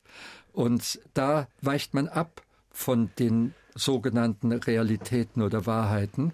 Und 0.52 1.00
da 1.14 1.48
weicht 1.60 1.94
man 1.94 2.08
ab 2.08 2.42
von 2.70 3.10
den 3.18 3.54
sogenannten 3.74 4.52
Realitäten 4.52 5.42
oder 5.42 5.66
Wahrheiten 5.66 6.32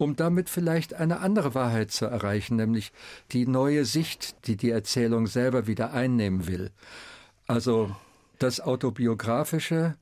um 0.00 0.16
damit 0.16 0.48
vielleicht 0.48 0.94
eine 0.94 1.20
andere 1.20 1.54
Wahrheit 1.54 1.90
zu 1.90 2.06
erreichen, 2.06 2.56
nämlich 2.56 2.90
die 3.32 3.46
neue 3.46 3.84
Sicht, 3.84 4.46
die 4.46 4.56
die 4.56 4.70
Erzählung 4.70 5.26
selber 5.26 5.66
wieder 5.66 5.92
einnehmen 5.92 6.46
will. 6.46 6.70
Also 7.46 7.94
das 8.38 8.62
Autobiografische 8.62 9.96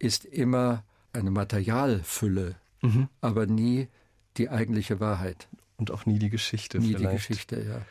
ist 0.00 0.24
immer 0.24 0.82
eine 1.12 1.30
Materialfülle, 1.30 2.56
mhm. 2.82 3.08
aber 3.20 3.46
nie 3.46 3.86
die 4.38 4.48
eigentliche 4.48 4.98
Wahrheit. 4.98 5.46
Und 5.76 5.92
auch 5.92 6.04
nie 6.04 6.18
die 6.18 6.30
Geschichte. 6.30 6.80
Nie 6.80 6.94
vielleicht. 6.94 7.12
die 7.12 7.16
Geschichte, 7.16 7.62
ja. 7.62 7.82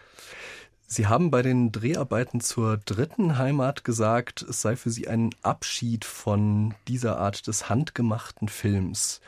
Sie 0.85 1.07
haben 1.07 1.31
bei 1.31 1.43
den 1.43 1.71
Dreharbeiten 1.71 2.41
zur 2.41 2.75
dritten 2.75 3.37
Heimat 3.37 3.85
gesagt, 3.85 4.41
es 4.41 4.61
sei 4.61 4.75
für 4.75 4.89
Sie 4.89 5.07
ein 5.07 5.29
Abschied 5.43 6.03
von 6.03 6.73
dieser 6.89 7.19
Art 7.19 7.47
des 7.47 7.69
handgemachten 7.69 8.49
Films. 8.49 9.21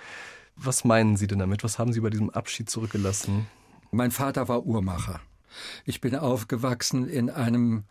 Was 0.61 0.83
meinen 0.83 1.15
Sie 1.15 1.27
denn 1.27 1.39
damit? 1.39 1.63
Was 1.63 1.79
haben 1.79 1.93
Sie 1.93 2.01
bei 2.01 2.09
diesem 2.09 2.29
Abschied 2.29 2.69
zurückgelassen? 2.69 3.47
Mein 3.91 4.11
Vater 4.11 4.47
war 4.47 4.65
Uhrmacher. 4.65 5.21
Ich 5.85 6.01
bin 6.01 6.15
aufgewachsen 6.15 7.07
in 7.07 7.29
einem 7.29 7.85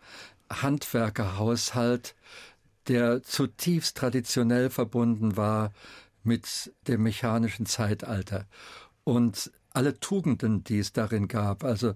Handwerkerhaushalt, 0.51 2.15
der 2.87 3.23
zutiefst 3.23 3.97
traditionell 3.97 4.69
verbunden 4.69 5.35
war 5.35 5.71
mit 6.23 6.73
dem 6.87 7.03
mechanischen 7.03 7.65
Zeitalter. 7.65 8.45
Und 9.03 9.51
alle 9.71 9.99
Tugenden, 9.99 10.63
die 10.63 10.79
es 10.79 10.93
darin 10.93 11.27
gab, 11.27 11.63
also 11.63 11.93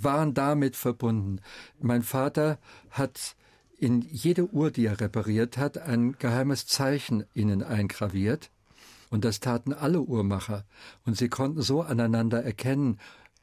waren 0.00 0.34
damit 0.34 0.76
verbunden. 0.76 1.40
Mein 1.80 2.02
Vater 2.02 2.58
hat 2.90 3.36
in 3.78 4.02
jede 4.02 4.46
Uhr, 4.52 4.70
die 4.70 4.86
er 4.86 5.00
repariert 5.00 5.58
hat, 5.58 5.78
ein 5.78 6.12
geheimes 6.18 6.66
Zeichen 6.66 7.24
ihnen 7.34 7.62
eingraviert. 7.62 8.50
Und 9.10 9.24
das 9.24 9.40
taten 9.40 9.72
alle 9.72 10.00
Uhrmacher. 10.00 10.64
Und 11.04 11.16
sie 11.16 11.28
konnten 11.28 11.62
so 11.62 11.82
aneinander 11.82 12.42
erkennen, 12.42 12.98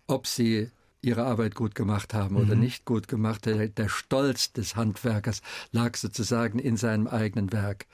ob 0.08 0.28
sie 0.28 0.70
ihre 1.04 1.26
Arbeit 1.26 1.54
gut 1.54 1.76
gemacht 1.76 2.14
haben 2.14 2.38
oder 2.38 2.56
mhm. 2.56 2.62
nicht 2.62 2.86
gut 2.86 3.08
gemacht. 3.08 3.46
Der, 3.46 3.68
der 3.68 3.90
Stolz 3.90 4.54
des 4.54 4.76
Handwerkers 4.76 5.42
lag 5.72 5.96
sozusagen 5.98 6.60
in 6.60 6.78
seinem 6.78 7.08
eigenen 7.08 7.52
Werk. 7.52 7.88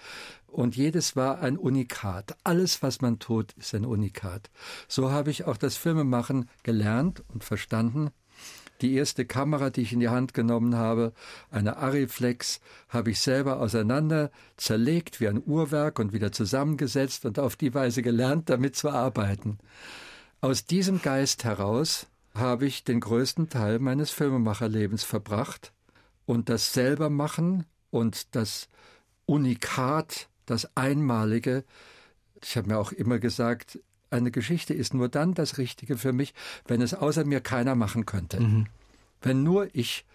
Und 0.48 0.76
jedes 0.76 1.16
war 1.16 1.40
ein 1.40 1.58
Unikat. 1.58 2.36
Alles, 2.44 2.82
was 2.82 3.02
man 3.02 3.20
tut, 3.20 3.54
ist 3.54 3.74
ein 3.76 3.86
Unikat. 3.86 4.50
So 4.88 5.12
habe 5.12 5.32
ich 5.32 5.46
auch 5.46 5.58
das 5.58 5.76
Filmemachen 5.76 6.50
gelernt 6.64 7.24
und 7.28 7.44
verstanden. 7.44 8.12
Die 8.82 8.94
erste 8.94 9.26
Kamera, 9.26 9.70
die 9.70 9.82
ich 9.82 9.94
in 9.94 10.00
die 10.00 10.10
Hand 10.10 10.34
genommen 10.34 10.76
habe, 10.76 11.14
eine 11.52 11.78
Ariflex, 11.78 12.62
habe 12.88 13.12
ich 13.12 13.20
selber 13.20 13.60
auseinander 13.60 14.32
zerlegt 14.56 15.20
wie 15.20 15.28
ein 15.28 15.42
Uhrwerk 15.46 16.00
und 16.00 16.14
wieder 16.14 16.32
zusammengesetzt 16.32 17.26
und 17.26 17.40
auf 17.40 17.56
die 17.58 17.74
Weise 17.74 18.02
gelernt, 18.02 18.50
damit 18.50 18.76
zu 18.76 18.90
arbeiten. 18.90 19.58
Aus 20.42 20.66
diesem 20.66 21.02
Geist 21.02 21.44
heraus 21.44 22.08
habe 22.34 22.66
ich 22.66 22.86
den 22.86 23.02
größten 23.02 23.50
Teil 23.50 23.80
meines 23.80 24.12
Filmemacherlebens 24.12 25.04
verbracht 25.04 25.74
und 26.26 26.48
das 26.48 26.74
selber 26.74 27.10
machen 27.10 27.66
und 27.92 28.36
das 28.36 28.70
Unikat, 29.26 30.30
das 30.46 30.78
Einmalige. 30.78 31.66
Ich 32.42 32.56
habe 32.56 32.70
mir 32.70 32.78
auch 32.78 32.94
immer 32.94 33.20
gesagt, 33.20 33.80
eine 34.10 34.32
Geschichte 34.32 34.74
ist 34.74 34.94
nur 34.94 35.10
dann 35.10 35.34
das 35.34 35.58
Richtige 35.58 35.98
für 35.98 36.14
mich, 36.14 36.34
wenn 36.68 36.82
es 36.82 36.94
außer 36.94 37.26
mir 37.26 37.42
keiner 37.42 37.76
machen 37.76 38.06
könnte. 38.06 38.40
Mhm. 38.40 38.68
Wenn 39.22 39.44
nur 39.44 39.74
ich 39.74 40.06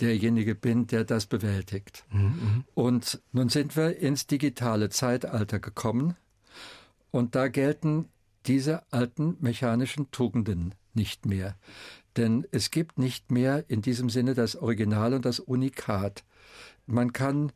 derjenige 0.00 0.54
bin, 0.54 0.86
der 0.86 1.04
das 1.04 1.26
bewältigt. 1.26 2.04
Mhm. 2.10 2.20
mhm. 2.20 2.64
Und 2.74 3.22
nun 3.32 3.48
sind 3.48 3.76
wir 3.76 3.98
ins 3.98 4.26
digitale 4.26 4.90
Zeitalter 4.90 5.58
gekommen 5.58 6.16
und 7.10 7.34
da 7.34 7.48
gelten 7.48 8.08
diese 8.46 8.82
alten 8.92 9.36
mechanischen 9.40 10.10
Tugenden 10.10 10.74
nicht 10.92 11.26
mehr. 11.26 11.56
Denn 12.16 12.46
es 12.50 12.70
gibt 12.70 12.98
nicht 12.98 13.30
mehr 13.30 13.64
in 13.68 13.82
diesem 13.82 14.10
Sinne 14.10 14.34
das 14.34 14.56
Original 14.56 15.14
und 15.14 15.24
das 15.24 15.40
Unikat. 15.40 16.24
Man 16.86 17.12
kann 17.12 17.52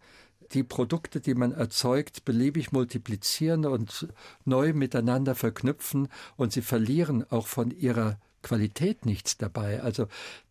die 0.54 0.62
Produkte, 0.62 1.20
die 1.20 1.34
man 1.34 1.52
erzeugt, 1.52 2.24
beliebig 2.24 2.72
multiplizieren 2.72 3.66
und 3.66 4.08
neu 4.44 4.72
miteinander 4.72 5.34
verknüpfen 5.34 6.08
und 6.36 6.52
sie 6.52 6.62
verlieren 6.62 7.24
auch 7.30 7.46
von 7.46 7.70
ihrer 7.70 8.18
Qualität 8.42 9.04
nichts 9.04 9.36
dabei. 9.36 9.82
Also 9.82 10.06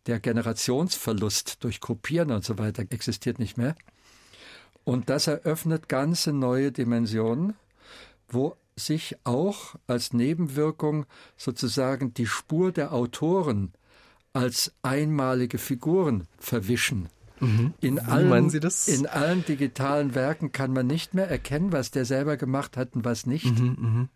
der 0.06 0.20
Generationsverlust 0.20 1.64
durch 1.64 1.80
Kopieren 1.80 2.30
und 2.30 2.44
so 2.44 2.58
weiter 2.58 2.84
existiert 2.90 3.38
nicht 3.38 3.56
mehr. 3.56 3.74
Und 4.84 5.10
das 5.10 5.26
eröffnet 5.26 5.88
ganze 5.88 6.32
neue 6.32 6.72
Dimensionen, 6.72 7.54
wo 8.28 8.56
sich 8.76 9.16
auch 9.24 9.74
als 9.86 10.12
Nebenwirkung 10.12 11.06
sozusagen 11.36 12.14
die 12.14 12.26
Spur 12.26 12.72
der 12.72 12.92
Autoren 12.92 13.72
als 14.32 14.72
einmalige 14.82 15.58
Figuren 15.58 16.26
verwischen. 16.38 17.08
Mhm. 17.40 17.74
In, 17.80 17.98
allen, 17.98 18.50
in 18.86 19.06
allen 19.06 19.44
digitalen 19.44 20.14
Werken 20.14 20.52
kann 20.52 20.72
man 20.72 20.86
nicht 20.86 21.14
mehr 21.14 21.28
erkennen, 21.28 21.72
was 21.72 21.90
der 21.90 22.04
selber 22.04 22.36
gemacht 22.36 22.76
hat 22.76 22.94
und 22.94 23.04
was 23.04 23.26
nicht. 23.26 23.58
Mhm, 23.58 23.76
mh. 23.78 24.08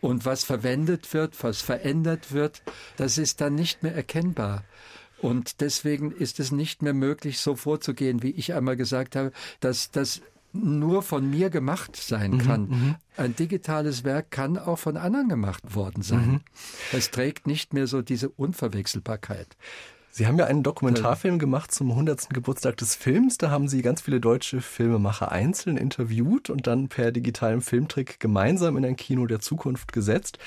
Und 0.00 0.24
was 0.24 0.44
verwendet 0.44 1.12
wird, 1.12 1.42
was 1.44 1.60
verändert 1.60 2.32
wird, 2.32 2.62
das 2.96 3.18
ist 3.18 3.40
dann 3.40 3.54
nicht 3.54 3.82
mehr 3.82 3.94
erkennbar. 3.94 4.64
Und 5.20 5.60
deswegen 5.60 6.10
ist 6.12 6.40
es 6.40 6.50
nicht 6.50 6.80
mehr 6.80 6.94
möglich, 6.94 7.40
so 7.40 7.54
vorzugehen, 7.54 8.22
wie 8.22 8.30
ich 8.30 8.54
einmal 8.54 8.76
gesagt 8.76 9.16
habe, 9.16 9.32
dass 9.60 9.90
das 9.90 10.22
nur 10.52 11.02
von 11.02 11.28
mir 11.30 11.50
gemacht 11.50 11.96
sein 11.96 12.32
mhm, 12.32 12.38
kann. 12.38 12.62
Mhm, 12.62 12.94
Ein 13.16 13.36
digitales 13.36 14.02
Werk 14.04 14.30
kann 14.30 14.58
auch 14.58 14.78
von 14.78 14.96
anderen 14.96 15.28
gemacht 15.28 15.74
worden 15.74 16.02
sein. 16.02 16.30
Mhm. 16.30 16.40
Es 16.92 17.10
trägt 17.10 17.46
nicht 17.46 17.72
mehr 17.72 17.86
so 17.86 18.02
diese 18.02 18.30
Unverwechselbarkeit. 18.30 19.56
Sie 20.12 20.26
haben 20.26 20.38
ja 20.38 20.46
einen 20.46 20.64
Dokumentarfilm 20.64 21.38
gemacht 21.38 21.72
zum 21.72 21.90
100. 21.90 22.30
Geburtstag 22.30 22.76
des 22.76 22.96
Films. 22.96 23.38
Da 23.38 23.50
haben 23.50 23.68
Sie 23.68 23.80
ganz 23.80 24.00
viele 24.00 24.20
deutsche 24.20 24.60
Filmemacher 24.60 25.30
einzeln 25.30 25.76
interviewt 25.76 26.50
und 26.50 26.66
dann 26.66 26.88
per 26.88 27.12
digitalem 27.12 27.62
Filmtrick 27.62 28.18
gemeinsam 28.18 28.76
in 28.76 28.84
ein 28.84 28.96
Kino 28.96 29.26
der 29.26 29.38
Zukunft 29.38 29.92
gesetzt. 29.92 30.38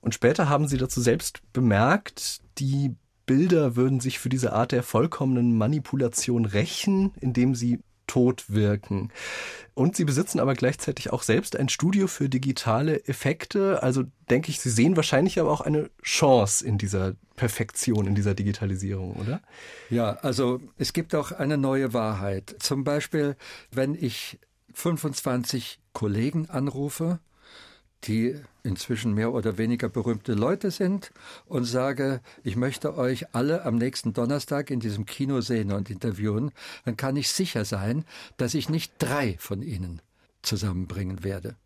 Und 0.00 0.14
später 0.14 0.48
haben 0.48 0.68
Sie 0.68 0.78
dazu 0.78 1.02
selbst 1.02 1.40
bemerkt, 1.52 2.40
die 2.58 2.94
Bilder 3.26 3.76
würden 3.76 4.00
sich 4.00 4.18
für 4.18 4.28
diese 4.28 4.52
Art 4.52 4.72
der 4.72 4.82
vollkommenen 4.82 5.56
Manipulation 5.56 6.44
rächen, 6.44 7.12
indem 7.20 7.54
sie 7.54 7.80
tot 8.06 8.44
wirken. 8.48 9.10
Und 9.74 9.96
Sie 9.96 10.04
besitzen 10.04 10.40
aber 10.40 10.54
gleichzeitig 10.54 11.12
auch 11.12 11.22
selbst 11.22 11.56
ein 11.56 11.68
Studio 11.68 12.06
für 12.06 12.28
digitale 12.28 13.04
Effekte. 13.06 13.82
Also 13.82 14.04
denke 14.30 14.50
ich, 14.50 14.60
Sie 14.60 14.70
sehen 14.70 14.96
wahrscheinlich 14.96 15.40
aber 15.40 15.50
auch 15.50 15.60
eine 15.60 15.90
Chance 16.02 16.64
in 16.66 16.78
dieser 16.78 17.14
Perfektion, 17.36 18.06
in 18.06 18.14
dieser 18.14 18.34
Digitalisierung, 18.34 19.14
oder? 19.14 19.40
Ja, 19.90 20.12
also 20.22 20.60
es 20.78 20.92
gibt 20.92 21.14
auch 21.14 21.32
eine 21.32 21.58
neue 21.58 21.92
Wahrheit. 21.92 22.54
Zum 22.60 22.84
Beispiel, 22.84 23.36
wenn 23.72 23.94
ich 23.94 24.38
25 24.74 25.80
Kollegen 25.92 26.48
anrufe, 26.50 27.18
die 28.06 28.40
inzwischen 28.62 29.14
mehr 29.14 29.32
oder 29.32 29.58
weniger 29.58 29.88
berühmte 29.88 30.34
Leute 30.34 30.70
sind 30.70 31.12
und 31.46 31.64
sage, 31.64 32.20
ich 32.42 32.56
möchte 32.56 32.96
euch 32.96 33.34
alle 33.34 33.64
am 33.64 33.76
nächsten 33.76 34.12
Donnerstag 34.12 34.70
in 34.70 34.80
diesem 34.80 35.06
Kino 35.06 35.40
sehen 35.40 35.72
und 35.72 35.90
interviewen, 35.90 36.50
dann 36.84 36.96
kann 36.96 37.16
ich 37.16 37.30
sicher 37.30 37.64
sein, 37.64 38.04
dass 38.36 38.54
ich 38.54 38.68
nicht 38.68 38.92
drei 38.98 39.36
von 39.38 39.62
ihnen 39.62 40.00
zusammenbringen 40.42 41.24
werde. 41.24 41.56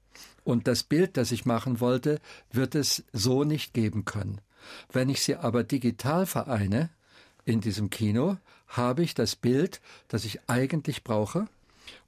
Und 0.45 0.67
das 0.67 0.83
Bild, 0.83 1.17
das 1.17 1.31
ich 1.31 1.45
machen 1.45 1.81
wollte, 1.81 2.21
wird 2.53 2.75
es 2.75 3.05
so 3.13 3.45
nicht 3.45 3.75
geben 3.75 4.05
können. 4.05 4.41
Wenn 4.93 5.09
ich 5.09 5.23
sie 5.23 5.37
aber 5.37 5.63
digital 5.63 6.27
vereine 6.27 6.91
in 7.45 7.61
diesem 7.61 7.91
Kino, 7.91 8.39
habe 8.67 9.03
ich 9.03 9.15
das 9.15 9.37
Bild, 9.37 9.81
das 10.09 10.25
ich 10.25 10.41
eigentlich 10.49 11.05
brauche, 11.05 11.49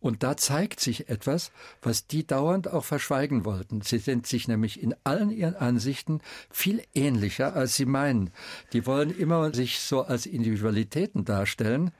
und 0.01 0.23
da 0.23 0.37
zeigt 0.37 0.81
sich 0.81 1.09
etwas, 1.11 1.53
was 1.83 2.07
die 2.07 2.27
dauernd 2.27 2.69
auch 2.69 2.85
verschweigen 2.85 3.45
wollten. 3.45 3.83
Sie 3.83 3.99
sind 3.99 4.27
sich 4.27 4.49
nämlich 4.49 4.83
in 4.83 4.95
allen 5.05 5.31
ihren 5.31 5.57
Ansichten 5.57 6.21
viel 6.51 6.83
ähnlicher, 6.95 7.55
als 7.55 7.77
sie 7.77 7.85
meinen. 7.85 8.31
Die 8.73 8.87
wollen 8.87 9.11
immer 9.11 9.55
sich 9.55 9.79
so 9.79 10.03
als 10.03 10.25
Individualitäten 10.25 11.27
darstellen, 11.27 11.91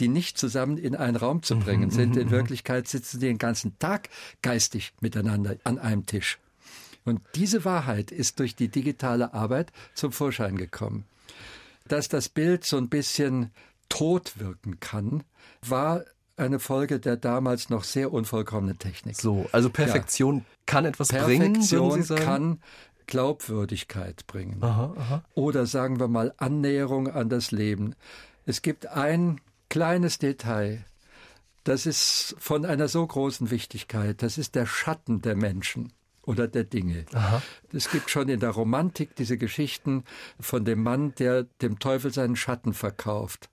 die 0.00 0.08
nicht 0.08 0.36
zusammen 0.36 0.78
in 0.78 0.96
einen 0.96 1.16
Raum 1.16 1.42
zu 1.42 1.56
bringen 1.58 1.90
sind. 1.90 2.16
In 2.16 2.30
Wirklichkeit 2.30 2.88
sitzen 2.88 3.20
sie 3.20 3.26
den 3.26 3.38
ganzen 3.38 3.78
Tag 3.78 4.08
geistig 4.42 4.92
miteinander 5.00 5.56
an 5.62 5.78
einem 5.78 6.06
Tisch. 6.06 6.38
Und 7.04 7.20
diese 7.34 7.64
Wahrheit 7.64 8.10
ist 8.10 8.40
durch 8.40 8.56
die 8.56 8.68
digitale 8.68 9.32
Arbeit 9.32 9.72
zum 9.94 10.10
Vorschein 10.10 10.56
gekommen. 10.56 11.04
Dass 11.86 12.08
das 12.08 12.28
Bild 12.28 12.64
so 12.64 12.78
ein 12.78 12.88
bisschen 12.88 13.52
tot 13.88 14.38
wirken 14.38 14.80
kann, 14.80 15.22
war 15.62 16.04
eine 16.36 16.58
Folge 16.58 17.00
der 17.00 17.16
damals 17.16 17.70
noch 17.70 17.84
sehr 17.84 18.12
unvollkommenen 18.12 18.78
Technik. 18.78 19.16
So, 19.16 19.46
also 19.52 19.70
Perfektion 19.70 20.38
ja. 20.38 20.44
kann 20.66 20.84
etwas 20.84 21.08
Perfektion 21.08 21.90
bringen. 21.90 22.06
Perfektion 22.06 22.18
kann 22.18 22.60
Glaubwürdigkeit 23.06 24.26
bringen. 24.26 24.62
Aha, 24.62 24.94
aha. 24.96 25.24
Oder 25.34 25.66
sagen 25.66 26.00
wir 26.00 26.08
mal 26.08 26.32
Annäherung 26.38 27.08
an 27.08 27.28
das 27.28 27.50
Leben. 27.50 27.94
Es 28.46 28.62
gibt 28.62 28.86
ein 28.86 29.40
kleines 29.68 30.18
Detail, 30.18 30.84
das 31.64 31.86
ist 31.86 32.36
von 32.38 32.64
einer 32.64 32.88
so 32.88 33.06
großen 33.06 33.50
Wichtigkeit, 33.50 34.22
das 34.22 34.38
ist 34.38 34.54
der 34.54 34.66
Schatten 34.66 35.22
der 35.22 35.34
Menschen 35.34 35.92
oder 36.22 36.48
der 36.48 36.64
Dinge. 36.64 37.06
Aha. 37.12 37.42
Es 37.72 37.90
gibt 37.90 38.10
schon 38.10 38.28
in 38.28 38.40
der 38.40 38.50
Romantik 38.50 39.16
diese 39.16 39.38
Geschichten 39.38 40.04
von 40.38 40.64
dem 40.64 40.82
Mann, 40.82 41.14
der 41.16 41.44
dem 41.62 41.78
Teufel 41.78 42.12
seinen 42.12 42.36
Schatten 42.36 42.74
verkauft. 42.74 43.50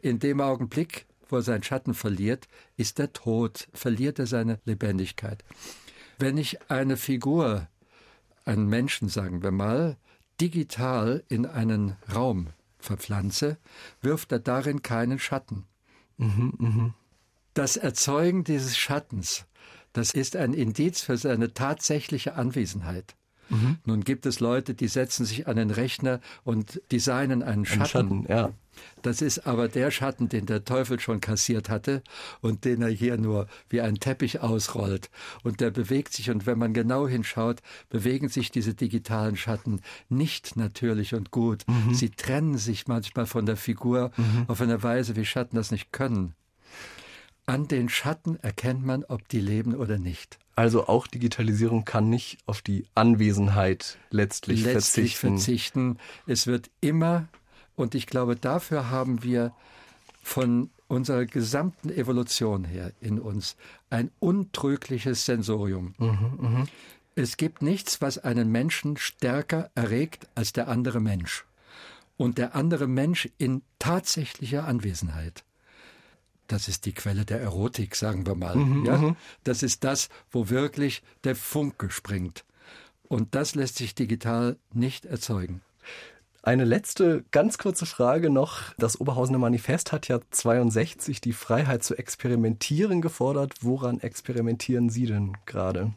In 0.00 0.18
dem 0.18 0.40
Augenblick 0.40 1.06
wo 1.28 1.36
er 1.36 1.42
seinen 1.42 1.62
Schatten 1.62 1.94
verliert, 1.94 2.48
ist 2.76 2.98
er 2.98 3.12
tot, 3.12 3.68
verliert 3.72 4.18
er 4.18 4.26
seine 4.26 4.60
Lebendigkeit. 4.64 5.44
Wenn 6.18 6.36
ich 6.38 6.70
eine 6.70 6.96
Figur, 6.96 7.68
einen 8.44 8.66
Menschen, 8.66 9.08
sagen 9.08 9.42
wir 9.42 9.52
mal, 9.52 9.96
digital 10.40 11.22
in 11.28 11.46
einen 11.46 11.96
Raum 12.14 12.48
verpflanze, 12.78 13.58
wirft 14.02 14.32
er 14.32 14.38
darin 14.38 14.82
keinen 14.82 15.18
Schatten. 15.18 15.64
Mhm, 16.16 16.52
mh. 16.58 16.94
Das 17.54 17.76
Erzeugen 17.76 18.44
dieses 18.44 18.76
Schattens, 18.76 19.46
das 19.92 20.12
ist 20.12 20.36
ein 20.36 20.54
Indiz 20.54 21.00
für 21.00 21.16
seine 21.16 21.54
tatsächliche 21.54 22.34
Anwesenheit. 22.34 23.16
Mhm. 23.48 23.78
Nun 23.84 24.04
gibt 24.04 24.26
es 24.26 24.40
Leute, 24.40 24.74
die 24.74 24.88
setzen 24.88 25.24
sich 25.24 25.48
an 25.48 25.56
den 25.56 25.70
Rechner 25.70 26.20
und 26.44 26.80
designen 26.92 27.42
einen 27.42 27.64
Schatten. 27.64 27.82
Ein 27.82 27.86
Schatten 27.86 28.26
ja. 28.28 28.52
Das 29.02 29.22
ist 29.22 29.46
aber 29.46 29.68
der 29.68 29.90
Schatten, 29.90 30.28
den 30.28 30.46
der 30.46 30.64
Teufel 30.64 30.98
schon 31.00 31.20
kassiert 31.20 31.68
hatte 31.68 32.02
und 32.40 32.64
den 32.64 32.82
er 32.82 32.88
hier 32.88 33.16
nur 33.16 33.46
wie 33.68 33.80
ein 33.80 33.96
Teppich 33.96 34.40
ausrollt. 34.40 35.10
Und 35.42 35.60
der 35.60 35.70
bewegt 35.70 36.12
sich 36.12 36.30
und 36.30 36.46
wenn 36.46 36.58
man 36.58 36.74
genau 36.74 37.06
hinschaut, 37.06 37.60
bewegen 37.88 38.28
sich 38.28 38.50
diese 38.50 38.74
digitalen 38.74 39.36
Schatten 39.36 39.80
nicht 40.08 40.56
natürlich 40.56 41.14
und 41.14 41.30
gut. 41.30 41.64
Mhm. 41.66 41.94
Sie 41.94 42.10
trennen 42.10 42.58
sich 42.58 42.86
manchmal 42.86 43.26
von 43.26 43.46
der 43.46 43.56
Figur 43.56 44.10
mhm. 44.16 44.44
auf 44.48 44.60
eine 44.60 44.82
Weise, 44.82 45.16
wie 45.16 45.24
Schatten 45.24 45.56
das 45.56 45.70
nicht 45.70 45.92
können. 45.92 46.34
An 47.46 47.66
den 47.66 47.88
Schatten 47.88 48.36
erkennt 48.42 48.84
man, 48.84 49.04
ob 49.04 49.26
die 49.28 49.40
leben 49.40 49.74
oder 49.74 49.98
nicht. 49.98 50.38
Also 50.54 50.86
auch 50.88 51.06
Digitalisierung 51.06 51.84
kann 51.84 52.10
nicht 52.10 52.38
auf 52.44 52.62
die 52.62 52.84
Anwesenheit 52.94 53.96
letztlich, 54.10 54.64
letztlich 54.64 55.16
verzichten. 55.16 55.94
verzichten. 55.94 55.98
Es 56.26 56.46
wird 56.46 56.68
immer, 56.80 57.28
und 57.78 57.94
ich 57.94 58.06
glaube, 58.06 58.36
dafür 58.36 58.90
haben 58.90 59.22
wir 59.22 59.52
von 60.22 60.70
unserer 60.88 61.24
gesamten 61.24 61.90
Evolution 61.90 62.64
her 62.64 62.92
in 63.00 63.18
uns 63.18 63.56
ein 63.88 64.10
untrügliches 64.18 65.24
Sensorium. 65.24 65.94
Mhm, 65.98 66.38
mh. 66.38 66.66
Es 67.14 67.36
gibt 67.36 67.62
nichts, 67.62 68.00
was 68.00 68.18
einen 68.18 68.50
Menschen 68.52 68.96
stärker 68.96 69.70
erregt 69.74 70.28
als 70.34 70.52
der 70.52 70.68
andere 70.68 71.00
Mensch. 71.00 71.44
Und 72.16 72.38
der 72.38 72.54
andere 72.54 72.86
Mensch 72.86 73.28
in 73.38 73.62
tatsächlicher 73.78 74.66
Anwesenheit 74.66 75.44
das 76.48 76.66
ist 76.66 76.86
die 76.86 76.92
Quelle 76.92 77.24
der 77.24 77.40
Erotik, 77.40 77.94
sagen 77.94 78.26
wir 78.26 78.34
mal. 78.34 78.56
Mhm, 78.56 78.84
ja? 78.84 78.96
Mhm. 78.96 79.16
Das 79.44 79.62
ist 79.62 79.84
das, 79.84 80.08
wo 80.30 80.48
wirklich 80.48 81.02
der 81.24 81.36
Funke 81.36 81.90
springt. 81.90 82.44
Und 83.06 83.34
das 83.34 83.54
lässt 83.54 83.76
sich 83.76 83.94
digital 83.94 84.56
nicht 84.72 85.04
erzeugen. 85.06 85.62
Eine 86.48 86.64
letzte 86.64 87.26
ganz 87.30 87.58
kurze 87.58 87.84
Frage 87.84 88.30
noch. 88.30 88.72
Das 88.78 88.98
Oberhausener 88.98 89.36
Manifest 89.36 89.92
hat 89.92 90.08
ja 90.08 90.18
62 90.30 91.20
die 91.20 91.34
Freiheit 91.34 91.82
zu 91.82 91.94
experimentieren 91.94 93.02
gefordert. 93.02 93.52
Woran 93.60 94.00
experimentieren 94.00 94.88
Sie 94.88 95.04
denn 95.04 95.36
gerade? 95.44 95.92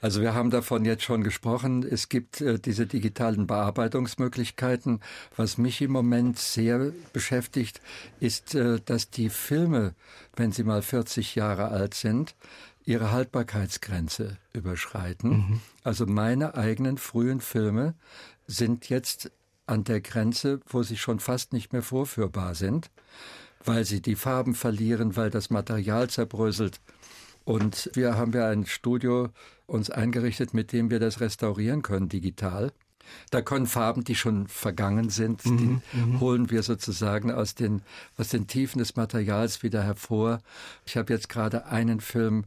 Also 0.00 0.22
wir 0.22 0.32
haben 0.32 0.48
davon 0.48 0.86
jetzt 0.86 1.02
schon 1.02 1.22
gesprochen. 1.22 1.82
Es 1.82 2.08
gibt 2.08 2.40
äh, 2.40 2.58
diese 2.58 2.86
digitalen 2.86 3.46
Bearbeitungsmöglichkeiten. 3.46 5.00
Was 5.36 5.58
mich 5.58 5.82
im 5.82 5.90
Moment 5.90 6.38
sehr 6.38 6.92
beschäftigt, 7.12 7.82
ist, 8.20 8.54
äh, 8.54 8.80
dass 8.82 9.10
die 9.10 9.28
Filme, 9.28 9.92
wenn 10.34 10.50
sie 10.50 10.64
mal 10.64 10.80
40 10.80 11.34
Jahre 11.34 11.68
alt 11.68 11.92
sind, 11.92 12.34
ihre 12.86 13.12
Haltbarkeitsgrenze 13.12 14.38
überschreiten. 14.54 15.30
Mhm. 15.30 15.60
Also 15.84 16.06
meine 16.06 16.54
eigenen 16.54 16.96
frühen 16.96 17.42
Filme 17.42 17.94
sind 18.46 18.88
jetzt 18.88 19.30
an 19.68 19.84
der 19.84 20.00
Grenze, 20.00 20.60
wo 20.66 20.82
sie 20.82 20.96
schon 20.96 21.20
fast 21.20 21.52
nicht 21.52 21.72
mehr 21.72 21.82
vorführbar 21.82 22.54
sind, 22.54 22.90
weil 23.64 23.84
sie 23.84 24.00
die 24.00 24.16
Farben 24.16 24.54
verlieren, 24.54 25.16
weil 25.16 25.30
das 25.30 25.50
Material 25.50 26.08
zerbröselt. 26.08 26.80
Und 27.44 27.90
wir 27.94 28.16
haben 28.16 28.32
ja 28.32 28.48
ein 28.48 28.66
Studio 28.66 29.30
uns 29.66 29.90
eingerichtet, 29.90 30.54
mit 30.54 30.72
dem 30.72 30.90
wir 30.90 31.00
das 31.00 31.20
restaurieren 31.20 31.82
können, 31.82 32.08
digital. 32.08 32.72
Da 33.30 33.40
können 33.40 33.66
Farben, 33.66 34.04
die 34.04 34.14
schon 34.14 34.48
vergangen 34.48 35.08
sind, 35.10 35.44
mhm, 35.46 35.56
die 35.92 35.96
mhm. 35.96 36.20
holen 36.20 36.50
wir 36.50 36.62
sozusagen 36.62 37.30
aus 37.30 37.54
den, 37.54 37.82
aus 38.16 38.28
den 38.28 38.46
Tiefen 38.46 38.78
des 38.78 38.96
Materials 38.96 39.62
wieder 39.62 39.82
hervor. 39.82 40.40
Ich 40.84 40.96
habe 40.96 41.12
jetzt 41.12 41.28
gerade 41.28 41.66
einen 41.66 42.00
Film 42.00 42.44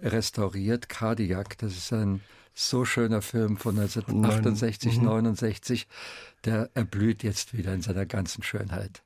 restauriert, 0.00 0.88
Cardiac. 0.88 1.58
Das 1.58 1.76
ist 1.76 1.92
ein 1.92 2.20
so 2.68 2.84
schöner 2.84 3.22
Film 3.22 3.56
von 3.56 3.78
1968, 3.78 4.98
mhm. 4.98 5.04
69. 5.04 5.86
Der 6.44 6.70
erblüht 6.74 7.22
jetzt 7.22 7.56
wieder 7.56 7.72
in 7.74 7.82
seiner 7.82 8.06
ganzen 8.06 8.42
Schönheit. 8.42 9.02